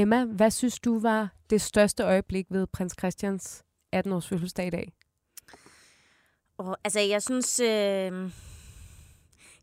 Emma, 0.00 0.24
hvad 0.24 0.50
synes 0.50 0.80
du 0.80 0.98
var 0.98 1.28
det 1.50 1.60
største 1.60 2.02
øjeblik 2.02 2.46
ved 2.50 2.66
prins 2.66 2.94
Christians 2.98 3.64
18-års 3.96 4.28
fødselsdag 4.28 4.66
i 4.66 4.70
dag? 4.70 4.92
Og, 6.58 6.76
altså, 6.84 7.00
jeg 7.00 7.22
synes, 7.22 7.60
øh, 7.60 7.66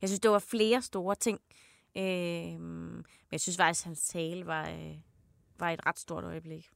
jeg 0.02 0.10
synes, 0.10 0.20
det 0.20 0.32
var 0.32 0.40
flere 0.40 0.82
store 0.82 1.16
ting. 1.16 1.40
Øh, 1.98 2.62
men 2.62 3.06
jeg 3.32 3.42
synes 3.42 3.58
faktisk, 3.58 3.86
at 3.86 3.88
hans 3.88 4.08
tale 4.08 4.46
var, 4.46 4.70
øh, 4.70 4.96
var 5.60 5.72
et 5.72 5.86
ret 5.86 6.00
stort 6.00 6.24
øjeblik. 6.24 6.70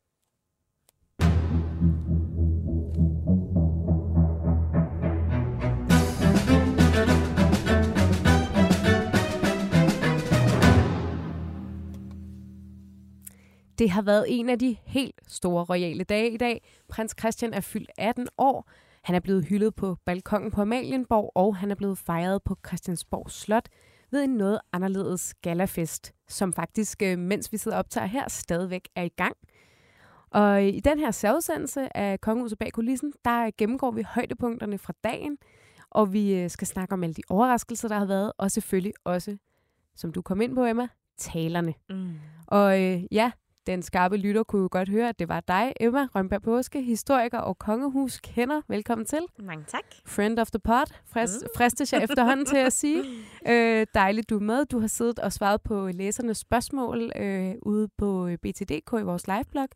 Det 13.79 13.89
har 13.89 14.01
været 14.01 14.25
en 14.27 14.49
af 14.49 14.59
de 14.59 14.77
helt 14.85 15.21
store 15.27 15.63
royale 15.63 16.03
dage 16.03 16.31
i 16.31 16.37
dag. 16.37 16.61
Prins 16.89 17.15
Christian 17.19 17.53
er 17.53 17.61
fyldt 17.61 17.91
18 17.97 18.27
år. 18.37 18.69
Han 19.03 19.15
er 19.15 19.19
blevet 19.19 19.45
hyldet 19.45 19.75
på 19.75 19.97
balkongen 20.05 20.51
på 20.51 20.61
Amalienborg, 20.61 21.31
og 21.35 21.55
han 21.55 21.71
er 21.71 21.75
blevet 21.75 21.97
fejret 21.97 22.43
på 22.43 22.57
Christiansborg 22.67 23.31
Slot 23.31 23.69
ved 24.11 24.23
en 24.23 24.29
noget 24.29 24.59
anderledes 24.73 25.33
galafest, 25.41 26.13
som 26.27 26.53
faktisk, 26.53 27.01
øh, 27.01 27.19
mens 27.19 27.51
vi 27.51 27.57
sidder 27.57 27.77
og 27.77 27.79
optager 27.79 28.07
her, 28.07 28.29
stadigvæk 28.29 28.87
er 28.95 29.03
i 29.03 29.09
gang. 29.09 29.35
Og 30.29 30.63
i 30.63 30.79
den 30.79 30.99
her 30.99 31.11
særudsendelse 31.11 31.97
af 31.97 32.21
Kongehuset 32.21 32.59
bag 32.59 32.71
kulissen, 32.71 33.13
der 33.25 33.51
gennemgår 33.57 33.91
vi 33.91 34.01
højdepunkterne 34.01 34.77
fra 34.77 34.93
dagen, 35.03 35.37
og 35.89 36.13
vi 36.13 36.35
øh, 36.35 36.49
skal 36.49 36.67
snakke 36.67 36.93
om 36.93 37.03
alle 37.03 37.13
de 37.13 37.21
overraskelser, 37.29 37.87
der 37.87 37.97
har 37.97 38.05
været, 38.05 38.31
og 38.37 38.51
selvfølgelig 38.51 38.93
også, 39.03 39.37
som 39.95 40.11
du 40.11 40.21
kom 40.21 40.41
ind 40.41 40.55
på, 40.55 40.65
Emma, 40.65 40.87
talerne. 41.17 41.73
Mm. 41.89 42.13
Og 42.47 42.83
øh, 42.83 43.03
ja, 43.11 43.31
den 43.69 43.81
skarpe 43.81 44.17
lytter 44.17 44.43
kunne 44.43 44.61
jo 44.61 44.69
godt 44.71 44.89
høre, 44.89 45.09
at 45.09 45.19
det 45.19 45.29
var 45.29 45.39
dig, 45.39 45.73
Emma 45.79 46.07
Rønberg 46.15 46.41
Påske, 46.41 46.81
historiker 46.81 47.37
og 47.37 47.59
kongehus 47.59 48.19
kender. 48.19 48.61
Velkommen 48.67 49.05
til. 49.05 49.19
Mange 49.39 49.65
tak. 49.67 49.83
Friend 50.05 50.39
of 50.39 50.51
the 50.51 50.59
pod, 50.59 50.93
frist, 51.05 51.41
mm. 51.41 51.47
fristes 51.57 51.93
jeg 51.93 52.03
efterhånden 52.03 52.45
til 52.45 52.57
at 52.57 52.73
sige. 52.73 53.03
Øh, 53.47 53.87
dejligt, 53.93 54.29
du 54.29 54.35
er 54.35 54.41
med. 54.41 54.65
Du 54.65 54.79
har 54.79 54.87
siddet 54.87 55.19
og 55.19 55.33
svaret 55.33 55.61
på 55.61 55.87
læsernes 55.87 56.37
spørgsmål 56.37 57.11
øh, 57.15 57.55
ude 57.61 57.87
på 57.97 58.27
øh, 58.27 58.37
BTDK 58.37 58.93
i 58.99 59.03
vores 59.03 59.27
liveblog 59.27 59.67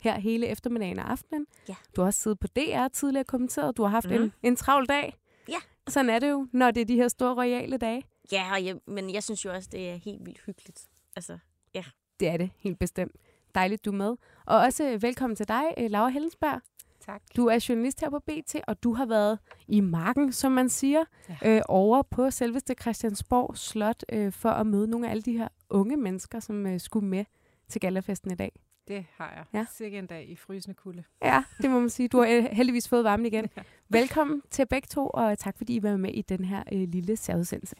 her 0.00 0.20
hele 0.20 0.46
eftermiddagen 0.46 0.98
og 0.98 1.10
aftenen. 1.10 1.46
Ja. 1.68 1.74
Du 1.96 2.00
har 2.00 2.06
også 2.06 2.20
siddet 2.20 2.38
på 2.40 2.46
DR 2.46 2.88
tidligere 2.88 3.24
kommenteret. 3.24 3.76
Du 3.76 3.82
har 3.82 3.90
haft 3.90 4.10
mm. 4.10 4.14
en, 4.16 4.32
en 4.42 4.56
travl 4.56 4.86
dag. 4.86 5.16
Ja. 5.48 5.58
Sådan 5.88 6.10
er 6.10 6.18
det 6.18 6.30
jo, 6.30 6.46
når 6.52 6.70
det 6.70 6.80
er 6.80 6.84
de 6.84 6.96
her 6.96 7.08
store 7.08 7.34
royale 7.34 7.76
dage. 7.76 8.02
Ja, 8.32 8.52
og 8.52 8.64
jeg, 8.64 8.76
men 8.86 9.14
jeg 9.14 9.22
synes 9.22 9.44
jo 9.44 9.52
også, 9.52 9.68
det 9.72 9.90
er 9.90 9.94
helt 9.94 10.26
vildt 10.26 10.40
hyggeligt. 10.46 10.88
Altså, 11.16 11.38
ja. 11.74 11.84
Det 12.20 12.28
er 12.28 12.36
det, 12.36 12.50
helt 12.56 12.78
bestemt. 12.78 13.16
Dejligt, 13.54 13.84
du 13.84 13.90
er 13.90 13.96
med. 13.96 14.16
Og 14.46 14.58
også 14.58 14.90
øh, 14.90 15.02
velkommen 15.02 15.36
til 15.36 15.48
dig, 15.48 15.64
øh, 15.78 15.90
Laura 15.90 16.08
Hellensberg. 16.08 16.60
Tak. 17.00 17.22
Du 17.36 17.46
er 17.46 17.66
journalist 17.68 18.00
her 18.00 18.10
på 18.10 18.18
BT, 18.18 18.56
og 18.66 18.82
du 18.82 18.94
har 18.94 19.06
været 19.06 19.38
i 19.68 19.80
marken, 19.80 20.32
som 20.32 20.52
man 20.52 20.68
siger, 20.68 21.04
ja. 21.28 21.56
øh, 21.56 21.62
over 21.68 22.02
på 22.02 22.30
selveste 22.30 22.74
Christiansborg 22.80 23.56
Slot, 23.56 24.04
øh, 24.12 24.32
for 24.32 24.48
at 24.48 24.66
møde 24.66 24.88
nogle 24.88 25.06
af 25.06 25.10
alle 25.10 25.22
de 25.22 25.38
her 25.38 25.48
unge 25.70 25.96
mennesker, 25.96 26.40
som 26.40 26.66
øh, 26.66 26.80
skulle 26.80 27.06
med 27.06 27.24
til 27.68 27.80
galafesten 27.80 28.30
i 28.30 28.34
dag. 28.34 28.52
Det 28.88 29.04
har 29.16 29.32
jeg. 29.36 29.44
Ja. 29.60 29.66
Sikke 29.72 29.98
en 29.98 30.06
dag 30.06 30.28
i 30.28 30.36
frysende 30.36 30.74
kulde. 30.74 31.04
Ja, 31.24 31.44
det 31.62 31.70
må 31.70 31.80
man 31.80 31.90
sige. 31.90 32.08
Du 32.08 32.18
har 32.18 32.26
øh, 32.26 32.44
heldigvis 32.58 32.88
fået 32.88 33.04
varmen 33.04 33.26
igen. 33.26 33.48
Ja. 33.56 33.62
Velkommen 33.88 34.42
til 34.50 34.66
begge 34.66 34.86
to, 34.86 35.10
og 35.14 35.38
tak 35.38 35.56
fordi 35.56 35.76
I 35.76 35.82
var 35.82 35.96
med 35.96 36.10
i 36.14 36.22
den 36.22 36.44
her 36.44 36.62
øh, 36.72 36.88
lille 36.88 37.16
særudsendelse. 37.16 37.76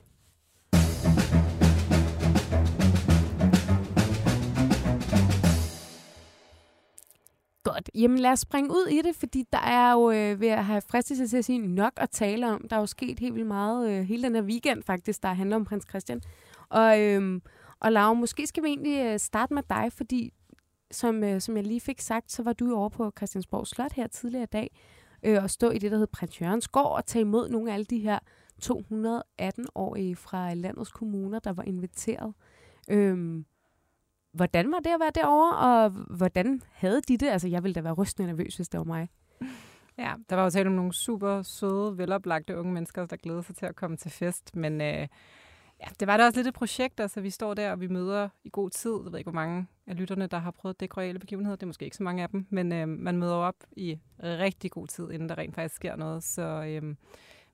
Godt. 7.62 7.90
Jamen 7.94 8.18
lad 8.18 8.30
os 8.30 8.40
springe 8.40 8.70
ud 8.70 8.86
i 8.90 9.02
det, 9.02 9.16
fordi 9.16 9.44
der 9.52 9.58
er 9.58 9.92
jo, 9.92 10.10
øh, 10.10 10.40
ved 10.40 10.48
at 10.48 10.64
have 10.64 10.80
fristelse 10.80 11.26
til 11.26 11.36
at 11.36 11.44
sige, 11.44 11.58
nok 11.58 11.92
at 11.96 12.10
tale 12.10 12.48
om. 12.48 12.66
Der 12.70 12.76
er 12.76 12.80
jo 12.80 12.86
sket 12.86 13.20
helt 13.20 13.34
vildt 13.34 13.48
meget 13.48 13.90
øh, 13.90 14.04
hele 14.04 14.22
den 14.22 14.34
her 14.34 14.42
weekend 14.42 14.82
faktisk, 14.82 15.22
der 15.22 15.28
handler 15.28 15.56
om 15.56 15.64
prins 15.64 15.86
Christian. 15.88 16.20
Og, 16.68 17.00
øh, 17.00 17.40
og 17.80 17.92
Laura, 17.92 18.12
måske 18.12 18.46
skal 18.46 18.62
vi 18.62 18.68
egentlig 18.68 19.06
øh, 19.06 19.18
starte 19.18 19.54
med 19.54 19.62
dig, 19.70 19.92
fordi 19.92 20.32
som, 20.90 21.24
øh, 21.24 21.40
som 21.40 21.56
jeg 21.56 21.66
lige 21.66 21.80
fik 21.80 22.00
sagt, 22.00 22.32
så 22.32 22.42
var 22.42 22.52
du 22.52 22.68
jo 22.68 22.76
over 22.76 22.88
på 22.88 23.12
Christiansborg 23.16 23.66
Slot 23.66 23.92
her 23.92 24.06
tidligere 24.06 24.42
i 24.42 24.52
dag, 24.52 24.70
øh, 25.22 25.42
og 25.42 25.50
stå 25.50 25.70
i 25.70 25.78
det, 25.78 25.90
der 25.90 25.96
hedder 25.96 26.12
Prins 26.12 26.40
Jørgens 26.40 26.68
Gård, 26.68 26.96
og 26.96 27.06
tage 27.06 27.20
imod 27.20 27.48
nogle 27.48 27.70
af 27.70 27.74
alle 27.74 27.84
de 27.84 27.98
her 27.98 28.18
218-årige 28.64 30.16
fra 30.16 30.54
landets 30.54 30.90
kommuner, 30.90 31.38
der 31.38 31.52
var 31.52 31.62
inviteret. 31.62 32.34
Øh, 32.90 33.44
Hvordan 34.32 34.72
var 34.72 34.78
det 34.78 34.90
at 34.90 35.00
være 35.00 35.10
derovre, 35.14 35.56
og 35.56 35.90
hvordan 35.90 36.62
havde 36.72 37.00
de 37.08 37.16
det? 37.16 37.28
Altså, 37.28 37.48
jeg 37.48 37.62
ville 37.62 37.74
da 37.74 37.80
være 37.80 37.92
rystende 37.92 38.28
nervøs, 38.28 38.56
hvis 38.56 38.68
det 38.68 38.78
var 38.78 38.84
mig. 38.84 39.08
Ja, 39.98 40.12
der 40.30 40.36
var 40.36 40.44
jo 40.44 40.50
tale 40.50 40.66
om 40.66 40.74
nogle 40.74 40.92
super 40.92 41.42
søde, 41.42 41.98
veloplagte 41.98 42.58
unge 42.58 42.72
mennesker, 42.72 43.06
der 43.06 43.16
glædede 43.16 43.42
sig 43.42 43.56
til 43.56 43.66
at 43.66 43.76
komme 43.76 43.96
til 43.96 44.10
fest. 44.10 44.56
Men 44.56 44.80
øh, 44.80 45.08
ja, 45.80 45.86
det 46.00 46.08
var 46.08 46.16
da 46.16 46.24
også 46.24 46.38
lidt 46.38 46.48
et 46.48 46.54
projekt. 46.54 47.00
Altså, 47.00 47.20
vi 47.20 47.30
står 47.30 47.54
der, 47.54 47.70
og 47.70 47.80
vi 47.80 47.86
møder 47.86 48.28
i 48.44 48.50
god 48.52 48.70
tid. 48.70 48.94
Jeg 49.04 49.12
ved 49.12 49.18
ikke, 49.18 49.30
hvor 49.30 49.40
mange 49.40 49.66
af 49.86 49.96
lytterne, 49.96 50.26
der 50.26 50.38
har 50.38 50.50
prøvet 50.50 50.80
det 50.80 50.96
royale 50.96 51.18
begivenheder. 51.18 51.56
Det 51.56 51.62
er 51.62 51.66
måske 51.66 51.84
ikke 51.84 51.96
så 51.96 52.02
mange 52.02 52.22
af 52.22 52.28
dem. 52.28 52.46
Men 52.50 52.72
øh, 52.72 52.88
man 52.88 53.16
møder 53.16 53.34
op 53.34 53.56
i 53.72 53.98
rigtig 54.22 54.70
god 54.70 54.86
tid, 54.86 55.10
inden 55.10 55.28
der 55.28 55.38
rent 55.38 55.54
faktisk 55.54 55.74
sker 55.74 55.96
noget. 55.96 56.24
Så 56.24 56.42
øh, 56.42 56.94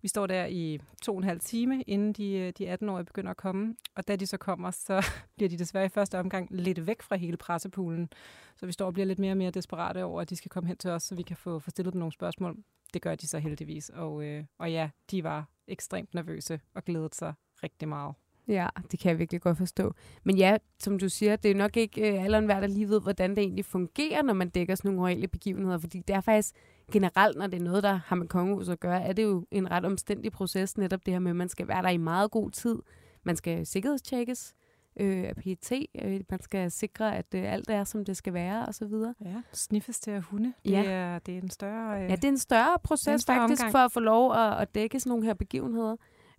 vi 0.07 0.09
står 0.09 0.27
der 0.27 0.47
i 0.47 0.81
to 1.03 1.13
og 1.13 1.19
en 1.19 1.25
halv 1.25 1.41
time, 1.41 1.83
inden 1.83 2.13
de, 2.13 2.33
øh, 2.33 2.53
de 2.59 2.75
18-årige 2.75 3.05
begynder 3.05 3.31
at 3.31 3.37
komme. 3.37 3.75
Og 3.95 4.09
da 4.09 4.17
de 4.17 4.27
så 4.27 4.37
kommer, 4.37 4.71
så 4.71 5.07
bliver 5.37 5.49
de 5.49 5.59
desværre 5.59 5.87
i 5.87 5.89
første 5.89 6.19
omgang 6.19 6.49
lidt 6.51 6.87
væk 6.87 7.03
fra 7.03 7.17
hele 7.17 7.37
pressepoolen. 7.37 8.09
Så 8.57 8.67
vi 8.67 8.73
står 8.73 8.87
og 8.87 8.93
bliver 8.93 9.07
lidt 9.07 9.19
mere 9.19 9.33
og 9.33 9.37
mere 9.37 9.51
desperate 9.51 10.05
over, 10.05 10.21
at 10.21 10.31
de 10.31 10.37
skal 10.37 10.49
komme 10.49 10.67
hen 10.69 10.77
til 10.77 10.91
os, 10.91 11.03
så 11.03 11.15
vi 11.15 11.23
kan 11.23 11.37
få, 11.37 11.59
få 11.59 11.71
stillet 11.71 11.93
dem 11.93 11.99
nogle 11.99 12.13
spørgsmål. 12.13 12.57
Det 12.95 13.03
gør 13.03 13.15
de 13.15 13.27
så 13.27 13.39
heldigvis. 13.39 13.89
Og, 13.89 14.25
øh, 14.25 14.45
og 14.59 14.73
ja, 14.73 14.91
de 15.11 15.25
var 15.25 15.49
ekstremt 15.69 16.15
nervøse 16.15 16.61
og 16.75 16.85
glædede 16.85 17.15
sig 17.15 17.35
rigtig 17.63 17.89
meget. 17.89 18.15
Ja, 18.49 18.69
det 18.91 19.01
kan 19.01 19.11
jeg 19.11 19.19
virkelig 19.19 19.41
godt 19.41 19.59
forstå. 19.59 19.95
Men 20.25 20.39
ja, 20.39 20.57
som 20.81 20.99
du 20.99 21.09
siger, 21.09 21.37
det 21.37 21.51
er 21.51 21.55
nok 21.55 21.77
ikke 21.77 22.13
øh, 22.13 22.25
alle 22.25 22.41
hver, 22.41 22.61
der 22.61 22.67
lige 22.67 22.89
ved, 22.89 23.01
hvordan 23.01 23.31
det 23.31 23.39
egentlig 23.39 23.65
fungerer, 23.65 24.23
når 24.23 24.35
man 24.35 24.49
dækker 24.49 24.75
sådan 24.75 24.91
nogle 24.91 25.03
royale 25.03 25.29
begivenheder, 25.29 25.79
fordi 25.79 26.01
det 26.01 26.17
er 26.17 26.21
faktisk 26.21 26.55
generelt, 26.93 27.39
når 27.39 27.47
det 27.47 27.61
er 27.61 27.65
noget, 27.65 27.83
der 27.83 28.01
har 28.07 28.17
med 28.17 28.29
kongehus 28.29 28.69
at 28.69 28.81
gøre, 28.81 29.03
er 29.03 29.13
det 29.13 29.23
jo 29.23 29.47
en 29.51 29.71
ret 29.71 29.85
omstændig 29.85 30.33
proces, 30.33 30.79
netop 30.79 31.07
det 31.07 31.15
her 31.15 31.19
med, 31.19 31.31
at 31.31 31.37
man 31.37 31.49
skal 31.49 31.69
være 31.69 31.83
der 31.83 31.89
i 31.89 31.97
meget 31.97 32.31
god 32.31 32.51
tid. 32.51 32.79
Man 33.25 33.37
skal 33.37 33.67
sikkerhedstjekkes 33.67 34.55
øh, 35.01 35.25
af 35.29 35.37
PET. 35.37 35.73
Øh, 36.03 36.21
man 36.31 36.43
skal 36.43 36.71
sikre, 36.71 37.17
at 37.17 37.27
øh, 37.35 37.53
alt 37.53 37.71
er, 37.71 37.85
som 37.85 38.05
det 38.05 38.17
skal 38.17 38.33
være, 38.33 38.67
og 38.67 38.75
så 38.75 38.87
videre. 38.87 39.15
Ja, 39.25 39.43
sniffes 39.53 40.01
til 40.01 40.11
at 40.11 40.23
hunde. 40.23 40.53
Det, 40.65 40.71
ja. 40.71 40.85
er, 40.85 41.19
det 41.19 41.35
er 41.39 41.43
en 41.43 41.51
større 41.51 42.03
øh, 42.03 42.11
Ja, 42.11 42.17
det 42.17 42.25
er 42.25 42.29
en 42.29 42.39
større 42.39 42.77
proces 42.85 43.09
en 43.09 43.19
større 43.19 43.39
faktisk, 43.39 43.63
omgang. 43.63 43.73
for 43.73 43.79
at 43.79 43.93
få 43.93 44.01
lov 44.01 44.33
at, 44.33 44.59
at 44.59 44.75
dække 44.75 45.01
sådan 45.01 45.11
nogle 45.11 45.25
her 45.25 45.35
begivenheder. 45.35 45.97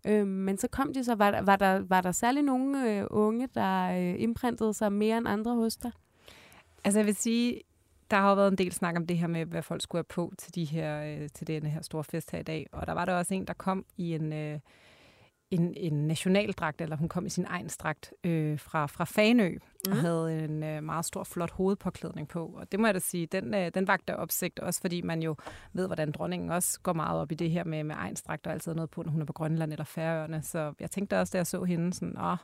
Øh, 0.07 0.27
men 0.27 0.57
så 0.57 0.67
kom 0.67 0.93
de 0.93 1.03
så, 1.03 1.15
var 1.15 1.31
der, 1.31 1.41
var 1.41 1.55
der, 1.55 1.79
var 1.79 2.01
der 2.01 2.11
særlig 2.11 2.43
nogle 2.43 2.91
øh, 2.91 3.05
unge, 3.09 3.47
der 3.55 3.89
øh, 3.89 4.21
indprintede 4.21 4.73
sig 4.73 4.93
mere 4.93 5.17
end 5.17 5.27
andre 5.27 5.55
hos 5.55 5.77
dig? 5.77 5.91
Altså 6.83 6.99
jeg 6.99 7.05
vil 7.05 7.15
sige, 7.15 7.61
der 8.11 8.17
har 8.17 8.29
jo 8.29 8.35
været 8.35 8.51
en 8.51 8.57
del 8.57 8.71
snak 8.71 8.95
om 8.95 9.07
det 9.07 9.17
her 9.17 9.27
med, 9.27 9.45
hvad 9.45 9.61
folk 9.61 9.81
skulle 9.81 9.99
have 9.99 10.03
på 10.03 10.33
til, 10.37 10.55
de 10.55 10.65
her, 10.65 11.03
øh, 11.03 11.29
til 11.33 11.47
denne 11.47 11.69
her 11.69 11.81
store 11.81 12.03
fest 12.03 12.31
her 12.31 12.39
i 12.39 12.43
dag. 12.43 12.67
Og 12.71 12.87
der 12.87 12.93
var 12.93 13.05
der 13.05 13.13
også 13.13 13.33
en, 13.33 13.47
der 13.47 13.53
kom 13.53 13.85
i 13.97 14.13
en, 14.13 14.33
øh, 14.33 14.59
en, 15.51 15.73
en 15.77 16.07
nationaldragt, 16.07 16.81
eller 16.81 16.95
hun 16.95 17.09
kom 17.09 17.25
i 17.25 17.29
sin 17.29 17.45
egen 17.49 17.69
dragt 17.79 18.13
øh, 18.23 18.59
fra, 18.59 18.85
fra 18.85 19.03
Fanø, 19.03 19.49
mm. 19.49 19.91
og 19.91 19.97
havde 19.97 20.43
en 20.45 20.63
øh, 20.63 20.83
meget 20.83 21.05
stor, 21.05 21.23
flot 21.23 21.51
hovedpåklædning 21.51 22.27
på. 22.27 22.45
Og 22.45 22.71
det 22.71 22.79
må 22.79 22.87
jeg 22.87 22.93
da 22.93 22.99
sige, 22.99 23.25
den, 23.25 23.53
øh, 23.53 23.71
den 23.73 23.87
vagte 23.87 24.15
opsigt, 24.15 24.59
også 24.59 24.81
fordi 24.81 25.01
man 25.01 25.21
jo 25.21 25.35
ved, 25.73 25.87
hvordan 25.87 26.11
dronningen 26.11 26.51
også 26.51 26.79
går 26.79 26.93
meget 26.93 27.21
op 27.21 27.31
i 27.31 27.35
det 27.35 27.51
her 27.51 27.63
med, 27.63 27.83
med 27.83 27.95
egen 27.95 28.15
dragt 28.27 28.47
og 28.47 28.53
altid 28.53 28.73
noget 28.73 28.89
på, 28.89 29.03
når 29.03 29.11
hun 29.11 29.21
er 29.21 29.25
på 29.25 29.33
Grønland 29.33 29.71
eller 29.71 29.85
Færøerne. 29.85 30.41
Så 30.41 30.73
jeg 30.79 30.91
tænkte 30.91 31.19
også, 31.19 31.31
da 31.31 31.37
jeg 31.37 31.47
så 31.47 31.63
hende, 31.63 31.93
sådan, 31.93 32.17
åh, 32.17 32.37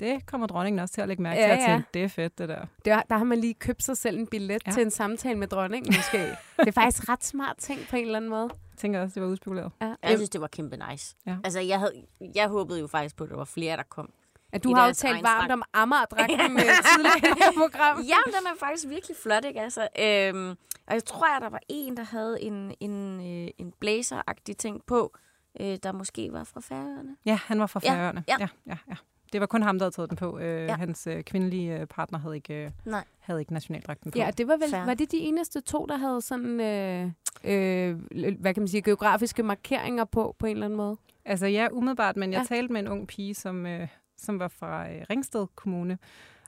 det 0.00 0.26
kommer 0.26 0.46
dronningen 0.46 0.78
også 0.78 0.94
til 0.94 1.00
at 1.00 1.08
lægge 1.08 1.22
mærke 1.22 1.40
ja, 1.40 1.54
til. 1.54 1.62
Ja. 1.62 1.66
Tænke, 1.66 1.88
det 1.94 2.04
er 2.04 2.08
fedt, 2.08 2.38
det 2.38 2.48
der. 2.48 2.66
der. 2.84 3.02
Der 3.10 3.16
har 3.16 3.24
man 3.24 3.38
lige 3.38 3.54
købt 3.54 3.82
sig 3.82 3.96
selv 3.96 4.18
en 4.18 4.26
billet 4.26 4.62
ja. 4.66 4.72
til 4.72 4.82
en 4.82 4.90
samtale 4.90 5.38
med 5.38 5.48
dronningen, 5.48 5.94
måske. 5.96 6.18
det 6.58 6.68
er 6.68 6.72
faktisk 6.72 7.08
ret 7.08 7.24
smart 7.24 7.56
ting 7.56 7.80
på 7.90 7.96
en 7.96 8.04
eller 8.04 8.16
anden 8.16 8.30
måde. 8.30 8.50
Jeg 8.52 8.78
tænker 8.78 9.02
også, 9.02 9.14
det 9.14 9.22
var 9.22 9.28
udspekuleret. 9.28 9.72
Ja. 9.80 9.94
Jeg 10.02 10.18
synes, 10.18 10.30
det 10.30 10.40
var 10.40 10.46
kæmpe 10.46 10.78
nice. 10.90 11.16
Ja. 11.26 11.36
Altså, 11.44 11.60
jeg, 11.60 11.78
havde, 11.78 11.92
jeg 12.34 12.48
håbede 12.48 12.80
jo 12.80 12.86
faktisk 12.86 13.16
på, 13.16 13.24
at 13.24 13.30
der 13.30 13.36
var 13.36 13.44
flere, 13.44 13.76
der 13.76 13.82
kom. 13.82 14.12
At 14.52 14.64
du 14.64 14.74
har 14.74 14.86
jo 14.86 14.92
talt 14.92 15.22
varmt 15.22 15.52
om 15.52 15.62
Amager-dragten 15.72 16.52
med 16.58 16.62
tidligere 16.96 17.52
i 17.52 17.56
program. 17.56 18.00
Ja, 18.00 18.16
den 18.26 18.46
er 18.46 18.58
faktisk 18.60 18.88
virkelig 18.88 19.16
flot, 19.22 19.44
ikke? 19.44 19.60
Altså, 19.60 19.88
øhm, 19.98 20.50
og 20.86 20.94
jeg 20.94 21.04
tror, 21.04 21.36
at 21.36 21.42
der 21.42 21.48
var 21.48 21.60
en, 21.68 21.96
der 21.96 22.02
havde 22.02 22.42
en, 22.42 22.74
en, 22.80 23.20
øh, 23.20 23.50
en 23.58 23.72
blazer-agtig 23.80 24.56
ting 24.56 24.84
på, 24.86 25.16
øh, 25.60 25.78
der 25.82 25.92
måske 25.92 26.32
var 26.32 26.44
fra 26.44 26.60
Færøerne. 26.60 27.16
Ja, 27.24 27.38
han 27.44 27.60
var 27.60 27.66
fra 27.66 27.80
Færøerne. 27.80 28.24
Ja, 28.28 28.36
ja. 28.40 28.48
ja, 28.66 28.72
ja, 28.72 28.76
ja. 28.88 28.94
Det 29.32 29.40
var 29.40 29.46
kun 29.46 29.62
ham, 29.62 29.78
der 29.78 29.84
havde 29.84 29.94
taget 29.94 30.10
den 30.10 30.16
på. 30.16 30.38
Øh, 30.38 30.66
ja. 30.66 30.76
Hans 30.76 31.06
øh, 31.06 31.22
kvindelige 31.22 31.80
øh, 31.80 31.86
partner 31.86 32.18
havde 32.18 32.36
ikke, 32.36 32.64
øh, 32.64 32.70
Nej. 32.84 33.04
havde 33.18 33.40
ikke 33.40 33.52
nationaldragten 33.52 34.10
på. 34.10 34.18
Ja, 34.18 34.30
det 34.38 34.48
var 34.48 34.56
vel 34.56 34.86
var 34.86 34.94
det 34.94 35.12
de 35.12 35.18
eneste 35.18 35.60
to, 35.60 35.86
der 35.86 35.96
havde 35.96 36.20
sådan, 36.22 36.60
øh, 36.60 37.10
øh, 37.44 37.96
hvad 38.40 38.54
kan 38.54 38.60
man 38.60 38.68
sige, 38.68 38.82
geografiske 38.82 39.42
markeringer 39.42 40.04
på, 40.04 40.36
på 40.38 40.46
en 40.46 40.52
eller 40.52 40.66
anden 40.66 40.76
måde? 40.76 40.96
Altså 41.24 41.46
ja, 41.46 41.68
umiddelbart, 41.72 42.16
men 42.16 42.32
jeg 42.32 42.38
ja. 42.50 42.54
talte 42.56 42.72
med 42.72 42.80
en 42.80 42.88
ung 42.88 43.06
pige, 43.08 43.34
som, 43.34 43.66
øh, 43.66 43.88
som 44.16 44.38
var 44.38 44.48
fra 44.48 44.90
øh, 44.90 45.04
Ringsted 45.10 45.46
Kommune, 45.54 45.98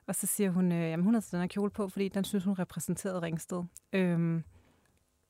Og 0.06 0.14
så 0.14 0.26
siger 0.26 0.50
hun, 0.50 0.72
øh, 0.72 0.90
jamen 0.90 1.04
hun 1.04 1.14
har 1.14 1.20
taget 1.20 1.32
den 1.32 1.40
her 1.40 1.46
kjole 1.48 1.70
på, 1.70 1.88
fordi 1.88 2.08
den 2.08 2.24
synes 2.24 2.44
hun 2.44 2.54
repræsenterede 2.54 3.22
Ringsted. 3.22 3.62
Øhm, 3.92 4.44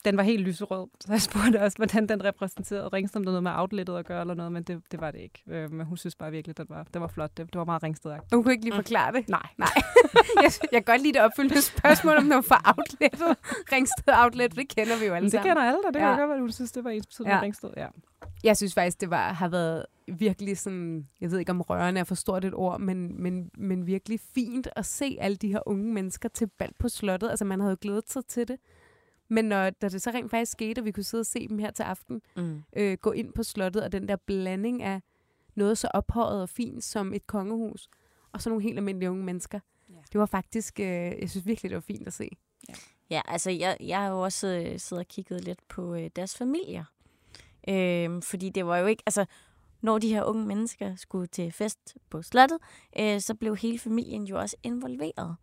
den 0.05 0.17
var 0.17 0.23
helt 0.23 0.43
lyserød, 0.43 0.87
så 1.01 1.13
jeg 1.13 1.23
spurgte 1.23 1.63
også, 1.63 1.77
hvordan 1.77 2.07
den 2.09 2.25
repræsenterede 2.25 2.89
Ringsted, 2.89 3.17
om 3.21 3.25
det 3.25 3.33
noget 3.33 3.43
med 3.43 3.53
outlettet 3.55 3.97
at 3.97 4.07
gøre 4.07 4.21
eller 4.21 4.35
noget, 4.35 4.53
men 4.53 4.63
det, 4.63 4.83
det 4.91 5.01
var 5.01 5.11
det 5.11 5.19
ikke. 5.21 5.43
Øh, 5.49 5.73
men 5.73 5.87
hun 5.87 5.97
synes 5.97 6.17
bare 6.17 6.31
virkelig, 6.31 6.57
den 6.57 6.67
var, 6.69 6.87
den 6.95 7.03
var 7.03 7.09
flot. 7.09 7.37
Det, 7.37 7.47
det 7.47 7.59
var 7.59 7.65
meget 7.65 7.83
ringsted 7.83 8.13
-agtigt. 8.13 8.29
Hun 8.33 8.43
kunne 8.43 8.53
ikke 8.53 8.65
lige 8.65 8.75
forklare 8.75 9.13
det. 9.13 9.29
Nej. 9.29 9.47
Nej. 9.59 9.69
jeg, 10.43 10.51
jeg 10.73 10.85
kan 10.87 10.95
godt 10.95 11.03
lide 11.03 11.13
det 11.13 11.23
opfølgende 11.23 11.63
spørgsmål, 11.77 12.17
om 12.17 12.25
noget 12.25 12.45
fra 12.45 12.75
outlettet. 12.79 13.37
Ringsted 13.73 14.15
Outlet, 14.17 14.57
det 14.57 14.69
kender 14.69 14.99
vi 14.99 15.07
jo 15.07 15.15
alle 15.15 15.25
Men 15.25 15.25
det 15.25 15.33
sammen. 15.33 15.51
kender 15.51 15.63
alle, 15.63 15.79
og 15.87 15.95
det 15.95 16.01
Ja. 16.01 16.17
kan 16.17 16.29
godt 16.29 16.41
hun 16.41 16.53
synes, 16.53 16.73
det 16.73 16.85
var 16.85 16.91
ens 16.91 17.07
betydning 17.07 17.35
Ja. 17.37 17.43
Ringsted. 17.43 17.71
Ja. 17.77 17.87
Jeg 18.45 18.57
synes 18.57 18.75
faktisk, 18.75 19.01
det 19.01 19.11
var, 19.11 19.33
har 19.33 19.49
været 19.49 19.87
virkelig 20.19 20.59
sådan, 20.59 21.09
jeg 21.21 21.31
ved 21.31 21.39
ikke 21.39 21.53
om 21.53 21.61
rørende 21.61 22.01
er 22.01 22.05
for 22.05 22.15
stort 22.15 22.45
et 22.45 22.55
ord, 22.55 22.81
men, 22.81 23.23
men, 23.23 23.51
men 23.59 23.87
virkelig 23.87 24.21
fint 24.35 24.69
at 24.77 24.87
se 24.87 25.17
alle 25.21 25.37
de 25.37 25.49
her 25.49 25.61
unge 25.67 25.93
mennesker 25.95 26.29
til 26.29 26.47
bal 26.59 26.71
på 26.79 26.89
slottet. 26.89 27.31
Altså 27.31 27.45
man 27.45 27.61
havde 27.61 27.77
glædet 27.77 28.11
sig 28.11 28.25
til 28.27 28.49
det. 28.49 28.57
Men 29.31 29.45
når, 29.45 29.71
da 29.71 29.89
det 29.89 30.03
så 30.03 30.11
rent 30.11 30.31
faktisk 30.31 30.53
skete, 30.53 30.79
og 30.81 30.85
vi 30.85 30.91
kunne 30.93 31.05
sidde 31.05 31.23
og 31.23 31.27
se 31.27 31.49
dem 31.49 31.59
her 31.59 31.71
til 31.71 31.83
aften, 31.83 32.23
Mm. 32.37 32.63
øh, 32.77 32.99
gå 33.01 33.13
ind 33.13 33.33
på 33.33 33.43
slottet, 33.43 33.83
og 33.83 33.93
den 33.93 34.09
der 34.09 34.17
blanding 34.17 34.83
af 34.83 35.01
noget 35.55 35.79
så 35.79 35.89
ophøjet 35.95 36.43
og 36.43 36.49
fint 36.49 36.85
som 36.85 37.15
et 37.15 37.27
kongehus, 37.27 37.89
og 38.33 38.43
så 38.43 38.49
nogle 38.51 38.63
helt 38.63 38.79
almindelige 38.79 39.11
unge 39.11 39.25
mennesker. 39.25 39.61
Ja. 39.91 39.95
Det 40.13 40.21
var 40.21 40.27
faktisk, 40.27 40.81
øh, 40.81 40.87
jeg 41.21 41.31
synes 41.31 41.47
virkelig, 41.47 41.71
det 41.71 41.75
var 41.77 41.81
fint 41.81 42.07
at 42.07 42.13
se. 42.13 42.29
Ja, 43.11 43.21
altså 43.29 43.51
jeg, 43.51 43.77
jeg 43.81 43.99
har 44.01 44.09
jo 44.09 44.21
også 44.21 44.47
øh, 44.47 44.79
siddet 44.79 45.05
og 45.05 45.09
kigget 45.09 45.45
lidt 45.45 45.69
på 45.69 45.95
øh, 45.95 46.11
deres 46.17 46.37
familier. 46.37 46.85
Øh, 47.69 48.23
fordi 48.23 48.49
det 48.51 48.67
var 48.67 48.79
jo 48.79 48.87
ikke, 48.87 49.03
altså 49.07 49.25
når 49.81 49.99
de 49.99 50.09
her 50.09 50.25
unge 50.25 50.47
mennesker 50.47 50.97
skulle 50.97 51.27
til 51.27 51.53
fest 51.53 51.97
på 52.11 52.23
slottet, 52.23 52.59
øh, 52.99 53.21
så 53.21 53.35
blev 53.35 53.57
hele 53.57 53.79
familien 53.79 54.25
jo 54.25 54.39
også 54.39 54.57
involveret. 54.63 55.37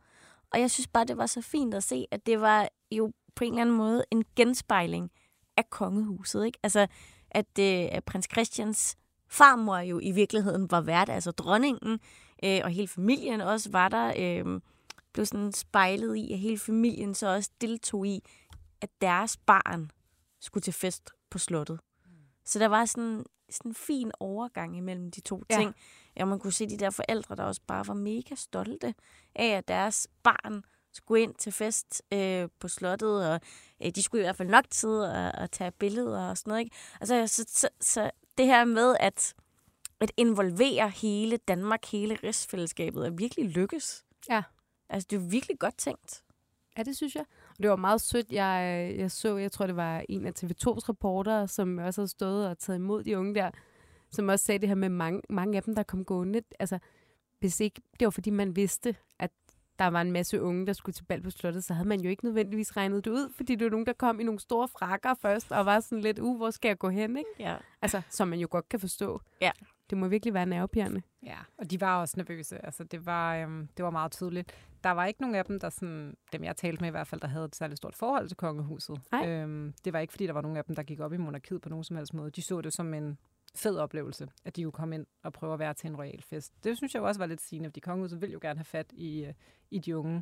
Og 0.49 0.59
jeg 0.59 0.71
synes 0.71 0.87
bare, 0.87 1.05
det 1.05 1.17
var 1.17 1.25
så 1.25 1.41
fint 1.41 1.73
at 1.73 1.83
se, 1.83 2.05
at 2.11 2.25
det 2.25 2.41
var 2.41 2.69
jo 2.91 3.11
på 3.37 3.43
en 3.43 3.51
eller 3.53 3.61
anden 3.61 3.75
måde 3.77 4.05
en 4.11 4.23
genspejling 4.35 5.11
af 5.57 5.69
kongehuset. 5.69 6.45
Ikke? 6.45 6.59
Altså, 6.63 6.87
at, 7.31 7.59
øh, 7.59 8.01
prins 8.01 8.27
Christians 8.31 8.97
farmor 9.27 9.77
jo 9.77 9.99
i 10.03 10.11
virkeligheden 10.11 10.71
var 10.71 10.81
vært, 10.81 11.09
altså 11.09 11.31
dronningen, 11.31 11.99
øh, 12.43 12.61
og 12.63 12.69
hele 12.69 12.87
familien 12.87 13.41
også 13.41 13.69
var 13.71 13.89
der, 13.89 14.13
øh, 14.17 14.61
blev 15.13 15.25
sådan 15.25 15.51
spejlet 15.53 16.15
i, 16.15 16.33
at 16.33 16.39
hele 16.39 16.59
familien 16.59 17.13
så 17.13 17.27
også 17.27 17.49
deltog 17.61 18.07
i, 18.07 18.23
at 18.81 18.89
deres 19.01 19.37
barn 19.37 19.91
skulle 20.39 20.61
til 20.61 20.73
fest 20.73 21.09
på 21.29 21.37
slottet. 21.37 21.79
Så 22.45 22.59
der 22.59 22.67
var 22.67 22.85
sådan 22.85 23.25
sådan 23.49 23.71
en 23.71 23.75
fin 23.75 24.11
overgang 24.19 24.77
imellem 24.77 25.11
de 25.11 25.21
to 25.21 25.43
Ja. 25.49 25.55
ting. 25.57 25.75
Ja, 26.17 26.25
man 26.25 26.39
kunne 26.39 26.53
se 26.53 26.69
de 26.69 26.77
der 26.77 26.89
forældre, 26.89 27.35
der 27.35 27.43
også 27.43 27.61
bare 27.67 27.87
var 27.87 27.93
mega 27.93 28.35
stolte 28.35 28.95
af, 29.35 29.47
at 29.47 29.67
deres 29.67 30.07
barn 30.23 30.63
skulle 30.97 31.23
ind 31.23 31.33
til 31.33 31.51
fest 31.51 32.01
øh, 32.13 32.49
på 32.59 32.67
slottet, 32.67 33.31
og 33.31 33.41
øh, 33.83 33.91
de 33.95 34.03
skulle 34.03 34.21
i 34.21 34.25
hvert 34.25 34.35
fald 34.35 34.49
nok 34.49 34.69
tid 34.69 34.89
og, 34.89 35.31
og 35.31 35.51
tage 35.51 35.71
billeder 35.71 36.29
og 36.29 36.37
sådan 36.37 36.51
noget. 36.51 36.63
Ikke? 36.63 36.75
Altså, 37.01 37.27
så, 37.27 37.45
så, 37.47 37.69
så 37.81 38.11
det 38.37 38.45
her 38.45 38.65
med 38.65 38.95
at, 38.99 39.33
at 40.01 40.11
involvere 40.17 40.89
hele 40.89 41.37
Danmark, 41.37 41.85
hele 41.85 42.17
rigsfællesskabet, 42.23 43.05
er 43.05 43.09
virkelig 43.09 43.45
lykkes. 43.45 44.05
Ja. 44.29 44.43
Altså, 44.89 45.07
det 45.09 45.15
er 45.15 45.29
virkelig 45.29 45.59
godt 45.59 45.77
tænkt. 45.77 46.23
Ja, 46.77 46.83
det 46.83 46.97
synes 46.97 47.15
jeg. 47.15 47.25
Og 47.49 47.63
det 47.63 47.69
var 47.69 47.75
meget 47.75 48.01
sødt. 48.01 48.31
Jeg, 48.31 48.93
jeg 48.97 49.11
så, 49.11 49.37
jeg 49.37 49.51
tror, 49.51 49.67
det 49.67 49.75
var 49.75 50.03
en 50.09 50.25
af 50.25 50.31
TV2's 50.39 50.89
reportere, 50.89 51.47
som 51.47 51.77
også 51.77 52.01
havde 52.01 52.11
stået 52.11 52.47
og 52.47 52.59
taget 52.59 52.77
imod 52.79 53.03
de 53.03 53.17
unge 53.17 53.35
der, 53.35 53.51
som 54.11 54.29
også 54.29 54.45
sagde 54.45 54.59
det 54.59 54.67
her 54.67 54.75
med 54.75 54.89
mange, 54.89 55.21
mange 55.29 55.57
af 55.57 55.63
dem, 55.63 55.75
der 55.75 55.83
kom 55.83 56.05
gående. 56.05 56.41
Altså, 56.59 56.79
hvis 57.39 57.59
ikke 57.59 57.81
det 57.99 58.05
var, 58.05 58.09
fordi 58.09 58.29
man 58.29 58.55
vidste, 58.55 58.89
at 58.89 58.95
der 59.79 59.87
var 59.87 60.01
en 60.01 60.11
masse 60.11 60.41
unge, 60.41 60.67
der 60.67 60.73
skulle 60.73 60.93
til 60.93 61.03
bal 61.03 61.21
på 61.21 61.29
slottet, 61.29 61.63
så 61.63 61.73
havde 61.73 61.87
man 61.87 61.99
jo 61.99 62.09
ikke 62.09 62.25
nødvendigvis 62.25 62.77
regnet 62.77 63.05
det 63.05 63.11
ud, 63.11 63.33
fordi 63.35 63.55
det 63.55 63.65
var 63.65 63.71
nogen, 63.71 63.85
der 63.85 63.93
kom 63.93 64.19
i 64.19 64.23
nogle 64.23 64.39
store 64.39 64.67
frakker 64.67 65.13
først, 65.21 65.51
og 65.51 65.65
var 65.65 65.79
sådan 65.79 66.01
lidt, 66.01 66.19
uh, 66.19 66.37
hvor 66.37 66.49
skal 66.49 66.69
jeg 66.69 66.77
gå 66.77 66.89
hen, 66.89 67.17
ikke? 67.17 67.29
Ja. 67.39 67.55
Altså, 67.81 68.01
som 68.09 68.27
man 68.27 68.39
jo 68.39 68.47
godt 68.51 68.69
kan 68.69 68.79
forstå. 68.79 69.21
Ja. 69.41 69.51
Det 69.89 69.97
må 69.97 70.07
virkelig 70.07 70.33
være 70.33 70.45
nervepirrende. 70.45 71.01
Ja, 71.23 71.37
og 71.57 71.71
de 71.71 71.81
var 71.81 72.01
også 72.01 72.13
nervøse. 72.17 72.65
Altså, 72.65 72.83
det 72.83 73.05
var, 73.05 73.35
øhm, 73.35 73.67
det 73.77 73.85
var 73.85 73.91
meget 73.91 74.11
tydeligt. 74.11 74.51
Der 74.83 74.89
var 74.89 75.05
ikke 75.05 75.21
nogen 75.21 75.35
af 75.35 75.45
dem, 75.45 75.59
der 75.59 75.69
sådan, 75.69 76.13
dem 76.33 76.43
jeg 76.43 76.55
talte 76.55 76.81
med 76.81 76.87
i 76.87 76.91
hvert 76.91 77.07
fald, 77.07 77.21
der 77.21 77.27
havde 77.27 77.45
et 77.45 77.55
særligt 77.55 77.77
stort 77.77 77.95
forhold 77.95 78.27
til 78.27 78.37
kongehuset. 78.37 79.01
Nej. 79.11 79.29
Øhm, 79.29 79.73
det 79.85 79.93
var 79.93 79.99
ikke, 79.99 80.13
fordi 80.13 80.27
der 80.27 80.33
var 80.33 80.41
nogen 80.41 80.57
af 80.57 80.65
dem, 80.65 80.75
der 80.75 80.83
gik 80.83 80.99
op 80.99 81.13
i 81.13 81.17
monarkiet 81.17 81.61
på 81.61 81.69
nogen 81.69 81.83
som 81.83 81.95
helst 81.97 82.13
måde. 82.13 82.31
De 82.31 82.41
så 82.41 82.61
det 82.61 82.73
som 82.73 82.93
en 82.93 83.17
fed 83.57 83.77
oplevelse, 83.77 84.27
at 84.45 84.55
de 84.55 84.63
kunne 84.63 84.71
komme 84.71 84.95
ind 84.95 85.05
og 85.23 85.33
prøve 85.33 85.53
at 85.53 85.59
være 85.59 85.73
til 85.73 85.89
en 85.89 85.95
royal 85.95 86.21
fest. 86.21 86.53
Det 86.63 86.77
synes 86.77 86.93
jeg 86.93 87.01
også 87.01 87.19
var 87.19 87.25
lidt 87.25 87.41
sigende, 87.41 87.69
fordi 87.69 87.79
kongehuset 87.79 88.21
vil 88.21 88.31
jo 88.31 88.39
gerne 88.41 88.57
have 88.59 88.65
fat 88.65 88.91
i, 88.93 89.25
øh, 89.25 89.33
i 89.71 89.79
de 89.79 89.97
unge. 89.97 90.15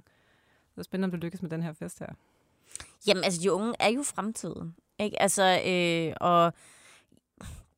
Det 0.72 0.78
er 0.78 0.84
spændende, 0.84 1.06
om 1.06 1.20
du 1.20 1.26
lykkes 1.26 1.42
med 1.42 1.50
den 1.50 1.64
her 1.64 1.74
fest 1.74 2.00
her. 2.00 2.14
Jamen, 3.08 3.24
altså, 3.24 3.42
de 3.42 3.52
unge 3.52 3.74
er 3.80 3.90
jo 3.90 4.04
fremtiden. 4.04 4.76
Ikke? 5.00 5.22
Altså, 5.22 5.44
øh, 5.44 6.16
og 6.22 6.54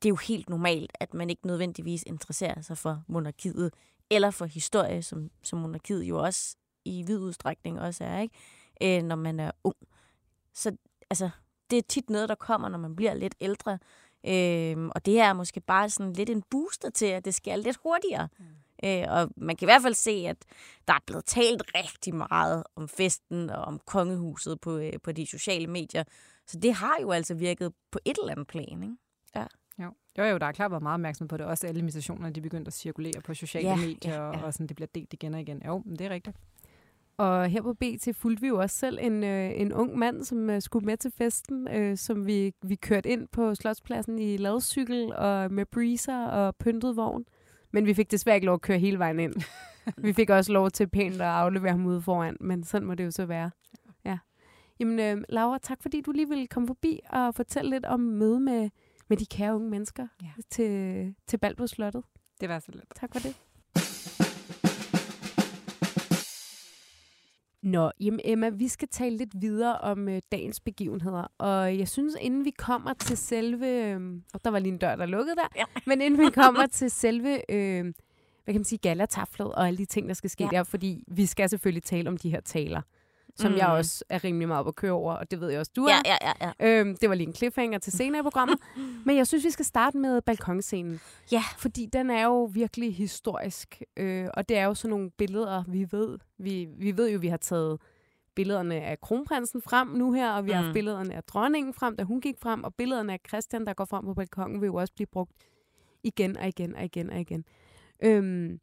det 0.02 0.08
er 0.08 0.10
jo 0.10 0.16
helt 0.16 0.48
normalt, 0.48 0.92
at 1.00 1.14
man 1.14 1.30
ikke 1.30 1.46
nødvendigvis 1.46 2.04
interesserer 2.06 2.60
sig 2.60 2.78
for 2.78 3.04
monarkiet, 3.06 3.74
eller 4.10 4.30
for 4.30 4.44
historie, 4.46 5.02
som, 5.02 5.30
som 5.42 5.58
monarkiet 5.58 6.02
jo 6.02 6.22
også 6.22 6.56
i 6.84 7.02
vid 7.02 7.18
udstrækning 7.18 7.80
også 7.80 8.04
er, 8.04 8.20
ikke? 8.20 8.34
Øh, 8.82 9.02
når 9.02 9.16
man 9.16 9.40
er 9.40 9.50
ung. 9.64 9.76
Så 10.54 10.76
altså, 11.10 11.30
det 11.70 11.78
er 11.78 11.82
tit 11.82 12.10
noget, 12.10 12.28
der 12.28 12.34
kommer, 12.34 12.68
når 12.68 12.78
man 12.78 12.96
bliver 12.96 13.14
lidt 13.14 13.34
ældre. 13.40 13.78
Øh, 14.26 14.88
og 14.94 15.06
det 15.06 15.14
her 15.14 15.28
er 15.28 15.32
måske 15.32 15.60
bare 15.60 15.90
sådan 15.90 16.12
lidt 16.12 16.30
en 16.30 16.42
booster 16.50 16.90
til, 16.90 17.06
at 17.06 17.24
det 17.24 17.34
skal 17.34 17.58
lidt 17.58 17.78
hurtigere. 17.82 18.28
Mm. 18.38 18.44
Øh, 18.84 19.04
og 19.08 19.30
man 19.36 19.56
kan 19.56 19.66
i 19.66 19.70
hvert 19.70 19.82
fald 19.82 19.94
se, 19.94 20.10
at 20.28 20.36
der 20.88 20.94
er 20.94 21.02
blevet 21.06 21.24
talt 21.24 21.62
rigtig 21.74 22.14
meget 22.14 22.64
om 22.76 22.88
festen 22.88 23.50
og 23.50 23.64
om 23.64 23.80
kongehuset 23.86 24.60
på, 24.60 24.76
øh, 24.78 24.92
på 25.02 25.12
de 25.12 25.26
sociale 25.26 25.66
medier. 25.66 26.04
Så 26.46 26.58
det 26.58 26.74
har 26.74 26.96
jo 27.02 27.10
altså 27.10 27.34
virket 27.34 27.72
på 27.90 27.98
et 28.04 28.18
eller 28.18 28.32
andet 28.32 28.46
plan, 28.46 28.82
ikke? 28.82 28.96
Jo. 29.82 29.92
Jo, 30.18 30.24
jo, 30.24 30.38
der 30.38 30.46
er 30.46 30.52
klart 30.52 30.70
været 30.70 30.82
meget 30.82 30.94
opmærksomhed 30.94 31.28
på 31.28 31.36
det. 31.36 31.46
Også 31.46 31.66
alle 31.66 31.78
imitationerne, 31.80 32.34
de 32.34 32.40
begyndte 32.40 32.68
at 32.68 32.72
cirkulere 32.74 33.20
på 33.24 33.34
sociale 33.34 33.68
Ja, 33.68 33.76
medier, 33.76 34.14
ja, 34.14 34.26
ja. 34.26 34.42
og 34.42 34.52
sådan, 34.52 34.66
det 34.66 34.76
bliver 34.76 34.88
delt 34.94 35.12
igen 35.12 35.34
og 35.34 35.40
igen. 35.40 35.62
Jo, 35.66 35.82
men 35.86 35.96
det 35.96 36.06
er 36.06 36.10
rigtigt. 36.10 36.36
Og 37.18 37.48
her 37.48 37.62
på 37.62 37.74
BT 37.74 38.08
fulgte 38.16 38.40
vi 38.40 38.48
jo 38.48 38.60
også 38.60 38.76
selv 38.76 38.98
en, 39.00 39.24
øh, 39.24 39.50
en 39.60 39.72
ung 39.72 39.98
mand, 39.98 40.24
som 40.24 40.50
øh, 40.50 40.62
skulle 40.62 40.86
med 40.86 40.96
til 40.96 41.10
festen, 41.10 41.68
øh, 41.68 41.96
som 41.96 42.26
vi, 42.26 42.52
vi 42.62 42.74
kørte 42.74 43.08
ind 43.08 43.28
på 43.28 43.54
Slotspladsen 43.54 44.18
i 44.18 44.36
ladcykel 44.36 45.12
og 45.16 45.52
med 45.52 45.66
breezer 45.66 46.26
og 46.26 46.56
pyntet 46.56 46.96
vogn. 46.96 47.24
Men 47.70 47.86
vi 47.86 47.94
fik 47.94 48.10
desværre 48.10 48.36
ikke 48.36 48.46
lov 48.46 48.54
at 48.54 48.60
køre 48.60 48.78
hele 48.78 48.98
vejen 48.98 49.18
ind. 49.20 49.34
vi 50.06 50.12
fik 50.12 50.30
også 50.30 50.52
lov 50.52 50.70
til 50.70 50.88
pænt 50.88 51.14
at 51.14 51.20
aflevere 51.20 51.70
ham 51.72 51.86
ude 51.86 52.02
foran, 52.02 52.36
men 52.40 52.64
sådan 52.64 52.86
må 52.88 52.94
det 52.94 53.04
jo 53.04 53.10
så 53.10 53.26
være. 53.26 53.50
Ja. 54.04 54.18
Jamen, 54.80 54.98
øh, 55.18 55.24
Laura, 55.28 55.58
tak 55.58 55.82
fordi 55.82 56.00
du 56.00 56.12
lige 56.12 56.28
ville 56.28 56.46
komme 56.46 56.66
forbi 56.66 57.00
og 57.10 57.34
fortælle 57.34 57.70
lidt 57.70 57.84
om 57.84 58.00
møde 58.00 58.40
med, 58.40 58.70
med 59.08 59.16
de 59.16 59.26
kære 59.26 59.54
unge 59.54 59.70
mennesker 59.70 60.06
Ja. 60.22 60.30
til, 60.50 61.14
til 61.26 61.36
bal 61.38 61.56
på 61.56 61.66
slottet. 61.66 62.02
Det 62.40 62.48
var 62.48 62.58
så 62.58 62.72
lidt. 62.72 62.94
Tak 62.96 63.10
for 63.12 63.20
det. 63.20 63.36
Nå, 67.68 67.90
jamen 68.00 68.20
Emma, 68.24 68.48
vi 68.48 68.68
skal 68.68 68.88
tale 68.88 69.16
lidt 69.16 69.30
videre 69.40 69.78
om 69.78 70.08
øh, 70.08 70.22
dagens 70.32 70.60
begivenheder. 70.60 71.32
Og 71.38 71.78
jeg 71.78 71.88
synes, 71.88 72.16
inden 72.20 72.44
vi 72.44 72.50
kommer 72.50 72.92
til 72.92 73.16
selve... 73.16 73.66
Øh, 73.66 74.00
og 74.34 74.44
der 74.44 74.50
var 74.50 74.58
lige 74.58 74.72
en 74.72 74.78
dør, 74.78 74.96
der 74.96 75.06
lukkede 75.06 75.36
der. 75.36 75.48
Ja. 75.56 75.64
Men 75.90 76.00
inden 76.00 76.26
vi 76.26 76.30
kommer 76.30 76.66
til 76.66 76.90
selve... 76.90 77.52
Øh, 77.52 77.84
hvad 78.44 78.54
kan 78.54 78.60
man 78.60 78.64
sige, 78.64 78.78
galataflet 78.78 79.52
og 79.52 79.66
alle 79.66 79.78
de 79.78 79.84
ting, 79.84 80.08
der 80.08 80.14
skal 80.14 80.30
ske 80.30 80.44
ja. 80.44 80.50
der, 80.50 80.62
fordi 80.62 81.04
vi 81.06 81.26
skal 81.26 81.48
selvfølgelig 81.48 81.82
tale 81.82 82.08
om 82.08 82.16
de 82.16 82.30
her 82.30 82.40
taler, 82.40 82.82
som 83.38 83.50
mm. 83.52 83.56
jeg 83.58 83.66
Mm. 83.68 83.72
også 83.74 84.04
er 84.08 84.24
rimelig 84.24 84.48
meget 84.48 84.64
på 84.64 84.68
at 84.68 84.76
køre 84.76 84.92
over, 84.92 85.12
og 85.14 85.30
det 85.30 85.40
ved 85.40 85.48
jeg 85.50 85.60
også, 85.60 85.72
du 85.76 85.84
er. 85.84 85.94
Ja, 86.04 86.16
ja, 86.20 86.32
ja, 86.40 86.52
ja. 86.60 86.80
Øhm, 86.80 86.96
det 86.96 87.08
var 87.08 87.14
lige 87.14 87.26
en 87.26 87.34
cliffhanger 87.34 87.78
til 87.78 87.92
senere 87.92 88.20
i 88.20 88.22
programmet. 88.22 88.58
Men 89.06 89.16
jeg 89.16 89.26
synes, 89.26 89.44
vi 89.44 89.50
skal 89.50 89.64
starte 89.64 89.98
med 89.98 90.22
balkonscenen. 90.22 91.00
Ja. 91.32 91.42
Fordi 91.58 91.86
den 91.86 92.10
er 92.10 92.24
jo 92.24 92.44
virkelig 92.44 92.96
historisk. 92.96 93.82
Øh, 93.96 94.28
og 94.34 94.48
det 94.48 94.56
er 94.58 94.64
jo 94.64 94.74
sådan 94.74 94.90
nogle 94.90 95.10
billeder, 95.10 95.64
vi 95.68 95.86
ved. 95.92 96.18
Vi, 96.38 96.68
vi 96.78 96.96
ved 96.96 97.10
jo, 97.10 97.18
vi 97.18 97.28
har 97.28 97.36
taget 97.36 97.80
billederne 98.34 98.74
af 98.80 99.00
kronprinsen 99.00 99.62
frem 99.62 99.88
nu 99.88 100.12
her, 100.12 100.32
og 100.32 100.44
vi 100.46 100.50
har 100.50 100.60
Mm. 100.60 100.64
haft 100.66 100.74
billederne 100.74 101.14
af 101.14 101.22
dronningen 101.24 101.74
frem, 101.74 101.96
da 101.96 102.02
hun 102.04 102.20
gik 102.20 102.36
frem, 102.42 102.64
og 102.64 102.74
billederne 102.74 103.12
af 103.12 103.20
Christian, 103.28 103.66
der 103.66 103.72
går 103.74 103.84
frem 103.84 104.04
på 104.04 104.14
balkongen, 104.14 104.60
vil 104.60 104.66
jo 104.66 104.74
også 104.74 104.94
blive 104.94 105.06
brugt 105.06 105.32
igen 106.02 106.36
og 106.36 106.48
igen 106.48 106.74
og 106.76 106.84
igen 106.84 107.10
og 107.10 107.20
igen. 107.20 107.44
Øhm, 108.02 108.60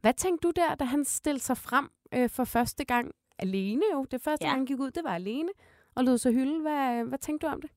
hvad 0.00 0.14
tænkte 0.14 0.46
du 0.48 0.52
der, 0.56 0.74
da 0.74 0.84
han 0.84 1.04
stillede 1.04 1.42
sig 1.44 1.56
frem 1.56 1.88
øh, 2.14 2.30
for 2.30 2.44
første 2.44 2.84
gang 2.84 3.10
alene 3.38 3.82
jo? 3.92 4.04
Det 4.10 4.22
første 4.22 4.44
Ja. 4.44 4.50
gang, 4.50 4.58
han 4.60 4.66
gik 4.66 4.78
ud, 4.80 4.90
det 4.90 5.04
var 5.04 5.14
alene 5.14 5.48
og 5.94 6.04
lod 6.04 6.18
sig 6.18 6.32
hylde. 6.32 6.60
Hvad, 6.60 7.04
hvad 7.04 7.18
tænkte 7.18 7.46
du 7.46 7.52
om 7.52 7.60
det? 7.60 7.70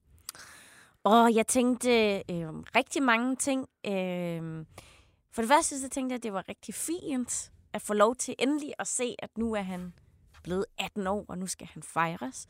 Og 1.04 1.36
jeg 1.36 1.48
tænkte 1.48 1.90
øh, 2.16 2.50
rigtig 2.76 3.04
mange 3.04 3.36
ting. 3.36 3.68
Øh, 3.86 4.66
for 5.32 5.42
det 5.42 5.50
første 5.50 5.80
så 5.82 5.90
tænkte 5.90 6.14
jeg, 6.14 6.18
at 6.18 6.24
det 6.24 6.34
var 6.34 6.50
rigtig 6.50 6.74
fint 6.76 7.52
at 7.74 7.82
få 7.82 7.94
lov 7.94 8.16
til 8.16 8.36
endelig 8.40 8.74
at 8.80 8.88
se, 8.88 9.16
at 9.20 9.38
nu 9.38 9.54
er 9.54 9.62
han 9.62 9.94
blevet 10.44 10.66
18 10.78 11.08
år, 11.08 11.26
og 11.28 11.38
nu 11.38 11.48
skal 11.48 11.68
han 11.68 11.84
fejres. 11.84 12.48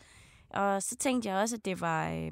Og 0.49 0.83
så 0.83 0.95
tænkte 0.95 1.29
jeg 1.29 1.37
også, 1.41 1.55
at 1.55 1.65
det 1.65 1.81
var 1.81 2.09
øh, 2.11 2.31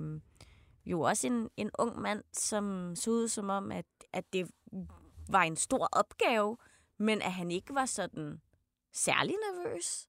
jo 0.86 1.02
også 1.02 1.28
en, 1.28 1.50
en 1.58 1.72
ung 1.80 2.00
mand, 2.02 2.24
som 2.34 2.96
så 2.96 3.12
ud 3.12 3.28
som 3.28 3.50
om, 3.50 3.72
at, 3.72 3.86
at 4.14 4.34
det 4.34 4.52
var 5.30 5.42
en 5.42 5.56
stor 5.56 5.90
opgave, 5.92 6.58
men 6.98 7.22
at 7.22 7.32
han 7.34 7.52
ikke 7.52 7.76
var 7.76 7.86
sådan 7.86 8.42
særlig 8.94 9.36
nervøs. 9.36 10.08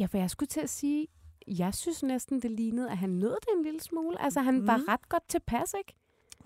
Ja, 0.00 0.06
for 0.06 0.18
jeg 0.18 0.30
skulle 0.30 0.48
til 0.48 0.60
at 0.60 0.70
sige, 0.70 1.08
jeg 1.46 1.74
synes 1.74 2.02
næsten, 2.02 2.42
det 2.42 2.50
lignede, 2.50 2.90
at 2.90 2.98
han 2.98 3.10
nåede 3.10 3.38
det 3.40 3.48
en 3.56 3.62
lille 3.62 3.80
smule. 3.80 4.22
Altså, 4.22 4.40
han 4.40 4.54
mm. 4.54 4.66
var 4.66 4.88
ret 4.88 5.08
godt 5.08 5.28
tilpas, 5.28 5.74
ikke? 5.78 5.94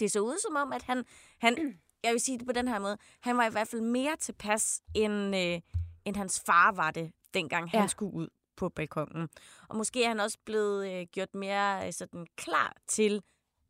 Det 0.01 0.11
så 0.11 0.21
ud 0.21 0.39
som 0.47 0.57
om, 0.57 0.73
at 0.73 0.83
han, 0.83 1.05
han, 1.39 1.79
jeg 2.03 2.13
vil 2.13 2.21
sige 2.21 2.39
det 2.39 2.47
på 2.47 2.53
den 2.53 2.69
her 2.69 2.79
måde, 2.79 2.99
han 3.21 3.37
var 3.37 3.47
i 3.47 3.51
hvert 3.51 3.69
fald 3.69 3.83
mere 3.83 4.17
tilpas, 4.17 4.83
end, 4.95 5.37
øh, 5.37 5.61
end 6.05 6.17
hans 6.17 6.43
far 6.47 6.73
var 6.73 6.91
det, 6.91 7.13
dengang 7.35 7.71
ja. 7.73 7.81
han 7.81 7.89
skulle 7.89 8.15
ud 8.15 8.29
på 8.57 8.69
balkongen. 8.69 9.29
Og 9.69 9.77
måske 9.77 10.05
er 10.05 10.09
han 10.09 10.21
også 10.21 10.39
blevet 10.45 10.93
øh, 10.93 11.07
gjort 11.13 11.35
mere 11.35 11.87
øh, 11.87 11.93
sådan 11.93 12.27
klar 12.37 12.77
til 12.87 13.23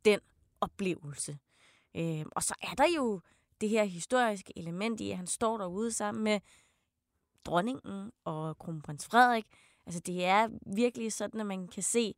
den 0.05 0.19
oplevelse. 0.61 1.37
Øh, 1.95 2.25
og 2.31 2.43
så 2.43 2.53
er 2.61 2.75
der 2.77 2.87
jo 2.95 3.21
det 3.61 3.69
her 3.69 3.83
historiske 3.83 4.53
element 4.57 5.01
i, 5.01 5.11
at 5.11 5.17
han 5.17 5.27
står 5.27 5.57
derude 5.57 5.91
sammen 5.91 6.23
med 6.23 6.39
dronningen 7.45 8.11
og 8.23 8.57
kronprins 8.57 9.05
Frederik. 9.05 9.45
Altså 9.85 9.99
det 10.05 10.25
er 10.25 10.47
virkelig 10.75 11.13
sådan, 11.13 11.39
at 11.39 11.45
man 11.45 11.67
kan 11.67 11.83
se 11.83 12.13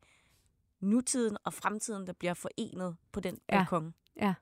nutiden 0.80 1.36
og 1.44 1.54
fremtiden, 1.54 2.06
der 2.06 2.12
bliver 2.12 2.34
forenet 2.34 2.96
på 3.12 3.20
den 3.20 3.38
Ja. 3.52 3.56
balkon. 3.58 3.94
Ja. 4.20 4.34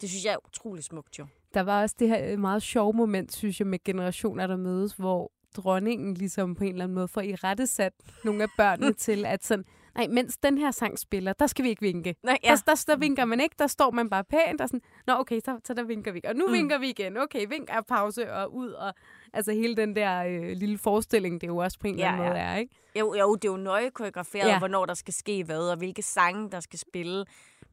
Det 0.00 0.08
synes 0.10 0.24
jeg 0.24 0.32
er 0.32 0.46
utrolig 0.46 0.84
smukt 0.84 1.18
jo. 1.18 1.26
Der 1.54 1.60
var 1.60 1.82
også 1.82 1.96
det 1.98 2.08
her 2.08 2.32
øh, 2.32 2.38
meget 2.38 2.62
sjove 2.62 2.92
moment, 2.92 3.32
synes 3.32 3.60
jeg, 3.60 3.66
med 3.66 3.78
generationer, 3.84 4.46
der 4.46 4.56
mødes, 4.56 4.92
hvor 4.92 5.32
dronningen 5.56 6.14
ligesom 6.14 6.54
på 6.54 6.64
en 6.64 6.70
eller 6.70 6.84
anden 6.84 6.94
måde 6.94 7.08
får 7.08 7.20
i 7.20 7.34
rette 7.34 7.66
sat 7.66 7.92
nogle 8.24 8.42
af 8.42 8.48
børnene 8.56 8.92
til, 9.06 9.24
at 9.26 9.44
sådan, 9.44 9.64
nej, 10.00 10.14
mens 10.14 10.36
den 10.38 10.58
her 10.58 10.70
sang 10.70 10.98
spiller, 10.98 11.32
der 11.32 11.46
skal 11.46 11.64
vi 11.64 11.68
ikke 11.68 11.82
vinke. 11.82 12.14
Nej, 12.22 12.38
Ja. 12.44 12.48
Der, 12.50 12.56
der, 12.66 12.84
der 12.86 12.96
vinker 12.96 13.24
man 13.24 13.40
ikke, 13.40 13.56
der 13.58 13.66
står 13.66 13.90
man 13.90 14.10
bare 14.10 14.24
pænt 14.24 14.60
og 14.60 14.68
sådan, 14.68 14.82
nå 15.06 15.14
okay, 15.14 15.40
så, 15.44 15.60
så 15.64 15.74
der 15.74 15.82
vinker 15.82 16.12
vi 16.12 16.18
ikke. 16.18 16.28
Og 16.28 16.36
nu 16.36 16.46
Mm. 16.46 16.52
vinker 16.52 16.78
vi 16.78 16.88
igen. 16.90 17.16
Okay, 17.16 17.46
vink 17.48 17.68
er 17.72 17.80
pause 17.80 18.32
og 18.32 18.54
ud. 18.54 18.68
Og, 18.70 18.94
altså 19.32 19.52
hele 19.52 19.76
den 19.76 19.96
der 19.96 20.24
øh, 20.24 20.42
lille 20.56 20.78
forestilling, 20.78 21.40
det 21.40 21.46
jo 21.46 21.56
også 21.56 21.78
på 21.78 21.86
en 21.86 21.94
eller 21.94 22.06
Ja, 22.06 22.12
anden 22.12 22.24
ja. 22.24 22.30
måde 22.30 22.40
er, 22.40 22.56
ikke? 22.56 22.74
Jo, 22.98 23.14
jo, 23.14 23.34
det 23.34 23.48
er 23.48 23.52
jo 23.52 23.56
nøje 23.58 23.90
koreograferet, 23.90 24.46
ja. 24.46 24.52
Ja. 24.52 24.58
hvornår 24.58 24.86
der 24.86 24.94
skal 24.94 25.14
ske 25.14 25.44
hvad, 25.44 25.70
og 25.70 25.76
hvilke 25.76 26.02
sange, 26.02 26.50
der 26.50 26.60
skal 26.60 26.78
spille, 26.78 27.24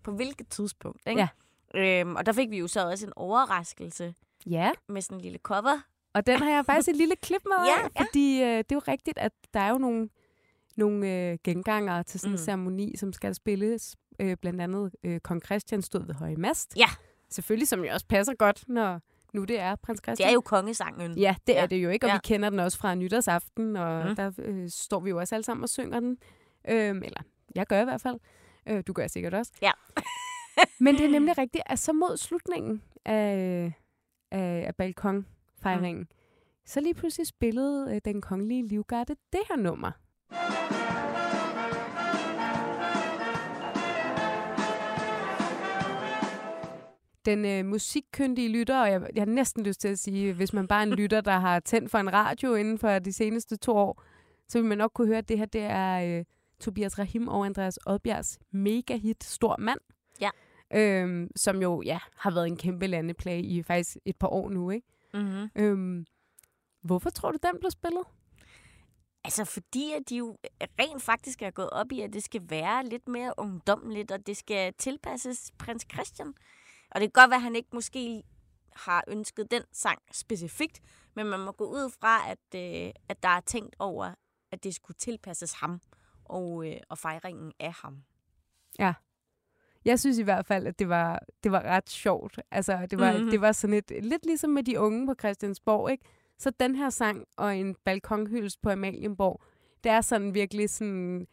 på 0.04 0.12
hvilket 0.12 0.48
tidspunkt. 0.50 1.02
Ikke? 1.08 1.28
Ja. 1.76 2.00
Øhm, 2.02 2.16
og 2.16 2.26
der 2.26 2.32
fik 2.32 2.50
vi 2.50 2.58
jo 2.58 2.68
så 2.68 2.90
også 2.90 3.06
en 3.08 3.14
overraskelse 3.16 4.14
Ja, 4.46 4.72
med 4.90 5.02
sådan 5.02 5.18
en 5.18 5.22
lille 5.22 5.38
cover. 5.44 5.80
og 6.14 6.28
den 6.28 6.40
har 6.40 6.50
jeg 6.52 6.66
faktisk 6.66 6.90
et 6.90 6.96
lille 6.96 7.16
klip 7.16 7.42
med 7.46 7.66
Ja, 7.78 7.84
af, 7.96 8.06
fordi 8.06 8.42
øh, 8.42 8.48
det 8.58 8.72
er 8.72 8.76
jo 8.76 8.82
rigtigt, 8.88 9.18
at 9.18 9.32
der 9.54 9.60
er 9.60 9.70
jo 9.70 9.78
nogle, 9.78 10.10
nogle 10.78 11.08
øh, 11.32 11.38
gengangere 11.44 12.04
til 12.04 12.20
sådan 12.20 12.32
en 12.32 12.34
Mm. 12.34 12.38
ceremoni, 12.46 12.98
som 12.98 13.14
skal 13.14 13.36
spilles. 13.36 13.96
Øh, 14.20 14.38
blandt 14.42 14.62
andet 14.62 14.92
øh, 15.04 15.20
Kong 15.20 15.46
Christian 15.46 15.82
stod 15.82 16.06
ved 16.06 16.16
høje 16.16 16.36
mast. 16.36 16.78
Ja. 16.78 16.88
Selvfølgelig, 17.30 17.68
som 17.68 17.84
jo 17.86 17.94
også 17.94 18.06
passer 18.08 18.34
godt, 18.34 18.64
når 18.70 19.02
nu 19.34 19.44
det 19.44 19.60
er 19.60 19.76
prins 19.76 20.00
Christian. 20.04 20.26
Det 20.28 20.32
er 20.32 20.34
jo 20.34 20.42
kongesangen. 20.42 21.18
Ja, 21.18 21.36
det 21.48 21.54
Ja. 21.54 21.62
er 21.64 21.66
det 21.68 21.84
jo 21.84 21.90
ikke, 21.90 22.06
og 22.06 22.10
Ja. 22.10 22.16
vi 22.16 22.20
kender 22.24 22.50
den 22.50 22.60
også 22.60 22.78
fra 22.78 22.96
nytårsaften, 22.96 23.76
og 23.76 24.10
mm. 24.10 24.16
der 24.16 24.32
øh, 24.40 24.70
står 24.70 25.00
vi 25.00 25.10
jo 25.10 25.20
også 25.20 25.36
alle 25.36 25.44
sammen 25.46 25.64
og 25.64 25.70
synger 25.70 26.00
den. 26.00 26.18
Øhm, 26.70 27.04
eller, 27.04 27.22
jeg 27.56 27.68
gør 27.68 27.82
i 27.82 27.84
hvert 27.84 28.02
fald. 28.02 28.20
Øh, 28.68 28.84
du 28.88 28.94
gør 28.94 29.08
sikkert 29.08 29.34
også. 29.34 29.52
Ja. 29.62 29.72
Men 30.80 30.96
det 30.96 31.06
er 31.06 31.10
nemlig 31.10 31.38
rigtigt, 31.44 31.64
at 31.66 31.80
så 31.80 31.94
mod 31.94 32.18
slutningen 32.18 32.82
af, 33.06 33.74
af, 34.32 34.64
af 34.68 34.76
balkonfejringen, 34.76 36.02
mm. 36.02 36.08
så 36.66 36.80
lige 36.82 36.94
pludselig 36.94 37.28
spillede 37.28 37.96
øh, 37.96 38.02
den 38.06 38.22
kongelige 38.22 38.68
livgarde 38.68 39.16
det 39.34 39.42
her 39.50 39.56
nummer. 39.56 39.92
Den 47.26 47.46
øh, 47.46 47.66
musikkyndige 47.66 48.50
lytter, 48.50 48.82
og 48.82 48.92
jeg, 48.92 49.02
jeg 49.16 49.22
har 49.22 49.26
næsten 49.26 49.64
lyst 49.64 49.82
til 49.82 49.88
at 49.88 50.00
sige, 50.00 50.34
hvis 50.34 50.54
man 50.54 50.68
bare 50.68 50.80
er 50.80 50.84
en 50.84 50.94
lytter, 51.02 51.22
der 51.22 51.38
har 51.38 51.60
tændt 51.60 51.92
for 51.92 51.98
en 51.98 52.14
radio 52.14 52.56
inden 52.56 52.78
for 52.78 53.00
de 53.00 53.14
seneste 53.14 53.58
to 53.58 53.78
år, 53.78 54.04
så 54.48 54.60
vil 54.60 54.68
man 54.68 54.78
nok 54.78 54.92
kunne 54.94 55.08
høre, 55.08 55.18
at 55.18 55.30
det 55.30 55.38
her 55.38 55.46
det 55.46 55.62
er 55.62 56.18
øh, 56.20 56.26
Tobias 56.60 57.00
Rahim 57.00 57.28
og 57.28 57.46
Andreas 57.46 57.80
Odbjergs 57.86 58.40
mega-hit 58.52 59.24
Stor 59.24 59.56
Mand. 59.60 59.80
Ja. 60.22 60.30
Øhm, 60.74 61.30
som 61.36 61.62
jo 61.62 61.82
ja, 61.82 62.00
har 62.18 62.32
været 62.32 62.48
en 62.48 62.58
kæmpe 62.58 62.88
landeplage 62.88 63.44
i 63.44 63.64
faktisk 63.64 63.98
et 64.06 64.16
par 64.16 64.28
år 64.28 64.50
nu. 64.50 64.70
Ikke? 64.70 64.88
Mm-hmm. 65.14 65.50
Øhm, 65.56 66.06
hvorfor 66.82 67.10
tror 67.10 67.32
du, 67.32 67.38
den 67.44 67.60
blev 67.60 67.72
spillet? 67.72 68.04
Altså 69.28 69.46
fordi, 69.46 69.94
at 69.94 70.10
de 70.10 70.18
jo 70.18 70.38
rent 70.80 71.02
faktisk 71.04 71.42
er 71.42 71.52
gået 71.52 71.70
op 71.70 71.92
i, 71.92 72.02
at 72.02 72.14
det 72.14 72.24
skal 72.24 72.42
være 72.50 72.86
lidt 72.86 73.08
mere 73.08 73.34
ungdomligt, 73.38 74.12
og 74.12 74.28
det 74.28 74.38
skal 74.38 74.74
tilpasses 74.74 75.52
prins 75.60 75.86
Christian. 75.94 76.34
Og 76.92 77.02
det 77.02 77.14
kan 77.14 77.22
godt 77.22 77.30
være, 77.30 77.38
at 77.38 77.42
han 77.42 77.56
ikke 77.56 77.70
måske 77.74 78.24
har 78.76 79.04
ønsket 79.08 79.52
den 79.52 79.62
sang 79.72 80.00
specifikt, 80.12 80.82
men 81.16 81.28
man 81.28 81.40
må 81.40 81.52
gå 81.52 81.66
ud 81.66 81.92
fra, 82.02 82.30
at, 82.32 82.56
øh, 82.86 82.92
at 83.10 83.24
der 83.24 83.30
er 83.30 83.40
tænkt 83.42 83.76
over, 83.80 84.14
at 84.52 84.64
det 84.64 84.76
skulle 84.76 84.98
tilpasses 84.98 85.54
ham 85.54 85.82
og, 86.26 86.68
øh, 86.68 86.78
og 86.90 86.98
fejringen 86.98 87.54
af 87.60 87.74
ham. 87.74 88.04
Jeg 89.86 90.00
synes 90.00 90.18
i 90.18 90.24
hvert 90.24 90.46
fald, 90.46 90.68
at 90.68 90.80
det 90.80 90.90
var, 90.90 91.20
det 91.44 91.52
var 91.52 91.62
ret 91.62 91.90
sjovt. 91.90 92.40
Altså, 92.52 92.88
det 92.92 93.00
var, 93.00 93.12
Mhm. 93.12 93.16
mm-hmm. 93.18 93.32
det 93.32 93.42
var 93.42 93.52
sådan 93.52 93.74
et, 93.74 93.92
lidt 94.04 94.26
ligesom 94.26 94.50
med 94.50 94.64
de 94.64 94.80
unge 94.80 95.08
på 95.08 95.14
Christiansborg, 95.20 95.92
ikke? 95.92 96.06
Så 96.40 96.50
den 96.50 96.76
her 96.76 96.90
sang 96.90 97.26
og 97.38 97.58
en 97.58 97.76
balkonhyldest 97.84 98.62
på 98.62 98.70
Amalienborg, 98.70 99.42
det 99.84 99.92
er 99.92 100.02
sådan 100.02 100.34
virkelig 100.34 100.70
sådan, 100.70 101.28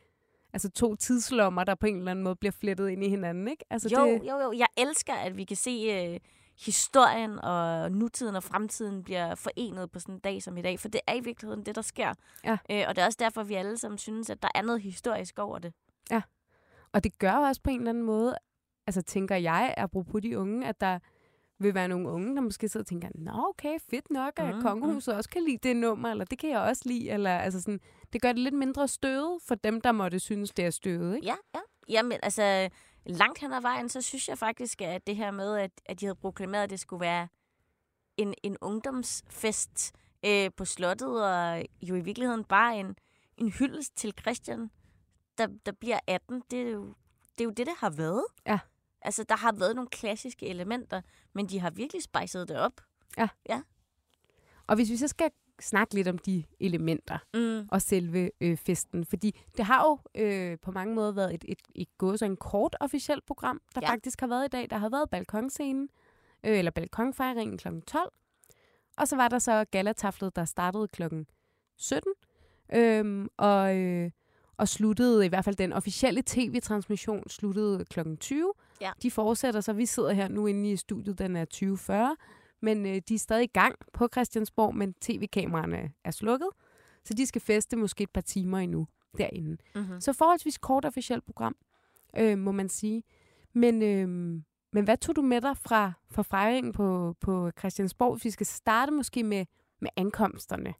altså 0.52 0.70
to 0.70 0.94
tidslommer, 0.94 1.64
der 1.64 1.74
på 1.74 1.86
en 1.86 1.96
eller 1.96 2.10
anden 2.10 2.24
måde 2.24 2.36
bliver 2.36 2.52
flettet 2.52 2.88
ind 2.88 3.04
i 3.04 3.08
hinanden, 3.08 3.48
ikke? 3.48 3.64
Altså, 3.70 3.88
jo, 3.92 4.06
det, 4.06 4.22
jo, 4.28 4.38
jo. 4.38 4.52
Jeg 4.52 4.68
elsker, 4.76 5.14
at 5.14 5.36
vi 5.36 5.44
kan 5.44 5.56
se 5.56 5.70
øh, 5.70 6.20
historien 6.66 7.38
og 7.38 7.92
nutiden 7.92 8.36
og 8.36 8.42
fremtiden 8.42 9.04
bliver 9.04 9.34
forenet 9.34 9.90
på 9.90 9.98
sådan 9.98 10.14
en 10.14 10.20
dag 10.20 10.42
som 10.42 10.56
i 10.56 10.62
dag, 10.62 10.80
for 10.80 10.88
det 10.88 11.00
er 11.06 11.14
i 11.14 11.20
virkeligheden 11.20 11.66
det, 11.66 11.74
der 11.74 11.82
sker. 11.82 12.14
Ja. 12.44 12.58
Øh, 12.70 12.84
og 12.88 12.96
det 12.96 13.02
er 13.02 13.06
også 13.06 13.18
derfor, 13.20 13.42
vi 13.42 13.54
alle 13.54 13.78
sammen 13.78 13.98
synes, 13.98 14.30
at 14.30 14.42
der 14.42 14.48
er 14.54 14.62
noget 14.62 14.82
historisk 14.82 15.38
over 15.38 15.58
det. 15.58 15.72
Og 16.92 17.04
det 17.04 17.18
gør 17.18 17.32
også 17.32 17.60
på 17.62 17.70
en 17.70 17.78
eller 17.78 17.90
anden 17.90 18.04
måde, 18.04 18.36
altså 18.86 19.02
tænker 19.02 19.36
jeg, 19.36 19.74
apropos 19.76 20.22
de 20.22 20.38
unge, 20.38 20.66
at 20.66 20.80
der 20.80 20.98
vil 21.64 21.74
være 21.74 21.88
nogle 21.88 22.08
unge, 22.08 22.36
der 22.36 22.42
måske 22.42 22.68
sidder 22.68 22.84
og 22.84 22.88
tænker, 22.88 23.08
nå 23.14 23.32
okay, 23.48 23.78
fedt 23.90 24.10
nok, 24.10 24.32
at 24.36 24.48
Mm, 24.50 24.56
mm, 24.56 24.62
kongehuset 24.62 25.14
også 25.14 25.30
kan 25.30 25.44
lide 25.44 25.58
det 25.68 25.76
nummer, 25.76 26.10
eller 26.10 26.24
det 26.24 26.38
kan 26.38 26.50
jeg 26.50 26.60
også 26.60 26.82
lide, 26.86 27.10
eller 27.10 27.38
altså 27.38 27.60
sådan, 27.60 27.80
det 28.12 28.22
gør 28.22 28.28
det 28.32 28.38
lidt 28.38 28.54
mindre 28.54 28.88
støvet 28.88 29.42
for 29.42 29.54
dem, 29.54 29.80
der 29.80 29.92
måtte 29.92 30.18
synes, 30.18 30.50
det 30.50 30.64
er 30.64 30.70
støvet, 30.70 31.16
ikke? 31.16 31.26
Ja, 31.26 31.34
ja. 31.54 31.60
Jamen, 31.88 32.18
altså, 32.22 32.68
langt 33.06 33.40
hen 33.40 33.52
ad 33.52 33.60
vejen, 33.60 33.88
så 33.88 34.00
synes 34.00 34.28
jeg 34.28 34.38
faktisk, 34.38 34.82
at 34.82 35.06
det 35.06 35.16
her 35.16 35.30
med, 35.30 35.56
at, 35.56 35.70
at 35.86 36.00
de 36.00 36.06
havde 36.06 36.14
proklameret, 36.16 36.62
at 36.62 36.70
det 36.70 36.80
skulle 36.80 37.00
være 37.00 37.28
en, 38.16 38.34
en 38.42 38.56
ungdomsfest 38.60 39.92
øh, 40.26 40.50
på 40.56 40.64
slottet, 40.64 41.24
og 41.24 41.64
jo 41.82 41.94
i 41.94 42.00
virkeligheden 42.00 42.44
bare 42.44 42.78
en, 42.80 42.96
en 43.36 43.48
hyldest 43.48 43.96
til 43.96 44.12
Christian, 44.20 44.70
der, 45.38 45.46
der 45.66 45.72
bliver 45.72 45.98
18. 46.06 46.42
Det 46.50 46.60
er, 46.60 46.70
jo, 46.70 46.94
det 47.32 47.40
er 47.40 47.44
jo 47.44 47.50
det, 47.50 47.66
det 47.66 47.74
har 47.78 47.90
været. 47.90 48.24
Ja. 48.46 48.58
Altså, 49.04 49.24
der 49.28 49.36
har 49.36 49.52
været 49.52 49.74
nogle 49.76 49.88
klassiske 49.90 50.46
elementer, 50.46 51.00
men 51.32 51.46
de 51.48 51.60
har 51.60 51.70
virkelig 51.70 52.02
spejset 52.02 52.48
det 52.48 52.58
op. 52.58 52.80
Og 54.66 54.76
hvis 54.76 54.90
vi 54.90 54.96
så 54.96 55.08
skal 55.08 55.30
snakke 55.60 55.94
lidt 55.94 56.08
om 56.08 56.18
de 56.18 56.44
elementer 56.60 57.18
Mm. 57.34 57.68
og 57.72 57.82
selve 57.82 58.30
øh, 58.40 58.56
festen, 58.56 59.04
fordi 59.06 59.40
det 59.56 59.64
har 59.64 59.84
jo 59.84 60.22
øh, 60.22 60.58
på 60.62 60.70
mange 60.70 60.94
måder 60.94 61.12
været 61.12 61.34
et, 61.34 61.44
et, 61.48 61.58
et 61.74 61.98
gået 61.98 62.18
så 62.18 62.24
en 62.24 62.36
kort 62.36 62.76
officielt 62.80 63.26
program, 63.26 63.60
der 63.74 63.80
Ja. 63.82 63.86
ja. 63.88 63.92
faktisk 63.92 64.20
har 64.20 64.26
været 64.26 64.44
i 64.44 64.48
dag. 64.48 64.70
Der 64.70 64.76
har 64.78 64.88
været 64.88 65.10
balkonscenen, 65.10 65.88
øh, 66.44 66.58
eller 66.58 66.70
balkonfejringen 66.70 67.58
kl. 67.58 67.68
12, 67.86 68.12
og 68.96 69.08
så 69.08 69.16
var 69.16 69.28
der 69.28 69.38
så 69.38 69.64
galataflet, 69.70 70.36
der 70.36 70.44
startede 70.44 70.88
kl. 70.88 71.02
17, 71.76 72.12
øhm, 72.74 73.28
og, 73.36 73.76
øh, 73.76 74.10
og 74.56 74.68
sluttede, 74.68 75.26
i 75.26 75.28
hvert 75.28 75.44
fald 75.44 75.56
den 75.56 75.72
officielle 75.72 76.22
tv-transmission, 76.26 77.28
sluttede 77.28 77.84
kl. 77.84 78.00
20. 78.20 78.52
Ja. 78.80 78.90
De 79.02 79.10
fortsætter, 79.10 79.60
så 79.60 79.72
vi 79.72 79.86
sidder 79.86 80.12
her 80.12 80.28
nu 80.28 80.46
inde 80.46 80.70
i 80.70 80.76
studiet, 80.76 81.18
den 81.18 81.36
er 81.36 81.44
20.40, 82.18 82.24
men 82.62 82.86
øh, 82.86 83.02
de 83.08 83.14
er 83.14 83.18
stadig 83.18 83.44
i 83.44 83.50
gang 83.52 83.74
på 83.92 84.08
Christiansborg, 84.12 84.74
men 84.74 84.94
tv-kameraerne 84.94 85.92
er 86.04 86.10
slukket, 86.10 86.48
så 87.04 87.14
de 87.14 87.26
skal 87.26 87.40
feste 87.40 87.76
måske 87.76 88.02
et 88.02 88.10
par 88.10 88.20
timer 88.20 88.58
endnu 88.58 88.86
derinde. 89.18 89.56
Mm-hmm. 89.74 90.00
Så 90.00 90.12
forholdsvis 90.12 90.58
kort 90.58 90.84
officielt 90.84 91.24
program, 91.24 91.56
øh, 92.18 92.38
må 92.38 92.52
man 92.52 92.68
sige. 92.68 93.02
Men, 93.52 93.82
øh, 93.82 94.08
men 94.72 94.84
hvad 94.84 94.96
tog 94.96 95.16
du 95.16 95.22
med 95.22 95.40
dig 95.40 95.56
fra, 95.56 95.92
fra 96.10 96.22
fejringen 96.22 96.72
på, 96.72 97.16
på 97.20 97.50
Christiansborg? 97.58 98.18
Vi 98.22 98.30
skal 98.30 98.46
starte 98.46 98.92
måske 98.92 99.22
med, 99.22 99.46
med 99.80 99.90
ankomsterne 99.96 100.74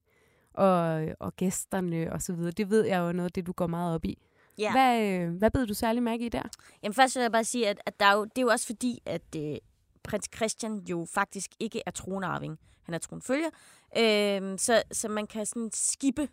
og, 0.55 1.09
og 1.21 1.37
gæsterne 1.37 2.13
og 2.13 2.23
så 2.23 2.33
videre. 2.33 2.51
Det 2.51 2.71
ved 2.71 2.87
jeg 2.87 2.99
jo 2.99 3.09
er 3.09 3.13
noget 3.13 3.29
af 3.29 3.33
det, 3.33 3.47
du 3.47 3.53
går 3.53 3.67
meget 3.67 3.95
op 3.95 4.05
i. 4.05 4.19
Ja. 4.59 4.73
Hvad, 4.73 5.03
øh, 5.03 5.31
hvad 5.37 5.51
bed 5.51 5.67
du 5.67 5.75
særlig 5.75 6.03
mærke 6.03 6.27
i 6.27 6.29
der? 6.29 6.43
Jamen 6.83 6.95
først 6.95 7.17
vil 7.17 7.23
jeg 7.23 7.33
bare 7.33 7.45
sige, 7.45 7.69
at, 7.69 7.81
at 7.87 8.01
der 8.01 8.07
er 8.07 8.13
jo, 8.15 8.25
det 8.25 8.39
er 8.39 8.43
jo 8.43 8.49
også 8.49 8.67
fordi, 8.67 8.99
at 9.07 9.37
øh, 9.37 9.57
prins 10.05 10.29
Christian 10.37 10.79
jo 10.91 11.07
faktisk 11.15 11.51
ikke 11.61 11.83
er 11.87 11.91
tronarving. 11.91 12.59
Han 12.83 12.95
er 12.95 12.99
tronfølger. 12.99 13.51
Øh, 13.99 14.59
så, 14.59 14.83
så 14.93 15.09
man 15.09 15.27
kan 15.27 15.47
sådan 15.47 15.71
skippe 15.73 16.29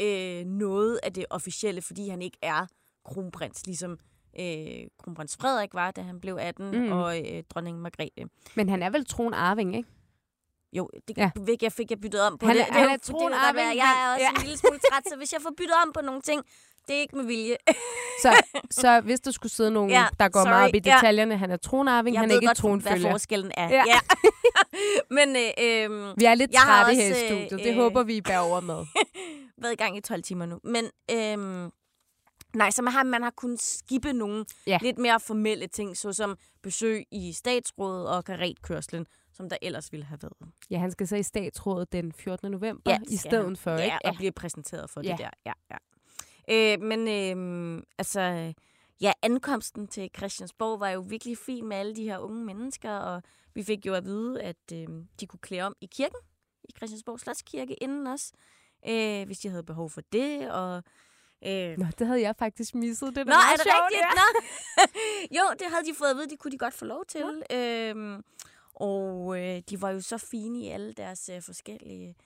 øh, 0.00 0.44
noget 0.44 1.00
af 1.02 1.12
det 1.12 1.24
officielle, 1.30 1.82
fordi 1.82 2.08
han 2.08 2.22
ikke 2.22 2.38
er 2.42 2.66
kronprins, 3.04 3.66
ligesom 3.66 3.98
øh, 4.40 4.86
kronprins 4.98 5.36
Frederik 5.36 5.74
var, 5.74 5.90
da 5.90 6.00
han 6.02 6.20
blev 6.20 6.36
18, 6.40 6.70
mm. 6.70 6.92
Og 6.92 7.18
øh, 7.32 7.42
dronning 7.50 7.80
Margrethe. 7.80 8.24
Men 8.56 8.68
han 8.68 8.82
er 8.82 8.90
vel 8.90 9.06
tronarving, 9.06 9.76
ikke? 9.76 9.88
Jo, 10.72 10.90
det 11.08 11.16
Ja. 11.18 11.30
ja. 11.48 11.54
jeg 11.62 11.72
fik 11.72 11.90
jeg 11.90 12.00
byttet 12.00 12.20
om 12.20 12.38
på 12.38 12.46
Han 12.46 12.56
det. 12.56 12.62
er- 12.62 12.66
det, 12.66 12.74
han 12.74 12.84
er 12.84 12.88
godt 12.88 13.02
tronarving. 13.02 13.76
Jeg 13.76 14.04
er 14.06 14.12
også 14.14 14.24
ja. 14.24 14.30
en 14.30 14.40
lille 14.42 14.56
smule 14.58 14.78
træt, 14.90 15.04
så 15.08 15.16
hvis 15.16 15.32
jeg 15.32 15.42
får 15.42 15.50
byttet 15.56 15.76
om 15.86 15.92
på 15.92 16.00
nogle 16.00 16.20
ting, 16.20 16.42
det 16.92 16.96
er 16.98 17.00
ikke 17.00 17.16
med 17.16 17.24
vilje. 17.24 17.56
Så, 18.22 18.42
så 18.82 19.00
hvis 19.00 19.20
der 19.20 19.30
skulle 19.30 19.52
sidde 19.52 19.70
nogen, 19.70 19.90
Ja, 19.90 20.06
der 20.20 20.28
går 20.28 20.40
sorry, 20.40 20.50
meget 20.50 20.68
op 20.68 20.74
i 20.74 20.80
ja. 20.84 20.94
detaljerne, 20.94 21.36
han 21.36 21.50
er 21.50 21.56
tronarving, 21.56 22.14
Jeg 22.14 22.20
han 22.20 22.30
er 22.30 22.34
ikke 22.34 22.46
godt, 22.46 22.58
hvad 22.60 22.70
tronfølger. 22.70 23.10
forskellen 23.10 23.52
er. 23.56 23.68
Ja. 23.68 23.84
Ja. 23.86 23.98
Men 25.18 25.28
øh, 25.36 25.42
øh, 25.42 26.14
Vi 26.18 26.24
er 26.24 26.34
lidt 26.34 26.52
trætte 26.54 26.94
her 26.94 27.10
i 27.10 27.26
studiet. 27.26 27.52
øh, 27.60 27.66
Det 27.66 27.74
håber 27.74 28.02
vi, 28.02 28.16
I 28.16 28.20
bærer 28.20 28.38
over 28.40 28.60
med. 28.60 28.86
været 29.62 29.72
i 29.72 29.76
gang 29.76 29.96
i 29.96 30.00
12 30.00 30.22
timer 30.22 30.46
nu. 30.46 30.58
Men 30.64 30.84
øhm, 31.10 31.70
nej, 32.54 32.70
så 32.70 32.82
man 32.82 32.92
har, 32.92 33.02
man 33.02 33.22
har 33.22 33.32
kunnet 33.36 33.62
skippe 33.62 34.12
nogle 34.12 34.44
Ja. 34.66 34.72
ja. 34.72 34.78
lidt 34.82 34.98
mere 34.98 35.20
formelle 35.20 35.66
ting, 35.66 35.96
såsom 35.96 36.36
besøg 36.62 37.04
i 37.12 37.32
statsrådet 37.32 38.08
og 38.08 38.24
karetkørslen, 38.24 39.06
som 39.32 39.48
der 39.48 39.56
ellers 39.62 39.92
ville 39.92 40.04
have 40.06 40.18
været. 40.22 40.52
Ja, 40.70 40.78
han 40.78 40.90
skal 40.90 41.08
så 41.08 41.16
i 41.16 41.22
statsrådet 41.22 41.92
den 41.92 42.12
14. 42.12 42.50
november 42.50 42.90
Ja, 42.92 42.98
i 43.08 43.16
stedet 43.16 43.44
han. 43.44 43.56
for, 43.56 43.70
Ja, 43.70 43.84
ikke? 43.84 43.98
og 44.04 44.14
blive 44.16 44.32
præsenteret 44.32 44.90
for 44.90 45.00
Ja. 45.04 45.10
det 45.10 45.18
der. 45.18 45.30
Ja, 45.46 45.52
ja. 45.70 45.76
Øh, 46.50 46.80
men 46.80 47.08
øh, 47.08 47.82
altså, 47.98 48.52
ja, 49.00 49.12
ankomsten 49.22 49.88
til 49.88 50.10
Christiansborg 50.16 50.80
var 50.80 50.88
jo 50.88 51.00
virkelig 51.00 51.38
fin 51.38 51.68
med 51.68 51.76
alle 51.76 51.96
de 51.96 52.04
her 52.04 52.18
unge 52.18 52.44
mennesker, 52.44 52.90
og 52.90 53.22
vi 53.54 53.62
fik 53.62 53.86
jo 53.86 53.94
at 53.94 54.04
vide, 54.04 54.42
at 54.42 54.72
øh, 54.72 54.88
de 55.20 55.26
kunne 55.26 55.40
klæde 55.40 55.62
om 55.62 55.76
i 55.80 55.86
kirken, 55.86 56.18
i 56.64 56.72
Christiansborg 56.76 57.20
Slotskirke 57.20 57.74
inden 57.74 58.06
os, 58.06 58.32
øh, 58.88 59.26
hvis 59.26 59.38
de 59.38 59.48
havde 59.48 59.62
behov 59.62 59.90
for 59.90 60.00
det, 60.12 60.50
og 60.50 60.82
øh, 61.46 61.78
Nå, 61.78 61.86
det 61.98 62.06
havde 62.06 62.20
jeg 62.20 62.36
faktisk 62.36 62.74
misset. 62.74 63.16
Det 63.16 63.26
Nå, 63.26 63.32
er 63.32 63.56
det 63.56 63.62
sjovt, 63.62 63.90
rigtigt? 63.90 64.02
Ja. 64.02 64.20
Nå. 64.20 64.82
jo, 65.38 65.54
det 65.58 65.66
havde 65.72 65.84
de 65.84 65.94
fået 65.94 66.10
at 66.10 66.16
vide, 66.16 66.28
det 66.28 66.38
kunne 66.38 66.52
de 66.52 66.58
godt 66.58 66.74
få 66.74 66.84
lov 66.84 67.04
til. 67.04 67.42
Ja. 67.50 67.90
Øhm, 67.90 68.24
og 68.74 69.40
øh, 69.40 69.62
de 69.70 69.82
var 69.82 69.90
jo 69.90 70.00
så 70.00 70.18
fine 70.18 70.58
i 70.58 70.68
alle 70.68 70.92
deres 70.92 71.28
øh, 71.28 71.42
forskellige 71.42 72.16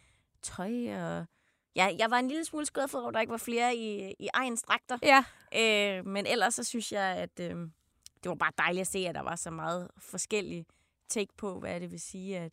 tøj. 0.42 0.72
Og 0.94 1.26
ja, 1.76 1.96
jeg 1.98 2.10
var 2.10 2.18
en 2.18 2.28
lille 2.28 2.44
smule 2.44 2.66
skuffet 2.66 3.00
over, 3.00 3.08
at 3.08 3.14
der 3.14 3.20
ikke 3.20 3.30
var 3.30 3.36
flere 3.36 3.76
i, 3.76 4.14
i 4.18 4.28
egen 4.34 4.56
strakter. 4.56 4.98
ja. 5.02 5.24
Øh, 5.54 6.06
men 6.06 6.26
ellers 6.26 6.54
så 6.54 6.64
synes 6.64 6.92
jeg, 6.92 7.02
at 7.02 7.40
øh, 7.40 7.56
det 8.22 8.28
var 8.28 8.34
bare 8.34 8.52
dejligt 8.58 8.80
at 8.80 8.86
se, 8.86 8.98
at 8.98 9.14
der 9.14 9.20
var 9.22 9.36
så 9.36 9.50
meget 9.50 9.88
forskellige 9.98 10.66
take 11.08 11.32
på, 11.36 11.60
hvad 11.60 11.80
det 11.80 11.90
vil 11.90 12.00
sige 12.00 12.38
at, 12.38 12.52